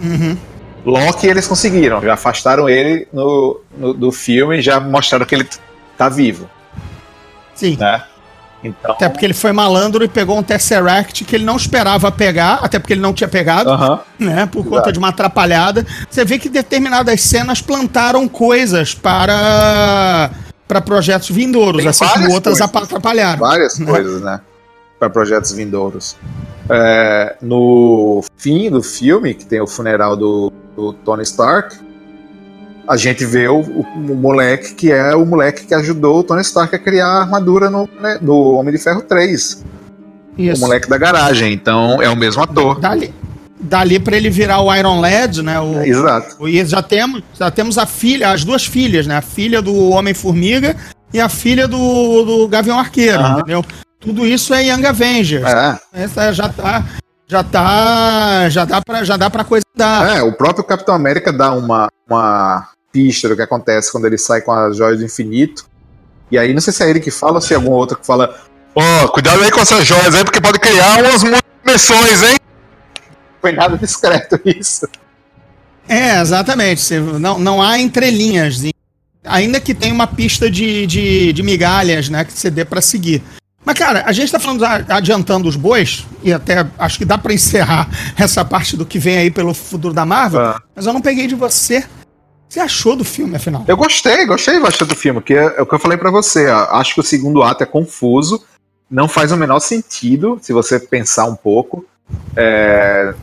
uhum. 0.00 0.36
Loki 0.84 1.28
eles 1.28 1.46
conseguiram, 1.46 2.00
já 2.02 2.14
afastaram 2.14 2.68
ele 2.68 3.06
no, 3.12 3.60
no- 3.78 3.94
do 3.94 4.10
filme 4.10 4.58
e 4.58 4.60
já 4.62 4.80
mostraram 4.80 5.24
que 5.24 5.32
ele 5.34 5.48
tá 5.96 6.08
vivo, 6.08 6.50
Sim. 7.54 7.76
né? 7.78 8.02
Então. 8.64 8.92
Até 8.92 9.08
porque 9.08 9.24
ele 9.26 9.34
foi 9.34 9.52
malandro 9.52 10.04
e 10.04 10.08
pegou 10.08 10.38
um 10.38 10.42
Tesseract 10.42 11.24
que 11.24 11.34
ele 11.34 11.44
não 11.44 11.56
esperava 11.56 12.12
pegar, 12.12 12.60
até 12.62 12.78
porque 12.78 12.92
ele 12.92 13.00
não 13.00 13.12
tinha 13.12 13.28
pegado. 13.28 13.70
né, 14.18 14.46
por 14.46 14.62
conta 14.62 14.76
Exato. 14.76 14.92
de 14.92 14.98
uma 14.98 15.08
atrapalhada. 15.08 15.84
Você 16.08 16.24
vê 16.24 16.38
que 16.38 16.48
determinadas 16.48 17.20
cenas 17.22 17.60
plantaram 17.60 18.28
coisas 18.28 18.94
para 18.94 20.30
para 20.68 20.80
projetos 20.80 21.28
vindouros, 21.28 21.82
Tem 21.82 21.88
assim 21.90 22.06
como 22.06 22.32
outras 22.32 22.58
coisas. 22.58 22.82
atrapalharam. 22.82 23.38
várias 23.38 23.78
né? 23.78 23.84
coisas, 23.86 24.22
né? 24.22 24.40
Para 24.98 25.10
projetos 25.10 25.52
vindouros. 25.52 26.16
É, 26.70 27.36
no 27.42 28.24
fim 28.38 28.70
do 28.70 28.82
filme, 28.82 29.34
que 29.34 29.44
tem 29.44 29.60
o 29.60 29.66
funeral 29.66 30.16
do, 30.16 30.50
do 30.74 30.94
Tony 30.94 31.24
Stark, 31.24 31.76
a 32.86 32.96
gente 32.96 33.24
vê 33.24 33.48
o, 33.48 33.60
o- 33.60 33.86
o 33.94 34.14
moleque 34.16 34.74
que 34.74 34.90
é 34.92 35.14
o 35.14 35.24
moleque 35.24 35.66
que 35.66 35.74
ajudou 35.74 36.18
o 36.20 36.24
Tony 36.24 36.40
Stark 36.42 36.74
a 36.74 36.78
criar 36.78 37.06
a 37.06 37.20
armadura 37.22 37.70
no, 37.70 37.88
né, 38.00 38.18
do 38.20 38.34
Homem 38.54 38.72
de 38.74 38.78
Ferro 38.82 39.02
3. 39.02 39.64
O 40.38 40.40
Isso. 40.42 40.60
moleque 40.60 40.88
da 40.88 40.96
garagem. 40.98 41.52
Então 41.52 42.00
é 42.02 42.08
o 42.08 42.16
mesmo 42.16 42.42
ator. 42.42 42.80
Dali, 42.80 43.14
dali 43.60 43.98
para 44.00 44.16
ele 44.16 44.30
virar 44.30 44.60
o 44.60 44.74
Iron 44.74 45.00
Lad, 45.00 45.38
né? 45.42 45.60
O, 45.60 45.80
Exato. 45.82 46.36
o- 46.40 46.48
e 46.48 46.64
já 46.64 46.82
temos, 46.82 47.22
já 47.38 47.50
temos 47.50 47.78
a 47.78 47.86
filha, 47.86 48.30
as 48.30 48.44
duas 48.44 48.64
filhas, 48.66 49.06
né? 49.06 49.16
A 49.16 49.22
filha 49.22 49.60
do 49.62 49.90
Homem-Formiga 49.90 50.74
e 51.12 51.20
a 51.20 51.28
filha 51.28 51.68
do, 51.68 52.22
do 52.24 52.48
Gavião 52.48 52.78
Arqueiro, 52.78 53.18
Aham. 53.20 53.38
entendeu? 53.40 53.64
Tudo 54.00 54.26
isso 54.26 54.52
é 54.54 54.64
Young 54.66 54.84
Avengers. 54.86 55.44
É. 55.46 55.78
Essa 55.92 56.32
já 56.32 56.48
tá 56.48 56.84
já 57.28 57.44
tá 57.44 58.48
já 58.48 58.64
dá 58.64 58.80
para 58.82 59.04
já 59.04 59.16
dá 59.16 59.30
para 59.30 59.44
coisa 59.44 59.64
dar. 59.76 60.16
É, 60.16 60.22
o 60.22 60.32
próprio 60.32 60.64
Capitão 60.64 60.94
América 60.94 61.32
dá 61.32 61.52
uma, 61.52 61.88
uma 62.08 62.68
pista 62.92 63.28
do 63.28 63.34
que 63.36 63.42
acontece 63.42 63.90
quando 63.90 64.06
ele 64.06 64.18
sai 64.18 64.40
com 64.42 64.52
as 64.52 64.76
joias 64.76 64.98
do 64.98 65.04
infinito. 65.04 65.66
E 66.30 66.38
aí, 66.38 66.52
não 66.52 66.60
sei 66.60 66.72
se 66.72 66.82
é 66.84 66.90
ele 66.90 67.00
que 67.00 67.10
fala 67.10 67.34
ou 67.34 67.40
se 67.40 67.52
é 67.52 67.56
algum 67.56 67.70
outro 67.72 67.98
que 67.98 68.06
fala: 68.06 68.34
Ó, 68.74 69.08
cuidado 69.08 69.42
aí 69.42 69.50
com 69.50 69.60
essas 69.60 69.86
joias 69.86 70.14
aí, 70.14 70.24
porque 70.24 70.40
pode 70.40 70.58
criar 70.58 70.98
umas 71.02 71.22
dimensões, 71.64 72.22
hein? 72.22 72.36
Foi 73.40 73.52
nada 73.52 73.76
discreto 73.76 74.38
isso. 74.44 74.86
É, 75.88 76.20
exatamente. 76.20 76.94
Não, 76.98 77.38
não 77.38 77.60
há 77.62 77.78
entrelinhas. 77.78 78.62
Ainda 79.24 79.60
que 79.60 79.74
tenha 79.74 79.92
uma 79.92 80.06
pista 80.06 80.50
de, 80.50 80.86
de, 80.86 81.32
de 81.32 81.42
migalhas, 81.42 82.08
né, 82.08 82.24
que 82.24 82.32
você 82.32 82.50
dê 82.50 82.64
pra 82.64 82.80
seguir. 82.80 83.22
Mas, 83.64 83.78
cara, 83.78 84.02
a 84.06 84.12
gente 84.12 84.32
tá 84.32 84.40
falando, 84.40 84.64
adiantando 84.64 85.48
os 85.48 85.54
bois, 85.54 86.04
e 86.22 86.32
até 86.32 86.66
acho 86.78 86.98
que 86.98 87.04
dá 87.04 87.16
pra 87.16 87.32
encerrar 87.32 87.88
essa 88.18 88.44
parte 88.44 88.76
do 88.76 88.84
que 88.84 88.98
vem 88.98 89.18
aí 89.18 89.30
pelo 89.30 89.54
futuro 89.54 89.94
da 89.94 90.04
Marvel, 90.04 90.40
Ah. 90.40 90.62
mas 90.74 90.86
eu 90.86 90.92
não 90.92 91.00
peguei 91.00 91.26
de 91.28 91.34
você. 91.36 91.84
Você 92.52 92.60
achou 92.60 92.94
do 92.94 93.02
filme, 93.02 93.34
afinal? 93.34 93.64
Eu 93.66 93.78
gostei, 93.78 94.26
gostei 94.26 94.60
bastante 94.60 94.90
do 94.90 94.94
filme, 94.94 95.22
que 95.22 95.32
é, 95.32 95.54
é 95.56 95.62
o 95.62 95.66
que 95.66 95.74
eu 95.74 95.78
falei 95.78 95.96
pra 95.96 96.10
você. 96.10 96.48
acho 96.48 96.92
que 96.92 97.00
o 97.00 97.02
segundo 97.02 97.42
ato 97.42 97.62
é 97.62 97.66
confuso, 97.66 98.44
não 98.90 99.08
faz 99.08 99.32
o 99.32 99.38
menor 99.38 99.58
sentido, 99.58 100.38
se 100.42 100.52
você 100.52 100.78
pensar 100.78 101.24
um 101.24 101.34
pouco. 101.34 101.82
É, 102.36 103.14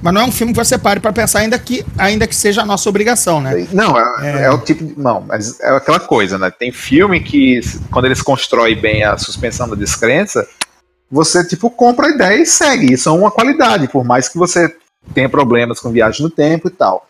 Mas 0.00 0.14
não 0.14 0.20
é 0.20 0.24
um 0.24 0.30
filme 0.30 0.52
que 0.52 0.64
você 0.64 0.78
pare 0.78 1.00
pra 1.00 1.12
pensar, 1.12 1.40
ainda 1.40 1.58
que, 1.58 1.84
ainda 1.98 2.24
que 2.24 2.36
seja 2.36 2.62
a 2.62 2.64
nossa 2.64 2.88
obrigação, 2.88 3.40
né? 3.40 3.66
Não, 3.72 3.98
é, 3.98 4.44
é 4.44 4.50
o 4.50 4.58
tipo 4.58 4.84
de. 4.84 4.96
Não, 4.96 5.22
mas 5.22 5.58
é 5.58 5.70
aquela 5.70 5.98
coisa, 5.98 6.38
né? 6.38 6.48
Tem 6.48 6.70
filme 6.70 7.18
que, 7.18 7.58
quando 7.90 8.04
eles 8.04 8.22
constroem 8.22 8.80
bem 8.80 9.02
a 9.02 9.18
suspensão 9.18 9.68
da 9.68 9.74
descrença, 9.74 10.46
você, 11.10 11.44
tipo, 11.44 11.68
compra 11.68 12.06
a 12.06 12.10
ideia 12.10 12.40
e 12.40 12.46
segue. 12.46 12.92
Isso 12.92 13.08
é 13.08 13.12
uma 13.12 13.32
qualidade, 13.32 13.88
por 13.88 14.04
mais 14.04 14.28
que 14.28 14.38
você 14.38 14.72
tenha 15.12 15.28
problemas 15.28 15.80
com 15.80 15.90
viagem 15.90 16.22
no 16.22 16.30
tempo 16.30 16.68
e 16.68 16.70
tal. 16.70 17.08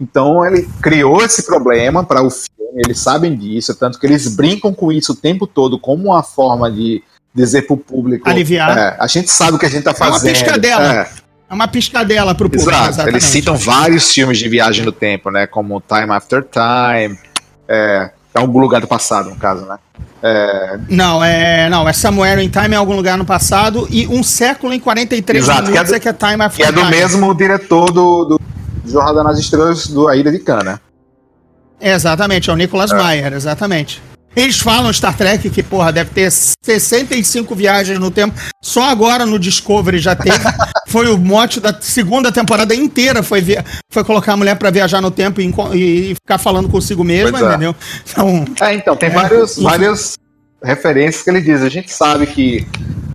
Então, 0.00 0.44
ele 0.46 0.68
criou 0.80 1.22
esse 1.22 1.44
problema 1.44 2.02
para 2.02 2.22
o 2.22 2.30
filme, 2.30 2.82
eles 2.84 2.98
sabem 2.98 3.36
disso, 3.36 3.74
tanto 3.74 3.98
que 3.98 4.06
eles 4.06 4.34
brincam 4.34 4.72
com 4.72 4.90
isso 4.90 5.12
o 5.12 5.16
tempo 5.16 5.46
todo 5.46 5.78
como 5.78 6.06
uma 6.06 6.22
forma 6.22 6.70
de 6.70 7.02
dizer 7.34 7.62
pro 7.62 7.76
público. 7.76 8.28
Aliviar. 8.28 8.76
é, 8.76 8.96
a 8.98 9.06
gente 9.06 9.30
sabe 9.30 9.56
o 9.56 9.58
que 9.58 9.66
a 9.66 9.70
gente 9.70 9.82
tá 9.84 9.90
É 9.90 9.94
uma 10.02 10.12
fazendo. 10.12 10.32
piscadela. 10.32 10.92
É. 10.94 11.08
É 11.50 11.54
uma 11.54 11.66
piscadela 11.68 12.34
pro 12.34 12.48
público. 12.48 12.70
Exato. 12.70 12.88
exatamente. 12.90 13.12
Eles 13.14 13.24
citam 13.24 13.56
vários 13.56 14.12
filmes 14.12 14.38
de 14.38 14.48
viagem 14.48 14.84
no 14.84 14.92
tempo, 14.92 15.30
né? 15.30 15.46
Como 15.48 15.82
Time 15.86 16.12
After 16.12 16.44
Time. 16.44 17.18
É, 17.68 18.10
é 18.34 18.38
algum 18.38 18.60
lugar 18.60 18.80
do 18.80 18.86
passado, 18.86 19.30
no 19.30 19.36
caso, 19.36 19.66
né? 19.66 19.76
É, 20.22 20.78
Não, 20.88 21.22
é. 21.24 21.68
Não, 21.68 21.88
é 21.88 21.92
Somewhere 21.92 22.40
in 22.42 22.48
Time 22.48 22.68
em 22.70 22.76
algum 22.76 22.94
lugar 22.94 23.18
no 23.18 23.24
passado 23.24 23.86
e 23.90 24.06
um 24.06 24.22
século 24.22 24.72
em 24.72 24.78
43 24.78 25.42
Exato, 25.44 25.62
que 25.62 25.68
é 25.68 25.70
minutos 25.72 25.90
do- 25.90 25.96
é 25.96 26.00
que 26.00 26.08
é 26.08 26.12
Time 26.12 26.36
que 26.36 26.42
After 26.42 26.68
é 26.68 26.72
do 26.72 26.80
Time. 26.82 26.90
mesmo 26.90 27.34
diretor 27.34 27.86
do, 27.92 28.24
do 28.24 28.40
Jornada 28.84 29.22
nas 29.22 29.38
Estrelas 29.38 29.86
do 29.86 30.08
A 30.08 30.16
Ilha 30.16 30.30
de 30.30 30.38
Cana. 30.38 30.80
Exatamente, 31.80 32.50
é 32.50 32.52
o 32.52 32.56
Nicholas 32.56 32.92
Meyer, 32.92 33.32
exatamente. 33.32 34.02
Eles 34.34 34.60
falam 34.60 34.92
Star 34.92 35.16
Trek 35.16 35.50
que, 35.50 35.62
porra, 35.62 35.92
deve 35.92 36.10
ter 36.10 36.30
65 36.30 37.52
viagens 37.54 37.98
no 37.98 38.10
tempo. 38.10 38.38
Só 38.62 38.88
agora 38.88 39.26
no 39.26 39.38
Discovery 39.38 39.98
já 39.98 40.14
teve. 40.14 40.38
foi 40.86 41.08
o 41.08 41.18
mote 41.18 41.58
da 41.58 41.76
segunda 41.80 42.30
temporada 42.30 42.72
inteira. 42.72 43.24
Foi, 43.24 43.40
via... 43.40 43.64
foi 43.90 44.04
colocar 44.04 44.34
a 44.34 44.36
mulher 44.36 44.56
pra 44.56 44.70
viajar 44.70 45.00
no 45.00 45.10
tempo 45.10 45.40
e, 45.40 45.52
e 45.74 46.14
ficar 46.14 46.38
falando 46.38 46.68
consigo 46.68 47.02
mesma, 47.02 47.40
é. 47.40 47.42
entendeu? 47.42 47.74
Então, 48.08 48.44
É, 48.60 48.74
então, 48.74 48.94
tem 48.94 49.08
É, 49.08 49.12
vários, 49.12 49.56
enfim. 49.56 49.62
Referências 50.62 51.22
que 51.22 51.30
ele 51.30 51.40
diz. 51.40 51.62
A 51.62 51.68
gente 51.68 51.92
sabe 51.92 52.26
que, 52.26 52.66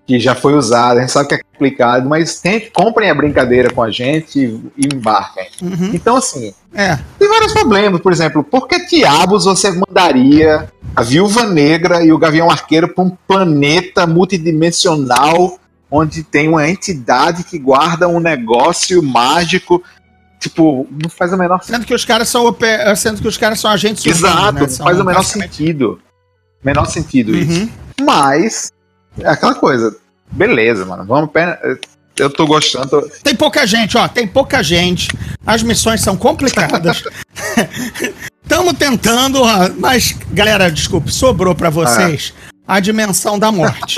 que 0.05 0.19
já 0.19 0.35
foi 0.35 0.53
usado, 0.53 0.97
a 0.97 1.01
gente 1.01 1.11
sabe 1.11 1.29
que 1.29 1.35
é 1.35 1.39
complicado, 1.39 2.07
mas 2.07 2.39
tem, 2.39 2.69
comprem 2.71 3.09
a 3.09 3.15
brincadeira 3.15 3.71
com 3.71 3.81
a 3.81 3.89
gente 3.89 4.39
e, 4.39 4.85
e 4.85 4.95
embarquem. 4.95 5.47
uhum, 5.61 5.91
Então, 5.93 6.15
assim, 6.15 6.53
é. 6.73 6.99
tem 7.17 7.27
vários 7.27 7.53
problemas. 7.53 8.01
Por 8.01 8.11
exemplo, 8.11 8.43
por 8.43 8.67
que 8.67 8.85
diabos 8.87 9.45
você 9.45 9.71
mandaria 9.71 10.69
a 10.95 11.01
Viúva 11.01 11.45
Negra 11.45 12.03
e 12.03 12.11
o 12.11 12.17
Gavião 12.17 12.49
Arqueiro 12.49 12.89
para 12.93 13.03
um 13.03 13.11
planeta 13.27 14.05
multidimensional 14.05 15.59
onde 15.89 16.23
tem 16.23 16.49
uma 16.49 16.67
entidade 16.67 17.43
que 17.43 17.57
guarda 17.57 18.07
um 18.07 18.19
negócio 18.19 19.01
mágico? 19.01 19.83
Tipo, 20.39 20.87
não 20.91 21.09
faz 21.09 21.33
o 21.33 21.37
menor 21.37 21.63
Sendo 21.63 21.85
que 21.85 21.93
os 21.93 22.05
caras 22.05 22.29
são, 22.29 22.55
sendo 22.95 23.21
que 23.21 23.27
os 23.27 23.37
caras 23.37 23.59
são 23.59 23.71
agentes 23.71 24.05
Exato, 24.05 24.53
né? 24.53 24.61
não 24.61 24.69
faz 24.69 24.99
o 24.99 25.03
menor 25.03 25.23
sentido. 25.23 25.99
Menor 26.63 26.85
sentido 26.85 27.35
isso. 27.35 27.51
Uhum. 27.61 27.69
Mas, 28.01 28.71
é 29.19 29.27
aquela 29.29 29.55
coisa. 29.55 29.95
Beleza, 30.31 30.85
mano. 30.85 31.05
Vamos 31.05 31.31
pena. 31.31 31.57
Eu 32.17 32.29
tô 32.29 32.47
gostando. 32.47 32.87
tô- 32.89 33.01
Tem 33.23 33.35
pouca 33.35 33.65
gente, 33.67 33.97
ó, 33.97 34.07
tem 34.07 34.25
pouca 34.27 34.63
gente. 34.63 35.09
As 35.45 35.61
missões 35.61 36.01
são 36.01 36.15
complicadas. 36.17 37.03
Estamos 38.43 38.73
tentando, 38.73 39.41
ó, 39.41 39.69
mas 39.77 40.15
galera, 40.31 40.71
desculpe, 40.71 41.11
sobrou 41.11 41.53
pra 41.55 41.69
vocês 41.69 42.33
a 42.67 42.79
dimensão 42.79 43.37
da 43.37 43.51
morte. 43.51 43.97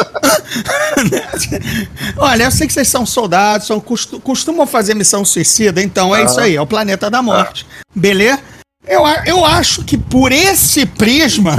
Olha, 2.18 2.44
eu 2.46 2.52
sei 2.52 2.68
que 2.68 2.74
vocês 2.74 2.88
são 2.88 3.06
soldados, 3.06 3.68
são, 3.68 3.80
costu- 3.80 4.20
costumam 4.20 4.66
fazer 4.66 4.94
missão 4.96 5.24
suicida, 5.26 5.82
então 5.82 6.16
é 6.16 6.22
Ah. 6.22 6.26
isso 6.26 6.40
aí, 6.40 6.56
é 6.56 6.62
o 6.62 6.68
planeta 6.68 7.10
da 7.10 7.22
morte. 7.22 7.66
Beleza? 7.96 8.40
Eu, 8.86 9.02
eu 9.26 9.46
acho 9.46 9.84
que 9.84 9.98
por 9.98 10.32
esse 10.32 10.86
prisma 10.86 11.56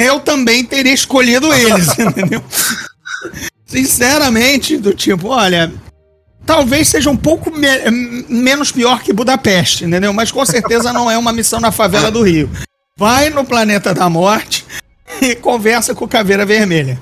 eu 0.00 0.20
também 0.20 0.64
teria 0.64 0.92
escolhido 0.94 1.52
eles, 1.52 1.88
entendeu? 1.98 2.42
Sinceramente, 3.66 4.76
do 4.76 4.92
tipo, 4.94 5.28
olha, 5.28 5.72
talvez 6.44 6.88
seja 6.88 7.10
um 7.10 7.16
pouco 7.16 7.50
me- 7.50 8.24
menos 8.28 8.72
pior 8.72 9.00
que 9.02 9.12
Budapeste, 9.12 9.84
entendeu? 9.84 10.12
Mas 10.12 10.32
com 10.32 10.44
certeza 10.44 10.92
não 10.92 11.10
é 11.10 11.16
uma 11.16 11.32
missão 11.32 11.60
na 11.60 11.70
favela 11.70 12.10
do 12.10 12.22
Rio. 12.22 12.50
Vai 12.98 13.30
no 13.30 13.44
planeta 13.44 13.94
da 13.94 14.08
morte 14.10 14.64
e 15.22 15.34
conversa 15.34 15.94
com 15.94 16.04
o 16.04 16.08
Caveira 16.08 16.44
Vermelha. 16.44 16.98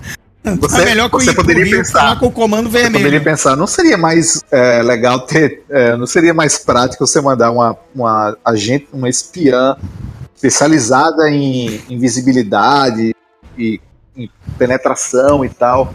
Você- 0.61 0.83
é 0.83 0.85
melhor 0.85 1.11
que 1.11 1.17
você 1.17 1.35
poderia 1.35 1.65
Rio 1.65 1.79
pensar- 1.79 2.19
com 2.19 2.27
o 2.27 2.31
Comando 2.31 2.67
Eu 2.69 2.71
poderia 2.73 2.91
Vermelho. 3.01 3.25
pensar, 3.25 3.57
não 3.57 3.67
seria 3.67 3.97
mais 3.99 4.43
é, 4.51 4.83
legal 4.83 5.21
ter. 5.21 5.63
é, 5.69 5.97
não 5.97 6.07
seria 6.07 6.33
mais 6.33 6.59
prático 6.59 7.07
você 7.07 7.21
mandar 7.21 7.51
uma, 7.51 7.77
uma 7.95 8.37
agente, 8.45 8.89
uma 8.93 9.09
espiã 9.09 9.77
especializada 10.39 11.29
em 11.29 11.81
invisibilidade 11.91 13.15
e 13.59 13.81
em 14.17 14.31
penetração 14.57 15.45
e 15.45 15.49
tal, 15.49 15.93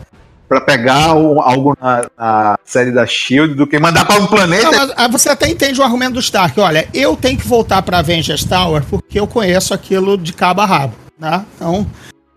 pra 0.47 0.59
pegar 0.61 1.15
o- 1.15 1.39
algo 1.39 1.75
na, 1.81 2.05
na 2.17 2.57
série 2.65 2.91
da 2.91 3.05
Shield 3.07 3.55
do 3.55 3.65
que 3.65 3.79
mandar 3.79 4.05
pra 4.05 4.15
um 4.17 4.27
planeta. 4.27 4.69
Não, 4.71 4.93
ah, 4.97 5.07
você 5.07 5.29
até 5.29 5.49
entende 5.49 5.79
o 5.79 5.83
argumento 5.83 6.13
do 6.13 6.19
Stark. 6.19 6.59
Olha, 6.59 6.87
eu 6.93 7.15
tenho 7.15 7.37
que 7.37 7.47
voltar 7.47 7.81
pra 7.81 7.99
Avengers 7.99 8.43
Tower 8.43 8.83
porque 8.89 9.19
eu 9.19 9.25
conheço 9.27 9.73
aquilo 9.73 10.17
de 10.17 10.33
cabo 10.33 10.61
a 10.61 10.65
rabo, 10.65 10.93
né? 11.19 11.43
Então, 11.55 11.87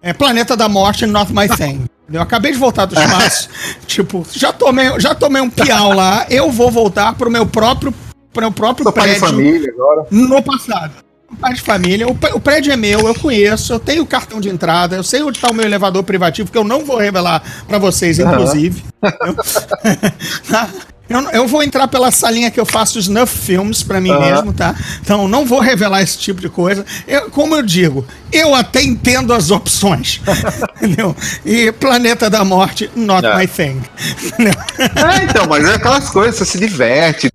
é 0.01 0.13
Planeta 0.13 0.57
da 0.57 0.69
Morte, 0.69 1.07
not 1.07 1.33
my 1.33 1.49
thing. 1.49 1.85
Eu 2.13 2.23
acabei 2.23 2.53
de 2.53 2.59
voltar 2.59 2.85
do 2.87 2.95
espaço. 2.99 3.49
tipo, 3.87 4.25
já 4.33 4.53
tomei, 4.53 4.99
já 5.01 5.13
tomei 5.15 5.43
um 5.43 5.51
piau 5.51 5.93
lá. 5.93 6.25
Eu 6.31 6.51
vou 6.53 6.71
voltar 6.71 7.15
pro 7.17 7.29
meu 7.31 7.45
próprio, 7.47 7.93
pro 8.33 8.43
meu 8.43 8.53
próprio 8.53 8.87
de 8.87 8.93
prédio 8.93 9.21
família 9.21 9.71
agora. 9.73 10.07
no 10.11 10.41
passado. 10.43 10.93
Pai 11.41 11.53
de 11.55 11.61
família, 11.61 12.07
o, 12.09 12.15
pré- 12.15 12.33
o 12.35 12.41
prédio 12.41 12.73
é 12.73 12.77
meu, 12.77 13.01
eu 13.07 13.15
conheço, 13.15 13.73
eu 13.73 13.79
tenho 13.81 14.07
cartão 14.07 14.41
de 14.41 14.49
entrada, 14.49 14.97
eu 14.97 15.03
sei 15.03 15.23
onde 15.23 15.39
está 15.39 15.51
o 15.51 15.55
meu 15.55 15.65
elevador 15.67 16.03
privativo, 16.05 16.51
que 16.51 16.57
eu 16.57 16.65
não 16.65 16.85
vou 16.85 16.97
revelar 16.97 17.43
para 17.67 17.79
vocês, 17.79 18.19
inclusive. 18.19 18.83
Tá? 20.49 20.69
Eu, 21.09 21.21
eu 21.31 21.47
vou 21.47 21.63
entrar 21.63 21.87
pela 21.87 22.11
salinha 22.11 22.51
que 22.51 22.59
eu 22.59 22.67
faço 22.67 22.99
snuff 22.99 23.33
films 23.39 23.81
para 23.83 24.01
mim 24.01 24.11
Aham. 24.11 24.21
mesmo, 24.21 24.53
tá? 24.53 24.75
Então 25.01 25.29
não 25.29 25.45
vou 25.45 25.61
revelar 25.61 26.03
esse 26.03 26.19
tipo 26.19 26.41
de 26.41 26.49
coisa. 26.49 26.85
Eu- 27.07 27.31
como 27.31 27.55
eu 27.55 27.63
digo, 27.63 28.05
eu 28.33 28.53
até 28.55 28.83
entendo 28.83 29.33
as 29.33 29.51
opções. 29.53 30.21
entendeu? 30.83 31.15
E 31.45 31.71
Planeta 31.73 32.29
da 32.29 32.45
Morte, 32.45 32.91
not 32.97 33.25
É. 33.25 33.37
my 33.39 33.47
thing. 33.47 33.81
Entendeu? 34.25 34.55
É, 34.81 35.25
então, 35.25 35.47
mas 35.47 35.65
é 35.65 35.75
aquelas 35.75 36.11
coisas, 36.11 36.37
você 36.37 36.45
se 36.45 36.59
diverte. 36.59 37.31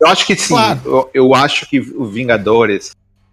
Eu 0.00 0.08
acho 0.08 0.26
que 0.26 0.36
sim, 0.36 0.48
Claro. 0.54 0.80
eu, 0.84 1.10
eu 1.14 1.34
acho 1.34 1.68
que 1.68 1.80
o 1.80 2.04
Vingadores, 2.06 2.90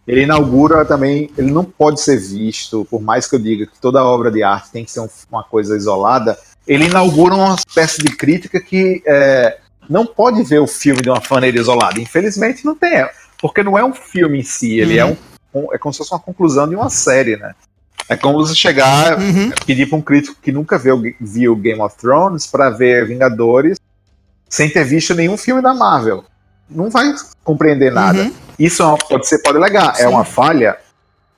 ele 0.08 0.24
inaugura 0.24 0.86
também, 0.86 1.30
ele 1.38 1.52
não 1.52 1.64
pode 1.64 2.00
ser 2.02 2.18
visto, 2.18 2.86
por 2.90 3.02
mais 3.02 3.28
que 3.28 3.36
eu 3.36 3.40
diga 3.40 3.66
que 3.66 3.80
toda 3.80 4.04
obra 4.04 4.32
de 4.32 4.44
arte 4.44 4.72
tem 4.72 4.86
que 4.86 4.92
ser 4.92 5.02
um- 5.02 5.10
uma 5.32 5.44
coisa 5.44 5.76
isolada, 5.76 6.38
ele 6.68 6.86
inaugura 6.86 7.36
uma 7.36 7.56
espécie 7.56 8.00
de 8.02 8.16
crítica 8.16 8.62
que 8.62 9.02
é, 9.06 9.58
não 9.90 10.06
pode 10.06 10.42
ver 10.44 10.60
o 10.60 10.68
filme 10.68 11.02
de 11.02 11.10
uma 11.10 11.22
maneira 11.30 11.58
isolada. 11.60 12.00
Infelizmente 12.00 12.64
não 12.66 12.76
tem, 12.76 13.06
porque 13.42 13.62
não 13.64 13.78
é 13.78 13.84
um 13.84 13.94
filme 13.94 14.40
em 14.40 14.44
si, 14.44 14.80
ele 14.80 14.98
é, 14.98 15.06
um, 15.06 15.18
um- 15.54 15.74
é 15.74 15.78
como 15.78 15.92
se 15.94 15.98
fosse 15.98 16.14
uma 16.14 16.20
conclusão 16.20 16.68
de 16.68 16.76
uma 16.76 16.90
série, 16.90 17.36
né? 17.36 17.54
É 18.10 18.16
como 18.18 18.38
você 18.38 18.56
chegar 18.56 19.18
Uhum. 19.20 19.52
pedir 19.66 19.88
para 19.88 19.98
um 19.98 20.02
crítico 20.02 20.38
que 20.42 20.52
nunca 20.52 20.78
viu, 20.78 21.02
viu 21.20 21.56
Game 21.56 21.82
of 21.82 21.96
Thrones 21.98 22.48
para 22.48 22.70
ver 22.70 23.06
Vingadores 23.08 23.78
sem 24.50 24.70
ter 24.70 24.84
visto 24.86 25.14
nenhum 25.16 25.36
filme 25.38 25.62
da 25.62 25.74
Marvel. 25.74 26.24
Não 26.74 26.90
vai 26.90 27.14
compreender 27.44 27.92
nada. 27.92 28.20
Uhum. 28.24 28.34
Isso 28.58 28.82
é 28.82 28.86
uma- 28.86 28.98
pode 28.98 29.28
ser 29.28 29.40
pode 29.40 29.58
alegar. 29.58 29.96
Sim. 29.96 30.04
É 30.04 30.08
uma 30.08 30.24
falha? 30.26 30.78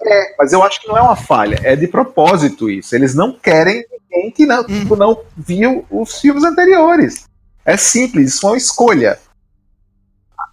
É, 0.02 0.36
mas 0.38 0.54
eu 0.54 0.62
acho 0.64 0.82
que 0.82 0.88
não 0.88 0.98
é 0.98 1.02
uma 1.02 1.16
falha. 1.16 1.60
É 1.64 1.76
de 1.76 1.88
propósito 1.88 2.70
isso. 2.70 2.94
Eles 2.96 3.16
não 3.16 3.32
querem 3.34 3.84
ninguém 4.12 4.32
que 4.32 4.46
não, 4.46 4.62
Hum. 4.62 4.80
tipo, 4.82 4.96
não 4.96 5.20
viu 5.36 5.86
os 5.90 6.20
filmes 6.20 6.44
anteriores. 6.44 7.24
É 7.66 7.76
simples, 7.78 8.34
isso 8.36 8.46
é 8.46 8.50
uma 8.52 8.58
escolha. 8.58 9.18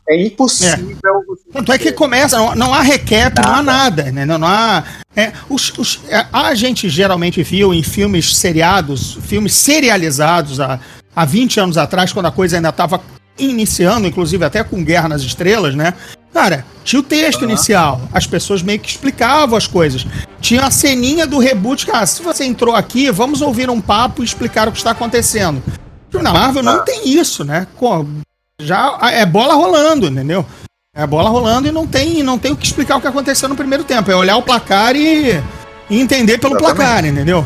É 0.09 0.21
impossível. 0.27 0.97
você 1.27 1.43
Tanto 1.53 1.73
é 1.73 1.79
que 1.79 1.93
começa, 1.93 2.37
não, 2.37 2.55
não 2.55 2.75
há 2.75 2.81
recap, 2.81 3.41
não 3.45 3.55
há 3.55 3.63
nada, 3.63 4.11
né? 4.11 4.25
Não, 4.25 4.37
não 4.39 4.49
há. 4.49 4.83
é, 5.15 5.33
os, 5.49 5.71
os- 5.79 6.01
é, 6.09 6.27
a 6.33 6.55
gente 6.55 6.89
geralmente 6.89 7.43
viu 7.43 7.73
em 7.73 7.83
filmes 7.83 8.37
seriados, 8.37 9.15
filmes 9.23 9.55
serializados 9.55 10.59
há, 10.61 10.81
há 11.15 11.25
20 11.25 11.61
anos 11.61 11.77
atrás, 11.79 12.13
quando 12.13 12.27
a 12.27 12.33
coisa 12.33 12.57
ainda 12.57 12.71
estava 12.71 13.01
iniciando, 13.39 14.07
inclusive 14.07 14.45
até 14.45 14.63
com 14.63 14.85
Guerra 14.85 15.09
nas 15.09 15.23
Estrelas, 15.23 15.75
né? 15.75 15.95
Cara, 16.33 16.65
tinha 16.83 17.01
o 17.01 17.03
texto 17.03 17.45
inicial, 17.45 18.01
as 18.13 18.27
pessoas 18.27 18.63
meio 18.63 18.81
que 18.81 18.89
explicavam 18.89 19.57
as 19.57 19.67
coisas. 19.67 20.07
Tinha 20.41 20.63
a 20.65 20.71
ceninha 20.71 21.27
do 21.27 21.39
reboot, 21.39 21.85
cara, 21.87 22.07
se 22.07 22.23
você 22.23 22.45
entrou 22.45 22.75
aqui, 22.75 23.11
vamos 23.11 23.43
ouvir 23.43 23.69
um 23.69 23.81
papo 23.81 24.23
e 24.23 24.25
explicar 24.25 24.67
o 24.69 24.73
que 24.73 24.79
está 24.79 24.93
acontecendo. 24.93 25.63
Na 26.15 26.33
Marvel 26.33 26.63
não 26.63 26.77
Ah. 26.77 26.81
tem 26.81 27.09
isso, 27.09 27.45
né? 27.45 27.67
Já 28.61 28.99
é 29.13 29.25
bola 29.27 29.55
rolando, 29.55 30.07
entendeu? 30.07 30.45
É 30.95 31.07
bola 31.07 31.31
rolando 31.31 31.69
e 31.69 31.73
não 31.73 31.87
tem, 31.87 32.23
não 32.23 32.39
tem 32.39 32.53
o 32.53 32.57
que 32.57 32.67
explicar 32.67 32.97
o 32.97 33.01
que 33.01 33.07
aconteceu 33.07 33.49
no 33.49 33.57
primeiro 33.57 33.83
tempo. 33.83 34.11
É 34.11 34.17
olhar 34.17 34.37
o 34.37 34.43
placar 34.43 34.95
e, 34.95 35.33
e 35.89 36.01
entender 36.01 36.39
pelo 36.39 36.55
Exatamente. 36.55 36.77
placar, 36.77 37.05
entendeu? 37.07 37.45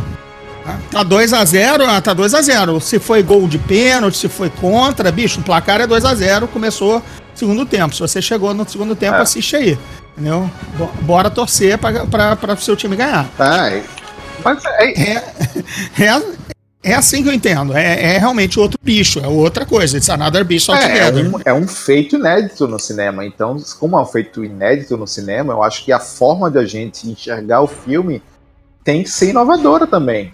Tá 0.91 1.05
2x0, 1.05 1.83
ah, 1.89 2.01
tá 2.01 2.15
2x0. 2.15 2.81
Se 2.81 2.99
foi 2.99 3.23
gol 3.23 3.47
de 3.47 3.59
pênalti, 3.59 4.17
se 4.17 4.29
foi 4.29 4.51
contra, 4.51 5.11
bicho, 5.13 5.41
o 5.41 5.43
placar 5.43 5.81
é 5.81 5.87
2x0, 5.87 6.47
começou 6.49 7.03
segundo 7.35 7.65
tempo. 7.67 7.95
Se 7.95 8.01
você 8.01 8.21
chegou 8.23 8.53
no 8.55 8.69
segundo 8.69 8.95
tempo, 8.97 9.17
É. 9.17 9.21
assiste 9.21 9.55
aí. 9.57 9.79
Entendeu? 10.13 10.51
Bo- 10.79 10.91
Bora 11.03 11.29
torcer 11.31 11.77
pra, 11.79 12.07
pra, 12.07 12.37
pra 12.37 12.57
seu 12.57 12.75
time 12.75 12.97
ganhar. 12.97 13.27
É, 13.39 13.83
mas 14.43 14.65
é, 14.65 15.13
É, 15.13 15.25
é, 16.03 16.23
é 16.83 16.95
assim 16.95 17.23
que 17.23 17.29
eu 17.29 17.33
entendo. 17.35 17.77
É, 17.77 18.15
é 18.15 18.19
realmente 18.19 18.59
outro 18.59 18.79
bicho, 18.83 19.21
é 19.21 19.27
outra 19.29 19.67
coisa. 19.67 19.97
It's 19.99 20.09
another 20.09 20.43
bicho 20.45 20.73
É, 20.73 20.99
é 21.09 21.13
um, 21.13 21.33
é 21.45 21.53
um 21.53 21.69
feito 21.69 22.17
inédito 22.17 22.67
no 22.67 22.79
cinema. 22.81 23.27
Então, 23.27 23.57
como 23.79 23.99
é 23.99 24.03
um 24.03 24.07
feito 24.07 24.43
inédito 24.43 24.97
no 24.97 25.07
cinema, 25.07 25.53
eu 25.53 25.63
acho 25.63 25.85
que 25.85 25.93
a 25.93 26.01
forma 26.01 26.51
de 26.51 26.59
a 26.59 26.65
gente 26.65 27.07
enxergar 27.09 27.61
o 27.61 27.67
filme 27.67 28.23
tem 28.83 29.03
que 29.03 29.11
ser 29.11 29.31
inovadora 29.31 29.87
também. 29.87 30.33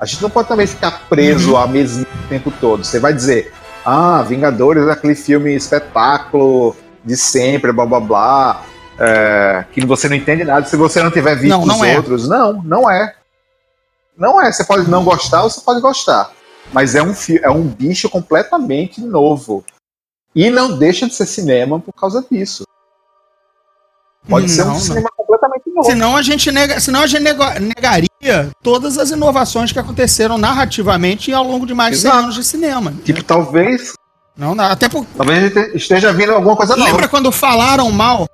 A 0.00 0.06
gente 0.06 0.22
não 0.22 0.30
pode 0.30 0.48
também 0.48 0.66
ficar 0.66 1.06
preso 1.08 1.52
Uhum. 1.52 1.56
a 1.58 1.66
mesmo 1.66 2.06
tempo 2.28 2.52
todo. 2.60 2.84
Você 2.84 3.00
vai 3.00 3.12
dizer, 3.12 3.52
ah, 3.84 4.22
Vingadores 4.22 4.86
é 4.86 4.92
aquele 4.92 5.14
filme 5.14 5.54
espetáculo 5.54 6.76
de 7.04 7.16
sempre, 7.16 7.72
blá 7.72 7.84
blá 7.86 8.00
blá, 8.00 8.62
é, 8.98 9.64
que 9.72 9.84
você 9.84 10.08
não 10.08 10.16
entende 10.16 10.44
nada 10.44 10.66
se 10.66 10.76
você 10.76 11.02
não 11.02 11.10
tiver 11.10 11.34
visto 11.36 11.50
Não, 11.58 11.66
não 11.66 11.76
os 11.80 11.82
é. 11.86 11.96
outros. 11.96 12.28
Não, 12.28 12.52
não 12.62 12.90
é. 12.90 13.14
Não 14.16 14.40
é. 14.40 14.50
Você 14.52 14.64
pode 14.64 14.88
não 14.90 15.04
gostar 15.04 15.42
ou 15.42 15.50
você 15.50 15.60
pode 15.60 15.80
gostar. 15.80 16.30
Mas 16.72 16.94
é 16.94 17.02
um, 17.02 17.14
é 17.42 17.50
um 17.50 17.62
bicho 17.62 18.08
completamente 18.10 19.00
novo. 19.00 19.64
E 20.34 20.50
não 20.50 20.76
deixa 20.76 21.06
de 21.08 21.14
ser 21.14 21.26
cinema 21.26 21.80
por 21.80 21.92
causa 21.92 22.24
disso. 22.30 22.64
Pode 24.28 24.50
ser 24.50 24.62
um 24.62 24.66
Não, 24.66 24.74
cinema 24.80 25.08
completamente 25.16 25.70
novo. 25.70 25.84
Senão 25.88 26.16
a 26.16 26.22
gente, 26.22 26.52
nega, 26.52 26.78
senão 26.80 27.00
a 27.00 27.06
gente 27.06 27.22
nego- 27.22 27.44
negaria 27.60 28.07
todas 28.62 28.98
as 28.98 29.10
inovações 29.10 29.72
que 29.72 29.78
aconteceram 29.78 30.36
narrativamente 30.38 31.32
ao 31.32 31.44
longo 31.44 31.66
de 31.66 31.74
mais 31.74 31.96
de 31.96 32.02
100 32.02 32.10
Exato. 32.10 32.22
anos 32.24 32.34
de 32.34 32.44
cinema. 32.44 32.92
Tipo, 33.04 33.22
talvez, 33.22 33.92
Não, 34.36 34.54
não, 34.54 34.64
até 34.64 34.88
por, 34.88 35.04
talvez 35.16 35.56
a 35.56 35.60
gente 35.60 35.76
esteja 35.76 36.12
vindo 36.12 36.32
alguma 36.32 36.56
coisa 36.56 36.76
nova. 36.76 36.90
Lembra 36.90 37.08
quando 37.08 37.30
falaram 37.32 37.90
mal? 37.90 38.28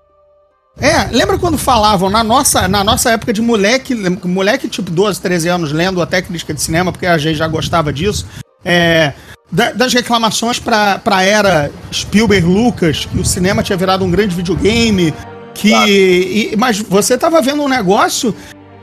É, 0.81 1.05
lembra 1.13 1.39
quando 1.39 1.57
falavam 1.57 2.11
na 2.11 2.25
nossa, 2.25 2.67
na 2.67 2.83
nossa 2.83 3.11
época 3.11 3.33
de 3.33 3.41
moleque, 3.41 3.95
moleque 4.27 4.69
tipo 4.69 4.91
12, 4.91 5.21
13 5.21 5.49
anos, 5.49 5.73
lendo 5.73 6.03
até 6.03 6.21
crítica 6.21 6.53
de 6.53 6.61
cinema, 6.61 6.91
porque 6.91 7.07
a 7.07 7.17
gente 7.17 7.37
já 7.37 7.47
gostava 7.47 7.93
disso, 7.93 8.27
é, 8.65 9.13
da- 9.53 9.71
das 9.73 9.95
reclamações 9.95 10.59
pra, 10.59 10.99
pra 10.99 11.23
era 11.23 11.71
Spielberg 11.93 12.45
Lucas, 12.47 13.05
que 13.07 13.19
o 13.19 13.25
cinema 13.25 13.63
tinha 13.63 13.77
virado 13.79 14.05
um 14.05 14.11
grande 14.11 14.35
videogame, 14.35 15.15
que. 15.55 15.73
e- 15.73 16.57
mas 16.57 16.81
você 16.81 17.17
tava 17.17 17.41
vendo 17.41 17.63
um 17.63 17.69
negócio, 17.69 18.35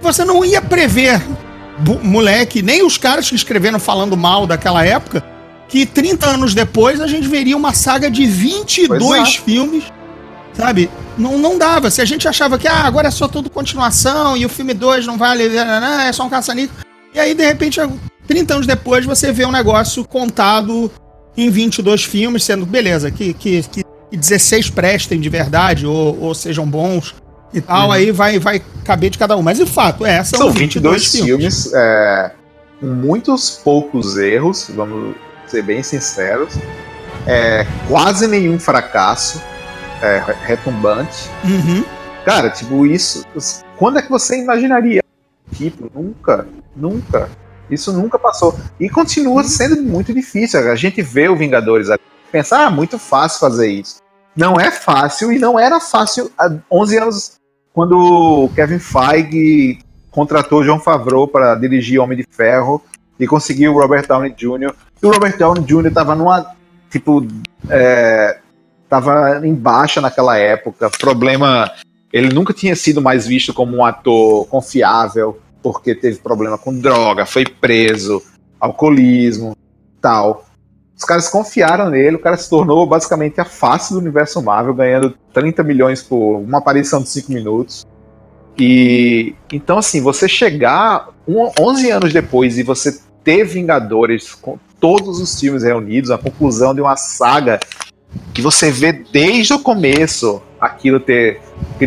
você 0.01 0.25
não 0.25 0.43
ia 0.43 0.61
prever, 0.61 1.21
moleque, 2.03 2.61
nem 2.61 2.83
os 2.83 2.97
caras 2.97 3.29
que 3.29 3.35
escreveram 3.35 3.79
falando 3.79 4.17
mal 4.17 4.45
daquela 4.45 4.85
época, 4.85 5.23
que 5.67 5.85
30 5.85 6.27
anos 6.27 6.53
depois 6.53 6.99
a 6.99 7.07
gente 7.07 7.27
veria 7.27 7.55
uma 7.55 7.73
saga 7.73 8.09
de 8.09 8.25
22 8.25 9.01
Pois 9.01 9.29
é. 9.29 9.31
filmes, 9.31 9.83
sabe? 10.53 10.89
Não, 11.17 11.37
não 11.37 11.57
dava. 11.57 11.89
Se 11.89 12.01
a 12.01 12.05
gente 12.05 12.27
achava 12.27 12.57
que 12.57 12.67
ah, 12.67 12.83
agora 12.83 13.07
é 13.07 13.11
só 13.11 13.27
tudo 13.27 13.49
continuação 13.49 14.35
e 14.35 14.45
o 14.45 14.49
filme 14.49 14.73
2 14.73 15.05
não 15.07 15.17
vale, 15.17 15.47
nananã, 15.49 16.03
é 16.03 16.11
só 16.11 16.25
um 16.25 16.29
caça-níquel. 16.29 16.75
E 17.13 17.19
aí, 17.19 17.33
de 17.33 17.45
repente, 17.45 17.79
30 18.27 18.53
anos 18.53 18.67
depois, 18.67 19.05
você 19.05 19.31
vê 19.31 19.45
um 19.45 19.51
negócio 19.51 20.03
contado 20.05 20.91
em 21.37 21.49
22 21.49 22.03
filmes, 22.03 22.43
sendo, 22.43 22.65
beleza, 22.65 23.09
que, 23.09 23.33
que, 23.33 23.63
que 23.63 23.85
16 24.11 24.69
prestem 24.69 25.19
de 25.19 25.29
verdade 25.29 25.85
ou, 25.85 26.21
ou 26.21 26.35
sejam 26.35 26.67
bons 26.67 27.15
e 27.53 27.61
tal, 27.61 27.91
aí 27.91 28.11
vai, 28.11 28.39
vai 28.39 28.61
caber 28.83 29.09
de 29.09 29.17
cada 29.17 29.35
um. 29.35 29.41
Mas, 29.41 29.57
de 29.57 29.65
fato, 29.65 30.05
é, 30.05 30.23
são, 30.23 30.39
São 30.39 30.51
22 30.51 31.11
filmes, 31.11 31.71
é, 31.73 32.31
com 32.79 32.87
muitos 32.87 33.49
poucos 33.49 34.17
erros, 34.17 34.69
vamos 34.73 35.15
ser 35.47 35.61
bem 35.61 35.83
sinceros. 35.83 36.55
É, 37.27 37.67
quase 37.87 38.27
nenhum 38.27 38.57
fracasso 38.59 39.41
é, 40.01 40.23
retumbante. 40.45 41.29
Uhum. 41.43 41.83
Cara, 42.25 42.49
tipo, 42.49 42.85
isso. 42.85 43.25
Quando 43.77 43.99
é 43.99 44.01
que 44.01 44.09
você 44.09 44.39
imaginaria? 44.39 45.03
Tipo, 45.53 45.91
nunca, 45.93 46.47
nunca. 46.75 47.29
Isso 47.69 47.91
nunca 47.93 48.17
passou. 48.17 48.57
E 48.79 48.89
continua 48.89 49.43
sendo 49.43 49.81
muito 49.81 50.13
difícil. 50.13 50.71
A 50.71 50.75
gente 50.75 51.01
vê 51.01 51.29
o 51.29 51.35
Vingadores 51.35 51.87
agora, 51.87 52.01
pensa, 52.31 52.65
ah, 52.65 52.69
muito 52.69 52.97
fácil 52.97 53.39
fazer 53.39 53.67
isso. 53.69 53.97
Não 54.35 54.59
é 54.59 54.71
fácil 54.71 55.31
e 55.31 55.39
não 55.39 55.59
era 55.59 55.79
fácil 55.79 56.31
há 56.37 56.49
11 56.71 56.97
anos 56.97 57.40
quando 57.73 58.49
Kevin 58.55 58.79
Feige 58.79 59.79
contratou 60.09 60.63
John 60.63 60.79
Favreau 60.79 61.27
para 61.27 61.55
dirigir 61.55 61.99
Homem 61.99 62.17
de 62.17 62.25
Ferro 62.29 62.81
e 63.19 63.25
conseguiu 63.27 63.73
o 63.73 63.79
Robert 63.79 64.07
Downey 64.07 64.31
Jr. 64.31 64.73
E 65.01 65.05
o 65.05 65.11
Robert 65.11 65.37
Downey 65.37 65.63
Jr. 65.63 65.91
tava 65.93 66.15
numa, 66.15 66.53
tipo, 66.89 67.25
é, 67.69 68.39
tava 68.89 69.45
em 69.45 69.53
baixa 69.53 70.01
naquela 70.01 70.37
época, 70.37 70.89
problema 70.89 71.71
ele 72.11 72.33
nunca 72.33 72.53
tinha 72.53 72.75
sido 72.75 73.01
mais 73.01 73.25
visto 73.25 73.53
como 73.53 73.77
um 73.77 73.85
ator 73.85 74.45
confiável, 74.47 75.39
porque 75.63 75.95
teve 75.95 76.19
problema 76.19 76.57
com 76.57 76.77
droga, 76.77 77.25
foi 77.25 77.45
preso, 77.45 78.21
alcoolismo, 78.59 79.55
tal. 80.01 80.45
Os 81.01 81.05
caras 81.05 81.27
confiaram 81.29 81.89
nele, 81.89 82.17
o 82.17 82.19
cara 82.19 82.37
se 82.37 82.47
tornou 82.47 82.85
basicamente 82.85 83.41
a 83.41 83.45
face 83.45 83.91
do 83.91 83.97
universo 83.97 84.39
Marvel, 84.39 84.75
ganhando 84.75 85.17
30 85.33 85.63
milhões 85.63 86.03
por 86.03 86.35
uma 86.35 86.59
aparição 86.59 87.01
de 87.01 87.09
5 87.09 87.31
minutos. 87.31 87.87
E 88.55 89.33
então, 89.51 89.79
assim, 89.79 89.99
você 89.99 90.29
chegar 90.29 91.09
um, 91.27 91.49
11 91.59 91.89
anos 91.89 92.13
depois 92.13 92.59
e 92.59 92.61
você 92.61 92.99
ter 93.23 93.43
Vingadores 93.43 94.35
com 94.35 94.59
todos 94.79 95.19
os 95.19 95.39
filmes 95.39 95.63
reunidos, 95.63 96.11
a 96.11 96.19
conclusão 96.19 96.75
de 96.75 96.81
uma 96.81 96.95
saga 96.95 97.59
que 98.31 98.41
você 98.43 98.69
vê 98.69 98.93
desde 98.93 99.53
o 99.53 99.59
começo 99.59 100.39
aquilo 100.59 100.99
ter, 100.99 101.41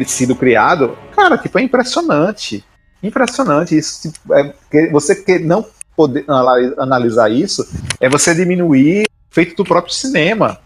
sido 0.07 0.35
criado, 0.35 0.99
cara, 1.15 1.39
tipo, 1.39 1.57
é 1.57 1.63
impressionante. 1.63 2.65
Impressionante. 3.01 3.79
Isso, 3.79 4.11
tipo, 4.11 4.35
é, 4.35 4.91
você 4.91 5.15
que 5.15 5.39
não 5.39 5.65
poder 5.97 6.25
anali- 6.29 6.75
analisar 6.79 7.31
isso 7.31 7.67
é 8.01 8.09
você 8.09 8.35
diminuir 8.35 9.03
o 9.05 9.35
feito 9.35 9.55
do 9.57 9.65
próprio 9.65 9.93
cinema. 9.95 10.59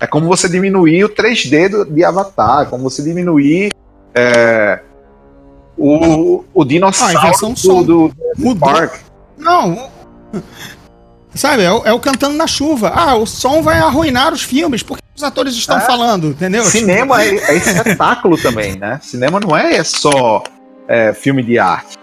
É 0.00 0.06
como 0.06 0.26
você 0.26 0.48
diminuir 0.48 1.04
o 1.04 1.08
3D 1.08 1.68
do, 1.68 1.84
de 1.84 2.04
Avatar, 2.04 2.66
como 2.68 2.82
você 2.84 3.02
diminuir 3.02 3.70
é, 4.14 4.80
o, 5.76 6.44
o 6.52 6.62
Ah, 6.62 6.64
dinossauro 6.64 7.56
som. 7.56 7.82
do, 7.82 8.08
do 8.08 8.14
Mudou. 8.36 8.68
Park. 8.70 8.94
Não. 9.38 9.90
Sabe, 11.34 11.62
é 11.64 11.72
o, 11.72 11.82
é 11.84 11.92
o 11.92 11.98
cantando 11.98 12.36
na 12.36 12.46
chuva. 12.46 12.92
Ah, 12.94 13.16
o 13.16 13.26
som 13.26 13.60
vai 13.62 13.78
arruinar 13.78 14.32
os 14.32 14.42
filmes. 14.42 14.82
Por 14.82 14.98
que 14.98 15.02
os 15.16 15.22
atores 15.22 15.54
estão 15.54 15.78
É. 15.78 15.80
falando? 15.80 16.28
Entendeu? 16.28 16.64
Cinema 16.64 17.22
é, 17.24 17.34
é 17.36 17.56
espetáculo 17.56 18.36
também, 18.40 18.76
né? 18.78 19.00
Cinema 19.02 19.40
não 19.40 19.56
é 19.56 19.82
só 19.82 20.42
é, 20.86 21.12
filme 21.12 21.42
de 21.42 21.58
arte. 21.58 21.96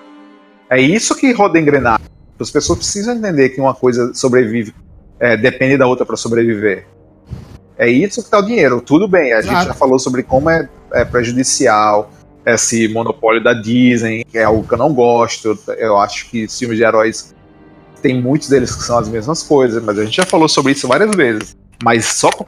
É 0.72 0.80
isso 0.80 1.13
que 1.15 1.32
roda 1.34 1.57
a 1.59 1.61
engrenagem. 1.61 2.05
As 2.39 2.49
pessoas 2.49 2.80
precisam 2.80 3.13
entender 3.15 3.49
que 3.49 3.59
uma 3.61 3.74
coisa 3.76 4.13
sobrevive, 4.13 4.74
é, 5.19 5.36
depende 5.38 5.78
da 5.78 5.86
outra 5.86 6.05
para 6.05 6.15
sobreviver. 6.15 6.88
É 7.78 7.89
isso 7.89 8.24
que 8.24 8.30
tá 8.30 8.39
o 8.39 8.41
dinheiro. 8.41 8.82
Tudo 8.82 9.07
bem, 9.07 9.34
a 9.34 9.41
gente 9.41 9.65
já 9.65 9.74
falou 9.74 9.99
sobre 9.99 10.24
como 10.24 10.49
é, 10.49 10.67
é 10.93 11.03
prejudicial 11.03 12.09
esse 12.45 12.88
monopólio 12.88 13.43
da 13.43 13.53
Disney, 13.53 14.24
que 14.24 14.38
é 14.38 14.43
algo 14.43 14.63
que 14.67 14.74
eu 14.74 14.78
não 14.78 14.93
gosto. 14.93 15.57
Eu 15.78 15.97
acho 15.99 16.30
que 16.30 16.47
filmes 16.47 16.78
de 16.78 16.84
heróis 16.84 17.36
tem 18.01 18.19
muitos 18.19 18.49
deles 18.49 18.74
que 18.76 18.84
são 18.84 18.97
as 18.97 19.07
mesmas 19.09 19.43
coisas, 19.43 19.84
mas 19.84 19.99
a 19.99 20.05
gente 20.05 20.15
já 20.15 20.26
falou 20.26 20.47
sobre 20.47 20.72
isso 20.72 20.88
várias 20.88 21.11
vezes. 21.15 21.55
Mas 21.84 22.05
só 22.05 22.30
por- 22.32 22.47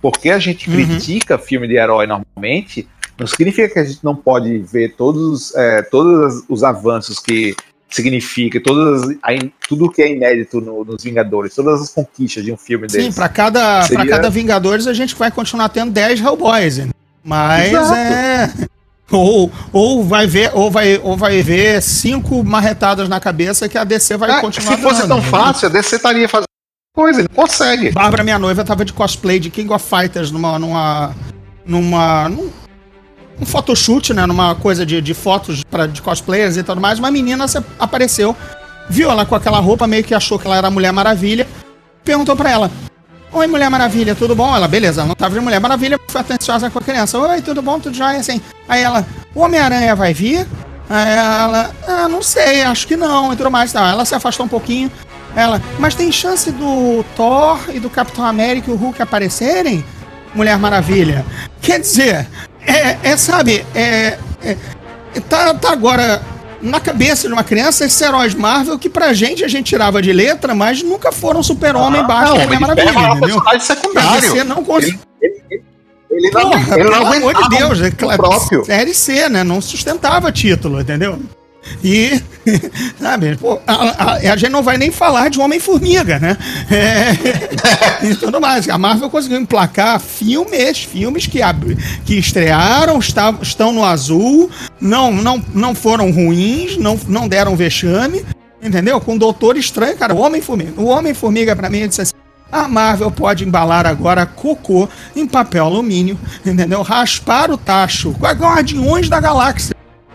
porque 0.00 0.30
a 0.30 0.38
gente 0.38 0.68
Uhum. 0.70 0.76
critica 0.76 1.36
filme 1.38 1.66
de 1.68 1.76
herói 1.76 2.06
normalmente, 2.06 2.88
não 3.18 3.26
significa 3.26 3.68
que 3.68 3.78
a 3.78 3.84
gente 3.84 4.00
não 4.04 4.14
pode 4.16 4.58
ver 4.58 4.94
todos, 4.96 5.54
é, 5.54 5.82
todos 5.82 6.42
os 6.48 6.62
avanços 6.64 7.18
que 7.18 7.54
significa, 7.88 8.60
todas, 8.60 9.02
as- 9.04 9.16
a 9.22 9.30
tudo 9.68 9.88
que 9.90 10.02
é 10.02 10.10
inédito 10.12 10.60
no- 10.60 10.84
nos 10.84 11.02
Vingadores, 11.04 11.54
todas 11.54 11.80
as 11.82 11.90
conquistas 11.90 12.44
de 12.44 12.50
um 12.52 12.56
filme 12.56 12.90
Sim, 12.90 12.98
deles. 12.98 13.14
pra 13.14 13.28
cada, 13.28 13.82
Seria- 13.82 14.06
cada 14.06 14.28
Vingadores 14.30 14.86
a 14.88 14.92
gente 14.92 15.14
vai 15.14 15.30
continuar 15.30 15.68
tendo 15.68 15.92
10 15.92 16.20
Hellboys. 16.20 16.78
né? 16.78 16.88
Mas 17.22 17.72
Exato. 17.72 17.94
é. 17.94 18.52
Ou, 19.12 19.52
ou 19.72 20.02
vai 20.02 20.26
ver, 20.26 20.50
ou 20.54 20.70
vai, 20.70 20.98
ou 21.02 21.16
vai 21.16 21.40
ver 21.42 21.80
cinco 21.82 22.42
marretadas 22.42 23.08
na 23.08 23.20
cabeça 23.20 23.68
que 23.68 23.78
a 23.78 23.84
DC 23.84 24.16
vai 24.16 24.30
Ah, 24.30 24.40
continuar 24.40 24.76
se 24.76 24.82
fosse 24.82 25.00
dando, 25.02 25.08
tão 25.08 25.22
fácil, 25.22 25.68
a 25.68 25.70
DC 25.70 25.96
estaria 25.96 26.28
fazendo 26.28 26.46
coisa, 26.96 27.20
ele 27.20 27.28
não 27.28 27.36
consegue. 27.44 27.90
Bárbara, 27.92 28.24
minha 28.24 28.38
noiva, 28.38 28.64
tava 28.64 28.84
de 28.84 28.92
cosplay 28.92 29.38
de 29.38 29.50
King 29.50 29.72
of 29.72 29.84
Fighters 29.88 30.30
numa. 30.32 30.58
numa. 30.58 31.14
numa. 31.66 32.28
num, 32.28 32.50
um 33.40 33.46
photoshoot, 33.46 34.12
né? 34.12 34.26
Numa 34.26 34.54
coisa 34.54 34.84
de, 34.84 35.00
de 35.00 35.14
fotos 35.14 35.64
pra, 35.64 35.86
de 35.86 36.00
cosplayers 36.00 36.56
e 36.56 36.62
tudo 36.62 36.80
mais. 36.80 36.98
Uma 36.98 37.10
menina 37.10 37.46
apareceu, 37.78 38.36
viu 38.88 39.10
ela 39.10 39.24
com 39.24 39.34
aquela 39.34 39.58
roupa, 39.58 39.86
meio 39.86 40.04
que 40.04 40.14
achou 40.14 40.38
que 40.38 40.46
ela 40.46 40.56
era 40.56 40.70
Mulher 40.70 40.92
Maravilha, 40.92 41.46
perguntou 42.04 42.36
pra 42.36 42.50
ela. 42.50 42.70
Oi, 43.32 43.48
Mulher 43.48 43.68
Maravilha, 43.68 44.14
tudo 44.14 44.36
bom? 44.36 44.54
Ela, 44.54 44.68
beleza, 44.68 45.04
não 45.04 45.14
tava 45.14 45.34
de 45.34 45.40
Mulher 45.40 45.60
Maravilha, 45.60 45.98
foi 46.06 46.20
atenciosa 46.20 46.70
com 46.70 46.78
a 46.78 46.82
criança. 46.82 47.18
Oi, 47.18 47.42
tudo 47.42 47.60
bom? 47.60 47.80
Tudo 47.80 47.96
jóia? 47.96 48.18
Assim. 48.18 48.40
Aí 48.68 48.82
ela, 48.82 49.04
o 49.34 49.40
Homem-Aranha 49.40 49.96
vai 49.96 50.14
vir? 50.14 50.46
Aí 50.88 51.12
ela, 51.12 51.70
ah, 51.88 52.08
não 52.08 52.22
sei, 52.22 52.62
acho 52.62 52.86
que 52.86 52.96
não, 52.96 53.32
e 53.32 53.36
tudo 53.36 53.50
mais. 53.50 53.72
Tá, 53.72 53.90
ela 53.90 54.04
se 54.04 54.14
afastou 54.14 54.46
um 54.46 54.48
pouquinho. 54.48 54.90
Ela, 55.34 55.60
mas 55.80 55.96
tem 55.96 56.12
chance 56.12 56.52
do 56.52 57.04
Thor 57.16 57.58
e 57.72 57.80
do 57.80 57.90
Capitão 57.90 58.24
América 58.24 58.70
e 58.70 58.74
o 58.74 58.76
Hulk 58.76 59.02
aparecerem? 59.02 59.84
Mulher 60.32 60.56
Maravilha. 60.56 61.24
Quer 61.60 61.80
dizer, 61.80 62.28
é, 62.66 62.98
é 63.02 63.16
sabe, 63.16 63.64
é, 63.74 64.18
é- 64.42 64.56
tá, 65.28 65.54
tá 65.54 65.72
agora 65.72 66.20
na 66.60 66.80
cabeça 66.80 67.26
de 67.28 67.32
uma 67.34 67.44
criança 67.44 67.84
esses 67.84 68.00
heróis 68.00 68.34
Marvel 68.34 68.78
que 68.78 68.88
pra 68.88 69.12
gente 69.12 69.44
a 69.44 69.48
gente 69.48 69.66
tirava 69.66 70.00
de 70.00 70.12
letra, 70.12 70.54
mas 70.54 70.82
nunca 70.82 71.12
foram 71.12 71.42
super-homem 71.42 72.00
Ah, 72.00 72.04
baixo 72.04 72.32
Mulher 72.32 72.60
Maravilha, 72.60 72.90
é 72.90 73.10
entendeu? 73.16 73.42
secundário. 73.60 74.20
DC 74.32 74.44
não 74.44 74.64
conseguiu. 74.64 74.98
Ele 76.10 76.30
não, 76.30 76.40
Porra, 76.42 76.74
ele 76.78 76.84
não 76.84 77.10
pelo 77.10 77.14
amor 77.14 77.34
de 77.34 77.48
Deus, 77.58 77.82
é 77.82 77.90
claro, 77.90 78.22
próprio. 78.22 78.64
Série 78.64 78.94
C, 78.94 79.28
né? 79.28 79.42
Não 79.42 79.60
sustentava 79.60 80.30
título, 80.30 80.80
entendeu? 80.80 81.18
E, 81.82 82.20
sabe, 83.00 83.36
pô, 83.36 83.58
a, 83.66 83.74
a- 83.74 84.14
a 84.32 84.36
gente 84.36 84.50
não 84.50 84.62
vai 84.62 84.76
nem 84.76 84.90
falar 84.90 85.28
de 85.30 85.40
Homem-Formiga, 85.40 86.18
né? 86.18 86.36
É, 86.70 88.04
e 88.06 88.14
tudo 88.16 88.40
mais. 88.40 88.68
A 88.68 88.76
Marvel 88.78 89.08
conseguiu 89.10 89.38
emplacar 89.40 89.98
filmes, 90.00 90.78
filmes 90.78 91.26
que, 91.26 91.40
ab- 91.42 91.76
que 92.04 92.14
estrearam, 92.18 92.98
está- 92.98 93.34
estão 93.42 93.72
no 93.72 93.84
azul, 93.84 94.50
não, 94.80 95.12
não, 95.12 95.42
não 95.54 95.74
foram 95.74 96.10
ruins, 96.10 96.76
não, 96.76 96.98
não 97.08 97.26
deram 97.28 97.56
vexame, 97.56 98.24
entendeu? 98.62 99.00
Com 99.00 99.16
Doutor 99.16 99.56
Estranho, 99.56 99.96
cara, 99.96 100.14
o 100.14 100.18
Homem-Formiga. 100.20 100.72
O 100.80 100.86
Homem-Formiga, 100.86 101.54
pra 101.56 101.70
mim, 101.70 101.78
eu 101.80 101.88
disse 101.88 102.02
assim, 102.02 102.12
A 102.52 102.68
Marvel 102.68 103.10
pode 103.10 103.44
embalar 103.44 103.86
agora 103.86 104.26
cocô 104.26 104.88
em 105.16 105.26
papel 105.26 105.64
alumínio, 105.64 106.18
entendeu? 106.44 106.82
Raspar 106.82 107.50
o 107.50 107.56
tacho 107.56 108.12
com 108.12 108.26
a 108.26 108.32
Guardiões 108.32 109.08
da 109.08 109.18
Galáxia. 109.20 109.74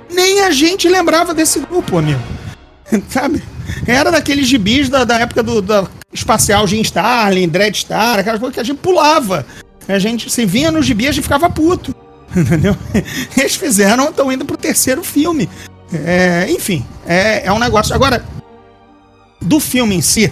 Nem 0.09 0.41
a 0.41 0.51
gente 0.51 0.87
lembrava 0.87 1.33
desse 1.33 1.59
grupo, 1.59 1.97
amigo. 1.97 2.21
Sabe? 3.09 3.43
Era 3.85 4.11
daqueles 4.11 4.47
gibis 4.47 4.89
da, 4.89 5.03
da 5.03 5.19
época 5.19 5.43
do 5.43 5.61
da 5.61 5.87
espacial 6.11 6.65
Jim 6.67 6.81
Starlin, 6.81 7.47
Dread 7.47 7.77
Star, 7.77 8.19
aquelas 8.19 8.39
coisas 8.39 8.53
que 8.53 8.59
a 8.59 8.63
gente 8.63 8.79
pulava. 8.79 9.45
A 9.87 9.99
gente 9.99 10.29
se 10.29 10.45
vinha 10.45 10.71
no 10.71 10.81
gibi 10.81 11.07
a 11.07 11.11
gente 11.11 11.23
ficava 11.23 11.49
puto. 11.49 11.95
Entendeu? 12.35 12.75
Eles 13.37 13.55
fizeram, 13.55 14.09
estão 14.09 14.31
indo 14.31 14.45
pro 14.45 14.57
terceiro 14.57 15.03
filme. 15.03 15.49
É, 15.93 16.47
enfim, 16.49 16.85
é, 17.07 17.45
é 17.45 17.51
um 17.51 17.59
negócio. 17.59 17.93
Agora, 17.93 18.23
do 19.41 19.59
filme 19.59 19.95
em 19.95 20.01
si, 20.01 20.31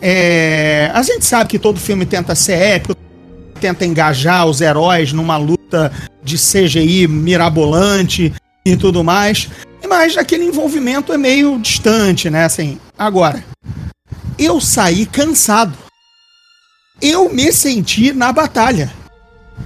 é, 0.00 0.90
a 0.94 1.02
gente 1.02 1.24
sabe 1.24 1.48
que 1.48 1.58
todo 1.58 1.80
filme 1.80 2.06
tenta 2.06 2.34
ser 2.34 2.54
épico, 2.54 2.94
tenta 3.60 3.84
engajar 3.84 4.46
os 4.46 4.60
heróis 4.60 5.12
numa 5.12 5.36
luta 5.36 5.92
de 6.22 6.36
CGI 6.36 7.08
mirabolante 7.08 8.32
e 8.64 8.76
tudo 8.76 9.02
mais, 9.02 9.48
mas 9.88 10.16
aquele 10.16 10.44
envolvimento 10.44 11.12
é 11.12 11.18
meio 11.18 11.58
distante, 11.58 12.30
né? 12.30 12.44
Assim, 12.44 12.78
agora, 12.96 13.44
eu 14.38 14.60
saí 14.60 15.06
cansado. 15.06 15.76
Eu 17.00 17.32
me 17.32 17.52
senti 17.52 18.12
na 18.12 18.32
batalha. 18.32 18.92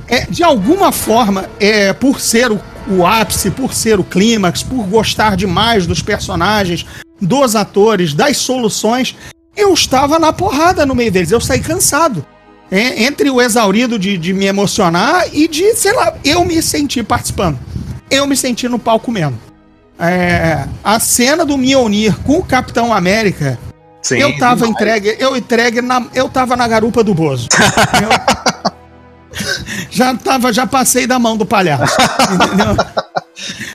É, 0.09 0.27
de 0.27 0.43
alguma 0.43 0.93
forma, 0.93 1.49
é, 1.61 1.93
por 1.93 2.21
ser 2.21 2.51
o, 2.51 2.61
o 2.89 3.07
ápice, 3.07 3.51
por 3.51 3.75
ser 3.75 4.01
o 4.01 4.05
clímax, 4.05 4.63
por 4.63 4.85
gostar 4.87 5.37
demais 5.37 5.87
dos 5.87 6.01
personagens, 6.01 6.87
dos 7.21 7.57
atores, 7.57 8.15
das 8.15 8.37
soluções, 8.37 9.15
eu 9.57 9.73
estava 9.73 10.19
na 10.19 10.33
porrada 10.33 10.87
no 10.87 10.95
meio 10.95 11.11
deles. 11.11 11.31
Eu 11.31 11.41
saí 11.41 11.61
cansado. 11.61 12.25
É, 12.71 13.05
entre 13.05 13.31
o 13.31 13.41
exaurido 13.41 13.97
de, 13.99 14.19
de 14.19 14.33
me 14.33 14.47
emocionar 14.47 15.27
e 15.33 15.47
de, 15.47 15.75
sei 15.75 15.93
lá, 15.93 16.17
eu 16.25 16.45
me 16.45 16.61
senti 16.61 17.03
participando. 17.03 17.59
Eu 18.11 18.27
me 18.27 18.37
senti 18.37 18.69
no 18.69 18.79
palco 18.79 19.11
mesmo. 19.11 19.39
É, 19.99 20.67
a 20.85 21.01
cena 21.01 21.45
do 21.45 21.57
Mjolnir 21.57 22.17
com 22.23 22.39
o 22.39 22.45
Capitão 22.45 22.93
América 22.93 23.59
Sim, 24.03 24.19
eu 24.19 24.39
tava 24.39 24.67
demais. 24.67 24.71
entregue, 24.71 25.17
eu 25.19 25.37
entregue 25.37 25.83
na, 25.83 26.07
eu 26.15 26.29
tava 26.29 26.55
na 26.55 26.69
garupa 26.69 27.03
do 27.03 27.13
Bozo. 27.13 27.49
eu, 28.03 28.73
já 29.91 30.15
tava, 30.15 30.53
já 30.53 30.67
passei 30.67 31.07
da 31.07 31.19
mão 31.19 31.37
do 31.37 31.45
palhaço. 31.45 31.97
Entendeu? 32.33 32.77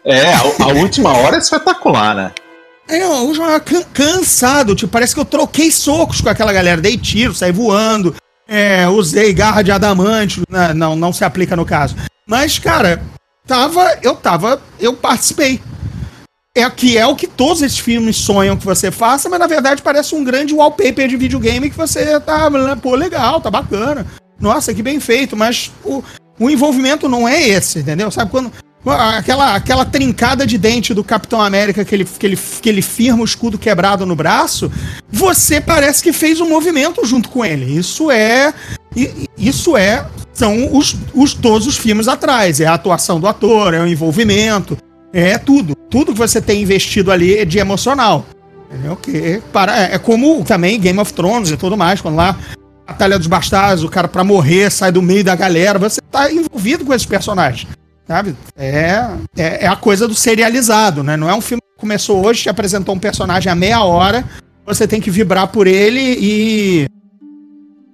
É, 0.06 0.34
a, 0.34 0.40
a, 0.40 0.68
última 0.68 1.12
hora 1.18 1.36
é 1.36 1.40
espetacular, 1.40 2.16
né? 2.16 2.32
É, 2.88 3.06
última 3.06 3.48
hora 3.48 3.60
can, 3.60 3.84
cansado, 3.94 4.74
tipo, 4.74 4.92
parece 4.92 5.14
que 5.14 5.20
eu 5.20 5.26
troquei 5.26 5.70
socos 5.70 6.22
com 6.22 6.30
aquela 6.30 6.54
galera, 6.54 6.80
dei 6.80 6.98
tiro, 6.98 7.34
saí 7.34 7.52
voando, 7.52 8.16
é, 8.48 8.88
usei 8.88 9.34
garra 9.34 9.62
de 9.62 9.72
adamante, 9.72 10.42
né? 10.50 10.74
não, 10.74 10.96
não 10.96 11.12
se 11.12 11.24
aplica 11.26 11.56
no 11.56 11.66
caso. 11.66 11.96
Mas, 12.26 12.58
cara, 12.58 13.02
tava, 13.52 14.00
eu 14.02 14.16
tava, 14.16 14.62
eu 14.80 14.94
participei 14.94 15.60
é 16.56 16.70
que 16.70 16.98
é 16.98 17.06
o 17.06 17.16
que 17.16 17.28
todos 17.28 17.62
esses 17.62 17.80
filmes 17.80 18.16
sonham 18.16 18.58
que 18.58 18.66
você 18.66 18.92
faça, 18.92 19.30
mas 19.30 19.40
na 19.40 19.48
verdade 19.48 19.82
parece 19.82 20.16
um 20.16 20.24
grande 20.24 20.54
wallpaper 20.54 21.08
de 21.08 21.18
videogame 21.18 21.70
que 21.70 21.78
você 21.78 22.20
tá, 22.20 22.50
né, 22.50 22.78
pô, 22.82 22.96
legal, 22.96 23.40
tá 23.40 23.50
bacana. 23.50 24.06
Nossa, 24.40 24.74
que 24.74 24.82
bem 24.82 25.00
feito, 25.00 25.36
mas 25.36 25.72
o, 25.84 26.04
o 26.40 26.50
envolvimento 26.50 27.08
não 27.08 27.28
é 27.28 27.42
esse, 27.42 27.80
entendeu? 27.80 28.10
Sabe 28.10 28.32
quando 28.32 28.52
aquela, 28.86 29.56
aquela 29.56 29.86
trincada 29.86 30.46
de 30.46 30.58
dente 30.58 30.94
do 30.94 31.04
Capitão 31.04 31.42
América 31.42 31.86
que 31.86 31.96
ele, 31.96 32.06
que, 32.06 32.26
ele, 32.26 32.38
que 32.62 32.70
ele 32.70 32.82
firma 32.82 33.22
o 33.22 33.26
escudo 33.26 33.58
quebrado 33.58 34.06
no 34.06 34.16
braço, 34.16 34.72
você 35.10 35.62
parece 35.62 36.04
que 36.04 36.12
fez 36.12 36.42
um 36.42 36.50
movimento 36.50 37.06
junto 37.06 37.30
com 37.30 37.46
ele. 37.46 37.78
Isso 37.78 38.12
é. 38.12 38.54
Isso 39.38 39.78
é. 39.78 40.06
São 40.42 40.76
os, 40.76 40.96
os 41.14 41.36
todos 41.36 41.68
os 41.68 41.78
filmes 41.78 42.08
atrás. 42.08 42.60
É 42.60 42.66
a 42.66 42.74
atuação 42.74 43.20
do 43.20 43.28
ator, 43.28 43.76
é 43.76 43.80
o 43.80 43.86
envolvimento. 43.86 44.76
É 45.14 45.38
tudo. 45.38 45.76
Tudo 45.76 46.14
que 46.14 46.18
você 46.18 46.42
tem 46.42 46.64
investido 46.64 47.12
ali 47.12 47.38
é 47.38 47.46
de 47.46 47.60
emocional. 47.60 48.26
Entendeu? 48.68 48.96
Que 48.96 49.40
para, 49.54 49.80
é, 49.80 49.94
é 49.94 50.00
como 50.00 50.44
também 50.44 50.80
Game 50.80 50.98
of 50.98 51.14
Thrones 51.14 51.52
e 51.52 51.58
tudo 51.58 51.78
mais, 51.78 52.02
quando 52.02 52.16
lá 52.16 52.36
Batalha 52.88 53.20
dos 53.20 53.28
Bastardos, 53.28 53.84
o 53.84 53.88
cara 53.88 54.08
para 54.08 54.24
morrer 54.24 54.72
sai 54.72 54.92
do 54.92 55.00
meio 55.00 55.24
da 55.24 55.36
galera, 55.36 55.78
você 55.78 56.02
tá 56.10 56.34
envolvido 56.34 56.84
com 56.84 56.92
esses 56.92 57.06
personagens. 57.06 57.68
Sabe? 58.08 58.36
É, 58.58 59.12
é, 59.38 59.66
é, 59.66 59.68
a 59.68 59.76
coisa 59.76 60.08
do 60.08 60.16
serializado, 60.16 61.04
né? 61.04 61.16
Não 61.16 61.30
é 61.30 61.36
um 61.36 61.42
filme 61.42 61.62
que 61.62 61.80
começou 61.80 62.26
hoje, 62.26 62.42
te 62.42 62.50
apresentou 62.50 62.96
um 62.96 63.00
personagem 63.00 63.52
a 63.52 63.54
meia 63.54 63.84
hora, 63.84 64.26
você 64.66 64.88
tem 64.88 65.00
que 65.00 65.12
vibrar 65.12 65.50
por 65.50 65.68
ele 65.68 66.18
e. 66.20 66.88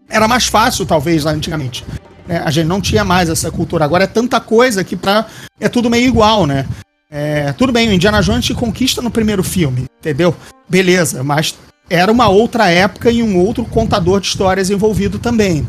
Era 0.10 0.30
mais 0.30 0.48
fácil, 0.48 0.86
talvez, 0.86 1.26
lá 1.26 1.32
antigamente. 1.32 1.84
É, 2.28 2.38
a 2.38 2.52
gente 2.52 2.68
não 2.68 2.82
tinha 2.82 3.04
mais 3.04 3.30
essa 3.30 3.50
cultura. 3.52 3.86
Agora 3.86 4.04
é 4.04 4.08
tanta 4.08 4.40
coisa 4.40 4.84
que 4.84 4.96
pra... 4.96 5.26
é 5.60 5.70
tudo 5.70 5.90
meio 5.90 6.08
igual, 6.08 6.46
né? 6.46 6.66
É, 7.10 7.54
tudo 7.54 7.72
bem, 7.72 7.88
o 7.88 7.94
Indiana 7.94 8.22
Jones 8.22 8.46
te 8.46 8.54
conquista 8.54 9.02
no 9.02 9.10
primeiro 9.10 9.42
filme, 9.42 9.86
entendeu? 10.00 10.36
Beleza, 10.68 11.24
mas 11.24 11.56
era 11.90 12.12
uma 12.12 12.28
outra 12.28 12.70
época 12.70 13.10
e 13.10 13.24
um 13.24 13.38
outro 13.38 13.64
contador 13.64 14.20
de 14.20 14.28
histórias 14.28 14.70
envolvido 14.70 15.18
também. 15.18 15.66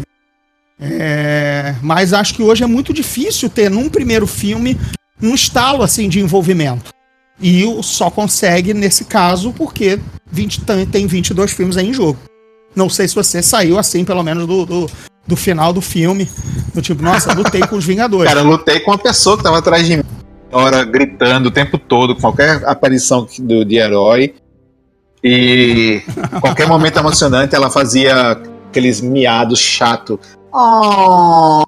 É, 0.81 1.77
mas 1.81 2.13
acho 2.13 2.35
que 2.35 2.43
hoje 2.43 2.65
é 2.65 2.67
muito 2.67 2.93
difícil 2.93 3.49
ter 3.49 3.71
num 3.71 3.89
primeiro 3.89 4.27
filme 4.27 4.79
um 5.23 5.35
estalo 5.35 5.83
assim 5.83 6.09
de 6.09 6.21
envolvimento. 6.21 6.93
E 7.41 7.65
só 7.83 8.11
consegue 8.11 8.75
nesse 8.75 9.05
caso 9.05 9.53
porque 9.53 10.01
20, 10.31 10.63
tem 10.91 11.07
22 11.07 11.53
filmes 11.53 11.77
aí 11.77 11.89
em 11.89 11.95
jogo. 11.95 12.19
Não 12.75 12.89
sei 12.89 13.07
se 13.07 13.15
você 13.15 13.43
saiu 13.43 13.79
assim, 13.79 14.05
pelo 14.05 14.23
menos, 14.23 14.47
do, 14.47 14.67
do, 14.67 14.91
do 15.29 15.37
final 15.37 15.73
do 15.73 15.81
filme. 15.81 16.29
Do 16.75 16.83
tipo, 16.83 17.03
nossa, 17.03 17.33
lutei 17.35 17.61
com 17.61 17.77
os 17.77 17.85
Vingadores. 17.85 18.33
Cara, 18.33 18.43
lutei 18.43 18.81
com 18.81 18.91
uma 18.91 18.99
pessoa 18.99 19.37
que 19.37 19.43
tava 19.43 19.59
atrás 19.59 19.87
de 19.87 19.99
mim 19.99 20.03
hora 20.51 20.83
gritando 20.85 21.49
o 21.49 21.51
tempo 21.51 21.79
todo, 21.79 22.17
qualquer 22.17 22.65
aparição 22.67 23.27
do, 23.39 23.65
de 23.65 23.77
herói. 23.77 24.35
E 25.23 26.03
qualquer 26.41 26.67
momento 26.67 26.97
emocionante 26.99 27.55
ela 27.55 27.71
fazia 27.71 28.33
aqueles 28.69 29.01
miados 29.01 29.59
chato. 29.59 30.19
Oh! 30.53 31.65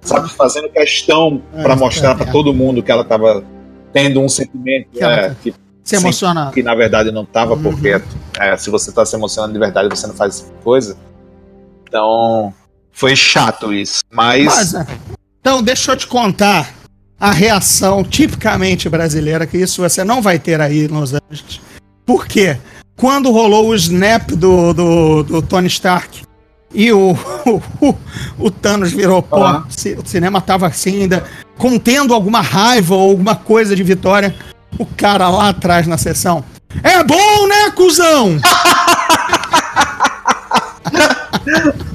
Sabe, 0.00 0.30
fazendo 0.30 0.68
questão 0.68 1.42
é, 1.52 1.62
para 1.62 1.74
mostrar 1.74 2.12
é, 2.12 2.14
para 2.14 2.32
todo 2.32 2.54
mundo 2.54 2.82
que 2.82 2.92
ela 2.92 3.04
tava 3.04 3.44
tendo 3.92 4.20
um 4.20 4.28
sentimento 4.28 4.88
que, 4.92 5.02
é, 5.02 5.34
que 5.42 5.52
se 5.82 5.96
emociona. 5.96 6.52
Que 6.54 6.62
na 6.62 6.74
verdade 6.76 7.10
não 7.10 7.24
tava, 7.24 7.54
uhum. 7.54 7.62
porque 7.62 8.00
é, 8.38 8.56
se 8.56 8.70
você 8.70 8.92
tá 8.92 9.04
se 9.04 9.16
emocionando 9.16 9.52
de 9.52 9.58
verdade, 9.58 9.88
você 9.88 10.06
não 10.06 10.14
faz 10.14 10.40
essa 10.40 10.52
coisa. 10.62 10.96
Então, 11.88 12.54
foi 12.96 13.14
chato 13.14 13.72
isso. 13.74 14.02
Mas. 14.10 14.46
mas 14.46 14.74
é. 14.74 14.86
então, 15.38 15.62
deixa 15.62 15.92
eu 15.92 15.96
te 15.96 16.06
contar 16.06 16.72
a 17.20 17.30
reação 17.30 18.02
tipicamente 18.02 18.88
brasileira, 18.88 19.46
que 19.46 19.58
isso 19.58 19.82
você 19.82 20.02
não 20.02 20.22
vai 20.22 20.38
ter 20.38 20.62
aí 20.62 20.88
nos 20.88 21.12
Angeles. 21.12 21.60
Por 22.06 22.26
quê? 22.26 22.56
Quando 22.96 23.30
rolou 23.30 23.68
o 23.68 23.74
snap 23.74 24.30
do, 24.30 24.72
do, 24.72 25.22
do 25.22 25.42
Tony 25.42 25.66
Stark 25.66 26.22
e 26.72 26.90
o, 26.90 27.10
o, 27.80 27.94
o 28.38 28.50
Thanos 28.50 28.92
virou 28.92 29.22
pó, 29.22 29.62
o 29.62 30.06
cinema 30.06 30.40
tava 30.40 30.66
assim 30.66 31.02
ainda 31.02 31.22
contendo 31.58 32.14
alguma 32.14 32.40
raiva 32.40 32.94
ou 32.94 33.10
alguma 33.10 33.36
coisa 33.36 33.76
de 33.76 33.82
vitória, 33.82 34.34
o 34.78 34.86
cara 34.86 35.28
lá 35.28 35.50
atrás 35.50 35.86
na 35.86 35.98
sessão. 35.98 36.42
É 36.82 37.04
bom, 37.04 37.46
né, 37.46 37.70
cuzão? 37.72 38.40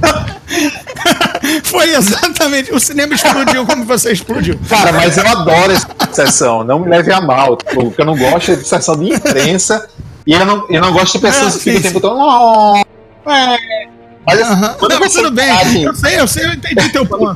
Foi 1.63 1.93
exatamente. 1.95 2.73
O 2.73 2.79
cinema 2.79 3.13
explodiu 3.13 3.65
como 3.65 3.85
você 3.85 4.11
explodiu. 4.11 4.59
Cara, 4.69 4.91
mas 4.93 5.17
eu 5.17 5.27
adoro 5.27 5.71
essa 5.71 5.87
sessão. 6.11 6.63
Não 6.63 6.79
me 6.79 6.89
leve 6.89 7.11
a 7.11 7.21
mal. 7.21 7.57
Tipo, 7.57 7.87
o 7.87 7.91
que 7.91 8.01
eu 8.01 8.05
não 8.05 8.17
gosto 8.17 8.51
é 8.51 8.55
de 8.55 8.67
sessão 8.67 8.97
de 8.97 9.13
imprensa. 9.13 9.87
E 10.25 10.33
eu 10.33 10.45
não, 10.45 10.65
eu 10.69 10.81
não 10.81 10.93
gosto 10.93 11.13
de 11.13 11.19
pessoas 11.19 11.55
é, 11.55 11.57
que 11.57 11.63
ficam 11.63 11.79
o 11.79 11.83
tempo 11.83 11.99
todo. 11.99 12.17
Oh, 12.17 13.29
é. 13.29 13.57
Mas 14.25 14.39
uh 14.39 14.53
-huh. 14.53 14.75
quando 14.77 14.99
não, 14.99 15.09
tudo 15.09 15.31
bem. 15.31 15.83
eu 15.83 15.95
sei, 15.95 16.19
eu 16.19 16.27
sei, 16.27 16.45
eu 16.45 16.53
entendi 16.53 16.89
teu 16.89 17.05
ponto. 17.05 17.33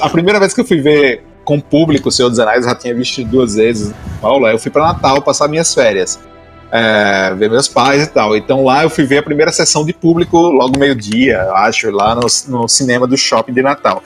a 0.00 0.08
primeira 0.08 0.38
vez 0.38 0.54
que 0.54 0.60
eu 0.60 0.64
fui 0.64 0.80
ver 0.80 1.24
com 1.44 1.60
público 1.60 2.08
o 2.08 2.12
Senhor 2.12 2.28
dos 2.28 2.38
Anéis, 2.38 2.62
eu 2.62 2.70
já 2.70 2.74
tinha 2.74 2.94
visto 2.94 3.24
duas 3.24 3.54
vezes. 3.54 3.92
Paula, 4.20 4.50
eu 4.52 4.58
fui 4.58 4.70
para 4.70 4.86
Natal 4.86 5.20
passar 5.22 5.48
minhas 5.48 5.74
férias 5.74 6.18
é, 6.70 7.34
ver 7.34 7.50
meus 7.50 7.68
pais 7.68 8.04
e 8.04 8.06
tal. 8.06 8.36
Então 8.36 8.64
lá 8.64 8.82
eu 8.82 8.90
fui 8.90 9.04
ver 9.04 9.18
a 9.18 9.22
primeira 9.22 9.52
sessão 9.52 9.84
de 9.84 9.92
público 9.92 10.36
logo 10.38 10.78
meio-dia, 10.78 11.50
acho, 11.54 11.90
lá 11.90 12.14
no, 12.14 12.26
no 12.48 12.68
cinema 12.68 13.06
do 13.06 13.16
shopping 13.16 13.52
de 13.52 13.62
Natal. 13.62 14.02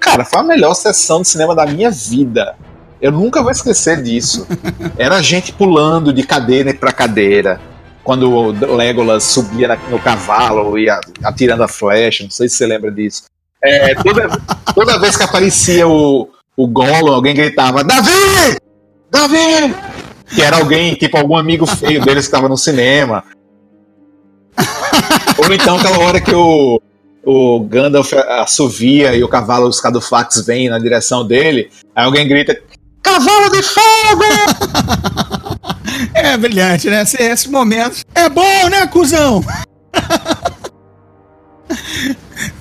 Cara, 0.00 0.24
foi 0.24 0.40
a 0.40 0.44
melhor 0.44 0.74
sessão 0.74 1.22
de 1.22 1.28
cinema 1.28 1.54
da 1.54 1.66
minha 1.66 1.90
vida. 1.90 2.54
Eu 3.00 3.12
nunca 3.12 3.42
vou 3.42 3.50
esquecer 3.50 4.02
disso. 4.02 4.46
Era 4.96 5.22
gente 5.22 5.52
pulando 5.52 6.12
de 6.12 6.22
cadeira 6.22 6.72
para 6.72 6.92
cadeira. 6.92 7.60
Quando 8.02 8.30
o 8.30 8.76
Legolas 8.76 9.24
subia 9.24 9.76
no 9.90 9.98
cavalo 9.98 10.78
e 10.78 10.86
atirando 11.24 11.64
a 11.64 11.68
flecha, 11.68 12.22
não 12.22 12.30
sei 12.30 12.48
se 12.48 12.56
você 12.56 12.66
lembra 12.66 12.90
disso. 12.90 13.24
É, 13.62 13.96
toda, 13.96 14.28
toda 14.74 14.98
vez 14.98 15.16
que 15.16 15.24
aparecia 15.24 15.88
o, 15.88 16.30
o 16.56 16.68
Gollum, 16.68 17.12
alguém 17.12 17.34
gritava: 17.34 17.82
Davi! 17.82 18.56
Davi! 19.10 19.95
Que 20.34 20.42
era 20.42 20.56
alguém, 20.56 20.94
tipo, 20.94 21.16
algum 21.16 21.36
amigo 21.36 21.66
feio 21.66 22.04
deles 22.04 22.26
que 22.26 22.34
estava 22.34 22.48
no 22.48 22.56
cinema. 22.56 23.24
Ou 25.38 25.52
então 25.52 25.76
aquela 25.76 25.98
hora 25.98 26.20
que 26.20 26.34
o, 26.34 26.80
o 27.24 27.60
Gandalf 27.60 28.12
assovia 28.12 29.14
e 29.14 29.22
o 29.22 29.28
cavalo, 29.28 29.68
os 29.68 29.80
Cadufax 29.80 30.44
vêm 30.46 30.68
na 30.68 30.78
direção 30.78 31.26
dele, 31.26 31.70
aí 31.94 32.04
alguém 32.04 32.26
grita: 32.26 32.58
Cavalo 33.02 33.50
de 33.50 33.62
fogo! 33.62 34.24
É 36.12 36.36
brilhante, 36.36 36.90
né? 36.90 37.02
Esse, 37.02 37.22
esse 37.22 37.48
momento. 37.48 38.04
É 38.14 38.28
bom, 38.28 38.68
né, 38.68 38.86
cuzão? 38.86 39.42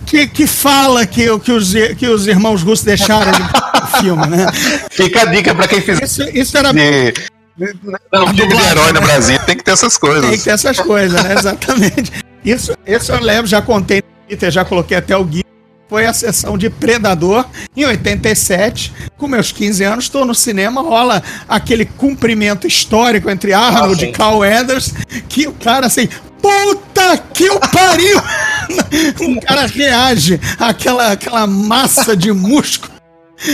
que, 0.05 0.27
que 0.27 0.47
fala 0.47 1.05
que, 1.05 1.37
que, 1.39 1.51
os, 1.51 1.73
que 1.97 2.07
os 2.07 2.27
irmãos 2.27 2.63
russos 2.63 2.85
deixaram 2.85 3.31
de 3.31 3.39
filme, 3.99 4.25
né? 4.27 4.45
Fica 4.91 5.23
a 5.23 5.25
dica 5.25 5.53
pra 5.53 5.67
quem 5.67 5.81
fizer. 5.81 6.03
Isso, 6.03 6.23
isso 6.29 6.57
era. 6.57 6.71
De... 6.71 7.13
Não, 7.57 8.27
filme 8.33 8.53
de 8.53 8.63
herói 8.63 8.91
no 8.91 9.01
Brasil 9.01 9.39
tem 9.45 9.55
que 9.55 9.63
ter 9.63 9.71
essas 9.71 9.97
coisas. 9.97 10.29
Tem 10.29 10.37
que 10.37 10.43
ter 10.43 10.51
essas 10.51 10.79
coisas, 10.79 11.23
né? 11.23 11.33
Exatamente. 11.33 12.11
Isso, 12.43 12.73
isso 12.85 13.11
eu 13.11 13.21
lembro, 13.21 13.47
já 13.47 13.61
contei 13.61 14.01
no 14.01 14.27
Twitter, 14.27 14.51
já 14.51 14.65
coloquei 14.65 14.97
até 14.97 15.15
o 15.15 15.23
guia. 15.23 15.43
Foi 15.87 16.05
a 16.05 16.13
sessão 16.13 16.57
de 16.57 16.69
Predador 16.69 17.45
em 17.75 17.85
87. 17.85 18.91
Com 19.17 19.27
meus 19.27 19.51
15 19.51 19.83
anos, 19.83 20.05
estou 20.05 20.25
no 20.25 20.35
cinema, 20.35 20.81
rola 20.81 21.23
aquele 21.47 21.85
cumprimento 21.85 22.67
histórico 22.67 23.29
entre 23.29 23.53
Arnold 23.53 24.03
Ah, 24.03 24.07
e. 24.07 24.11
Carl 24.11 24.39
Weathers, 24.39 24.93
que 25.29 25.47
o 25.47 25.53
cara 25.53 25.85
assim, 25.85 26.09
puta 26.41 27.17
que 27.33 27.49
o 27.49 27.59
pariu! 27.59 28.19
o 29.37 29.41
cara 29.41 29.67
reage 29.67 30.39
àquela, 30.59 31.11
àquela 31.11 31.47
massa 31.47 32.17
de 32.17 32.31
músculo 32.33 32.91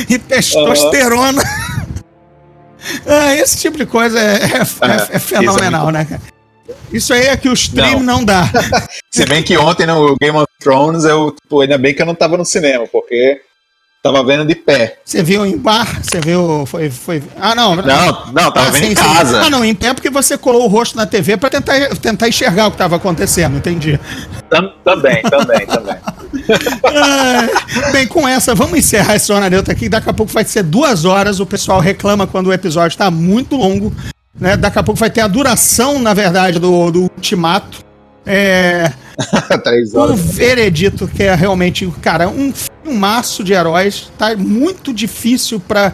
e 0.09 0.17
testosterona. 0.17 1.43
Ah, 1.45 1.80
esse 3.41 3.57
tipo 3.57 3.77
de 3.77 3.85
coisa 3.85 4.19
é, 4.19 4.35
é- 4.35 4.37
é- 4.37 5.15
é 5.15 5.19
fenomenal, 5.19 5.89
né, 5.91 6.05
cara? 6.05 6.21
Isso 6.91 7.13
aí 7.13 7.23
é 7.27 7.35
que 7.37 7.49
o 7.49 7.53
stream 7.53 7.99
não, 7.99 8.17
Não. 8.17 8.23
dá. 8.25 8.49
Se 9.11 9.25
bem 9.25 9.43
que 9.43 9.57
ontem 9.57 9.85
no 9.85 10.15
Game 10.19 10.37
of 10.37 10.47
Thrones, 10.59 11.03
eu, 11.03 11.31
tipo, 11.41 11.61
ainda 11.61 11.77
bem 11.77 11.93
que 11.93 12.01
eu 12.01 12.05
não 12.05 12.15
tava 12.15 12.37
no 12.37 12.45
cinema, 12.45 12.87
porque 12.87 13.41
tava 14.03 14.23
vendo 14.23 14.45
de 14.45 14.55
pé. 14.55 14.99
Você 15.05 15.21
viu 15.21 15.45
em 15.45 15.57
bar? 15.57 16.01
Você 16.01 16.19
viu. 16.19 16.65
Foi. 16.65 16.89
foi... 16.89 17.21
Ah, 17.39 17.53
não. 17.53 17.75
Não, 17.75 18.25
não, 18.33 18.51
tava 18.51 18.67
Ah, 18.67 18.71
vendo 18.71 18.83
sim, 18.85 18.91
em 18.91 18.95
sim. 18.95 19.01
casa. 19.03 19.41
Ah, 19.41 19.49
não, 19.49 19.63
em 19.63 19.75
pé 19.75 19.93
porque 19.93 20.09
você 20.09 20.37
colou 20.37 20.63
o 20.63 20.67
rosto 20.67 20.97
na 20.97 21.05
TV 21.05 21.37
pra 21.37 21.49
tentar, 21.49 21.73
tentar 21.97 22.27
enxergar 22.27 22.67
o 22.67 22.71
que 22.71 22.77
tava 22.77 22.95
acontecendo, 22.95 23.57
entendi. 23.57 23.99
Tam- 24.49 24.71
Também, 24.83 25.21
também, 25.23 25.65
também. 25.67 25.95
Ah, 26.83 27.91
bem, 27.91 28.07
com 28.07 28.27
essa, 28.27 28.55
vamos 28.55 28.77
encerrar 28.79 29.15
esse 29.15 29.27
Zona 29.27 29.49
Neutra 29.49 29.73
aqui. 29.73 29.87
Daqui 29.87 30.09
a 30.09 30.13
pouco 30.13 30.31
vai 30.31 30.43
ser 30.43 30.63
duas 30.63 31.05
horas. 31.05 31.39
O 31.39 31.45
pessoal 31.45 31.79
reclama 31.79 32.25
quando 32.27 32.47
o 32.47 32.53
episódio 32.53 32.97
tá 32.97 33.11
muito 33.11 33.55
longo. 33.55 33.93
Né? 34.39 34.57
Daqui 34.57 34.79
a 34.79 34.83
pouco 34.83 34.99
vai 34.99 35.09
ter 35.09 35.21
a 35.21 35.27
duração, 35.27 35.99
na 35.99 36.13
verdade, 36.13 36.57
do, 36.59 36.89
do 36.91 37.01
ultimato. 37.03 37.83
É, 38.25 38.91
horas. 39.95 40.19
veredito, 40.19 41.07
que 41.07 41.23
é 41.23 41.33
realmente, 41.33 41.87
cara, 42.01 42.29
um 42.29 42.53
filmaço 42.83 43.43
de 43.43 43.53
heróis, 43.53 44.11
tá 44.17 44.35
muito 44.35 44.93
difícil 44.93 45.59
para 45.59 45.93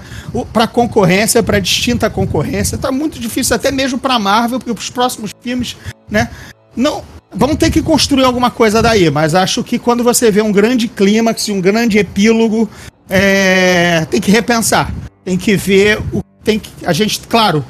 para 0.52 0.68
concorrência, 0.68 1.42
para 1.42 1.60
distinta 1.60 2.10
concorrência, 2.10 2.78
tá 2.78 2.92
muito 2.92 3.20
difícil 3.20 3.56
até 3.56 3.72
mesmo 3.72 3.98
para 3.98 4.20
Marvel, 4.20 4.60
porque 4.60 4.72
os 4.72 4.90
próximos 4.90 5.32
filmes, 5.42 5.78
né, 6.10 6.30
não 6.76 7.04
vão 7.34 7.56
ter 7.56 7.72
que 7.72 7.82
construir 7.82 8.24
alguma 8.24 8.52
coisa 8.52 8.82
daí, 8.82 9.10
mas 9.10 9.36
acho 9.36 9.64
que 9.64 9.80
quando 9.80 10.04
você 10.04 10.32
vê 10.32 10.42
um 10.42 10.52
grande 10.52 10.88
clímax, 10.88 11.48
e 11.48 11.52
um 11.52 11.62
grande 11.62 11.98
epílogo, 11.98 12.70
é, 13.10 14.06
tem 14.10 14.20
que 14.20 14.32
repensar, 14.32 14.94
tem 15.24 15.38
que 15.38 15.56
ver 15.56 16.00
o 16.12 16.22
tem 16.44 16.60
que 16.60 16.72
a 16.86 16.94
gente, 16.94 17.20
claro, 17.28 17.64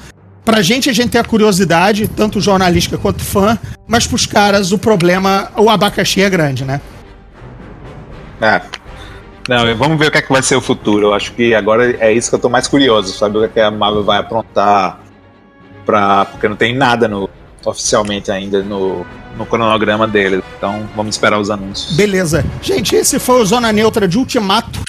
Pra 0.48 0.62
gente, 0.62 0.90
a 0.90 0.94
gente 0.94 1.10
tem 1.10 1.20
a 1.20 1.26
curiosidade, 1.26 2.08
tanto 2.08 2.40
jornalística 2.40 2.98
quanto 2.98 3.22
fã, 3.22 3.60
mas 3.86 4.08
pros 4.08 4.26
caras 4.26 4.72
o 4.72 4.80
problema, 4.80 5.52
o 5.58 5.70
abacaxi 5.70 6.22
é 6.22 6.30
grande, 6.30 6.64
né? 6.64 6.80
É. 8.40 8.62
Não, 9.50 9.76
vamos 9.76 10.00
ver 10.00 10.08
o 10.08 10.12
que, 10.12 10.20
é 10.20 10.22
que 10.22 10.32
vai 10.32 10.42
ser 10.42 10.56
o 10.56 10.62
futuro. 10.62 11.08
Eu 11.08 11.14
acho 11.14 11.34
que 11.34 11.54
agora 11.54 11.98
é 12.00 12.14
isso 12.14 12.30
que 12.30 12.36
eu 12.36 12.40
tô 12.40 12.48
mais 12.48 12.66
curioso, 12.66 13.12
sabe? 13.12 13.38
O 13.38 13.42
que, 13.42 13.46
é 13.48 13.50
que 13.50 13.60
a 13.60 13.70
Marvel 13.70 14.06
vai 14.06 14.20
aprontar 14.20 15.02
pra. 15.86 16.24
Porque 16.24 16.48
não 16.48 16.56
tem 16.56 16.74
nada 16.74 17.10
no, 17.10 17.30
oficialmente 17.66 18.32
ainda 18.32 18.64
no, 18.64 19.06
no 19.38 19.46
cronograma 19.46 20.08
dele. 20.08 20.42
Então 20.58 20.88
vamos 20.96 21.16
esperar 21.16 21.42
os 21.42 21.50
anúncios. 21.50 21.94
Beleza. 21.98 22.46
Gente, 22.62 22.96
esse 22.96 23.20
foi 23.20 23.42
o 23.42 23.46
Zona 23.46 23.74
Neutra 23.74 24.08
de 24.08 24.18
Ultimato. 24.18 24.87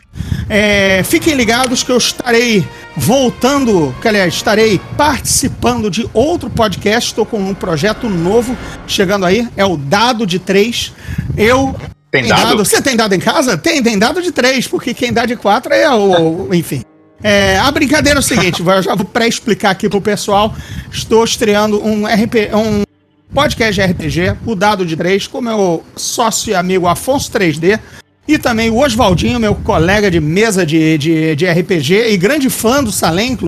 É, 0.49 1.03
fiquem 1.05 1.35
ligados 1.35 1.83
que 1.83 1.91
eu 1.91 1.99
estarei 1.99 2.67
voltando, 2.97 3.95
que 4.01 4.09
aliás, 4.09 4.35
estarei 4.35 4.81
participando 4.97 5.91
de 5.91 6.09
outro 6.13 6.49
podcast. 6.51 7.11
Estou 7.11 7.27
com 7.27 7.39
um 7.39 7.55
projeto 7.55 8.09
novo 8.09 8.57
chegando 8.87 9.25
aí. 9.25 9.49
É 9.57 9.65
o 9.65 9.77
Dado 9.77 10.27
de 10.27 10.39
3. 10.39 10.93
Eu. 11.37 11.75
Tem 12.11 12.27
dado? 12.27 12.65
Você 12.65 12.81
tem 12.81 12.97
dado 12.97 13.15
em 13.15 13.21
casa? 13.21 13.57
Tem, 13.57 13.83
tem 13.83 13.99
dado 13.99 14.23
de 14.23 14.33
3, 14.33 14.67
porque 14.67 14.95
quem 14.95 15.13
dá 15.13 15.27
de 15.27 15.37
4 15.37 15.73
é 15.75 15.91
o. 15.91 16.53
Enfim. 16.55 16.83
É, 17.23 17.59
a 17.59 17.71
brincadeira 17.71 18.19
é 18.19 18.21
o 18.21 18.23
seguinte, 18.23 18.63
eu 18.65 18.83
já 18.83 18.95
vou 18.95 19.05
pré-explicar 19.05 19.71
aqui 19.71 19.89
pro 19.89 20.01
pessoal. 20.01 20.55
Estou 20.91 21.25
estreando 21.25 21.85
um 21.85 22.07
RP, 22.07 22.51
um 22.55 22.85
podcast 23.35 23.75
de 23.75 23.83
RPG, 23.83 24.37
o 24.47 24.55
Dado 24.55 24.87
de 24.87 24.97
3, 24.97 25.27
com 25.27 25.41
meu 25.41 25.85
sócio 25.97 26.51
e 26.51 26.55
amigo 26.55 26.87
Afonso 26.87 27.31
3D. 27.33 27.79
E 28.29 28.37
também 28.37 28.69
o 28.69 28.77
Oswaldinho, 28.77 29.41
meu 29.41 29.55
colega 29.55 30.11
de 30.11 30.21
mesa 30.21 30.67
de, 30.67 30.99
de, 30.99 31.35
de 31.35 31.47
RPG 31.47 32.11
e 32.11 32.17
grande 32.19 32.51
fã 32.51 32.85
do 32.85 32.93
Salem, 32.93 33.39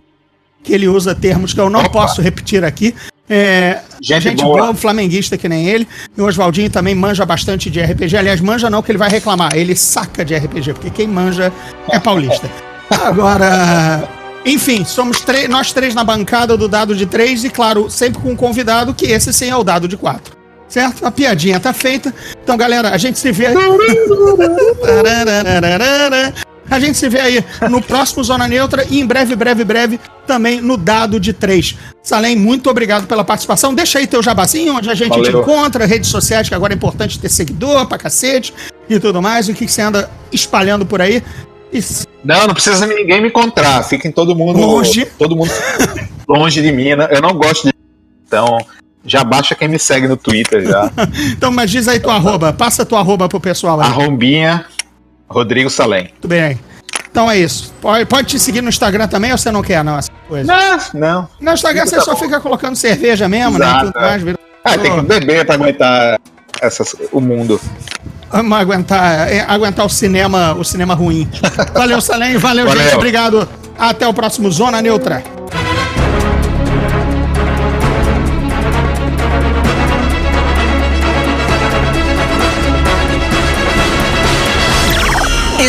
que 0.63 0.73
ele 0.73 0.89
usa 0.89 1.15
termos 1.15 1.53
que 1.53 1.61
eu 1.61 1.69
não 1.69 1.81
Opa. 1.81 1.91
posso 1.91 2.23
repetir 2.23 2.65
aqui. 2.65 2.95
É, 3.29 3.81
Gente 4.03 4.43
boa. 4.43 4.75
flamenguista 4.75 5.37
que 5.37 5.49
nem 5.49 5.69
ele. 5.69 5.87
E 6.17 6.21
o 6.21 6.27
Oswaldinho 6.27 6.71
também 6.71 6.95
manja 6.95 7.27
bastante 7.27 7.71
de 7.71 7.81
RPG. 7.81 8.17
Aliás, 8.17 8.41
manja 8.41 8.71
não, 8.71 8.83
que 8.83 8.91
ele 8.91 8.99
vai 8.99 9.11
reclamar. 9.11 9.55
Ele 9.55 9.77
saca 9.77 10.25
de 10.25 10.35
RPG, 10.35 10.73
porque 10.73 10.91
quem 10.91 11.07
manja 11.07 11.53
é 11.91 11.99
paulista. 11.99 12.51
Agora, 12.91 14.09
enfim, 14.47 14.85
somos 14.85 15.23
nós 15.49 15.73
três 15.73 15.95
na 15.95 16.03
bancada 16.03 16.57
do 16.57 16.67
dado 16.67 16.97
de 16.97 17.05
três 17.05 17.45
e, 17.45 17.51
claro, 17.51 17.91
sempre 17.91 18.21
com 18.21 18.31
um 18.31 18.37
convidado, 18.37 18.95
que 18.95 19.05
esse 19.05 19.33
sim 19.33 19.51
é 19.51 19.57
o 19.57 19.63
dado 19.63 19.87
de 19.87 19.97
quatro. 19.97 20.40
Certo? 20.71 21.05
A 21.05 21.11
piadinha 21.11 21.59
tá 21.59 21.73
feita. 21.73 22.15
Então, 22.43 22.57
galera, 22.57 22.91
a 22.91 22.97
gente 22.97 23.19
se 23.19 23.33
vê 23.33 23.47
aí. 23.47 23.55
A 26.71 26.79
gente 26.79 26.97
se 26.97 27.09
vê 27.09 27.19
aí 27.21 27.45
no 27.69 27.83
próximo 27.83 28.23
Zona 28.23 28.47
Neutra 28.47 28.87
e 28.89 29.01
em 29.01 29.05
breve, 29.05 29.35
breve, 29.35 29.65
breve 29.65 29.99
também 30.25 30.61
no 30.61 30.77
dado 30.77 31.19
de 31.19 31.33
três. 31.33 31.77
Salem, 32.01 32.37
muito 32.37 32.71
obrigado 32.71 33.09
pela 33.09 33.25
participação. 33.25 33.75
Deixa 33.75 33.99
aí 33.99 34.07
teu 34.07 34.23
jabazinho, 34.23 34.77
onde 34.77 34.89
a 34.89 34.95
gente 34.95 35.11
te 35.13 35.19
Valeu. 35.19 35.41
encontra, 35.41 35.85
redes 35.85 36.09
sociais, 36.09 36.49
que 36.49 36.55
agora 36.55 36.73
é 36.73 36.77
importante 36.77 37.19
ter 37.19 37.29
seguidor 37.29 37.87
pra 37.87 37.99
cacete 37.99 38.55
e 38.89 39.01
tudo 39.01 39.21
mais. 39.21 39.49
O 39.49 39.55
que, 39.55 39.67
que 39.67 39.73
você 39.73 39.83
anda 39.83 40.09
espalhando 40.33 40.87
por 40.87 41.01
aí. 41.01 41.21
E 41.73 41.81
Não, 42.25 42.47
não 42.47 42.55
precisa 42.55 42.87
ninguém 42.87 43.21
me 43.21 43.27
encontrar. 43.29 43.83
Fiquem 43.83 44.13
todo 44.13 44.37
mundo 44.37 44.61
Longe. 44.61 45.07
Todo 45.19 45.35
mundo 45.35 45.51
longe 46.29 46.63
de 46.63 46.71
mim. 46.71 46.95
né? 46.95 47.09
Eu 47.11 47.21
não 47.21 47.35
gosto 47.35 47.67
de. 47.67 47.75
Então, 48.29 48.59
já 49.05 49.25
baixa 49.25 49.55
quem 49.55 49.69
me 49.69 49.79
segue 49.79 50.07
no 50.09 50.17
Twitter 50.17 50.65
já. 50.67 50.91
Então, 51.33 51.51
mas 51.51 51.71
diz 51.71 51.89
aí 51.89 51.99
tua 52.01 52.15
arroba. 52.15 52.53
Passa 52.53 52.85
tua 52.85 52.99
arroba 53.01 53.29
pro 53.29 53.41
pessoal 53.41 53.81
aí. 53.81 53.87
Arrombinha 53.87 54.65
Rodrigo 55.29 55.71
Salem. 55.71 56.05
Muito 56.11 56.29
bem. 56.29 56.59
Então 57.11 57.31
é 57.31 57.39
isso. 57.39 57.73
Pode, 57.81 58.05
pode 58.07 58.29
te 58.29 58.39
seguir 58.39 58.61
no 58.63 58.69
Instagram 58.69 59.09
também 59.09 59.33
ou 59.33 59.39
você 59.39 59.51
não 59.51 59.63
quer, 59.63 59.83
não? 59.83 59.99
Essa 59.99 60.11
coisa? 60.29 60.53
Não, 60.53 60.79
não. 61.01 61.29
No 61.41 61.53
Instagram 61.53 61.87
você 61.87 61.97
Tá 61.97 62.03
só 62.03 62.13
bom. 62.15 62.19
fica 62.21 62.41
colocando 62.41 62.77
cerveja 62.77 63.29
mesmo, 63.29 63.59
né? 63.59 63.67
Exato, 63.67 63.87
Tudo 63.93 63.99
é. 63.99 64.01
mais, 64.03 64.23
vira- 64.23 64.39
Ah, 64.65 64.79
tem 64.79 64.95
que 64.95 65.03
beber 65.03 65.45
pra 65.47 65.55
aguentar 65.57 66.21
essas, 66.61 66.95
o 67.11 67.21
mundo. 67.21 67.61
Vamos 68.31 68.57
aguentar, 68.59 69.29
é, 69.29 69.41
aguentar 69.49 69.85
o 69.87 69.89
cinema, 69.89 70.55
o 70.55 70.63
cinema 70.65 70.95
ruim. 70.95 71.29
Valeu, 71.75 72.01
Salem. 72.01 72.37
Valeu, 72.37 72.67
Valeu. 72.67 72.83
gente. 72.85 72.95
Obrigado. 72.95 73.49
Até 73.77 74.07
o 74.07 74.15
próximo 74.15 74.49
Zona 74.51 74.81
Neutra. 74.81 75.23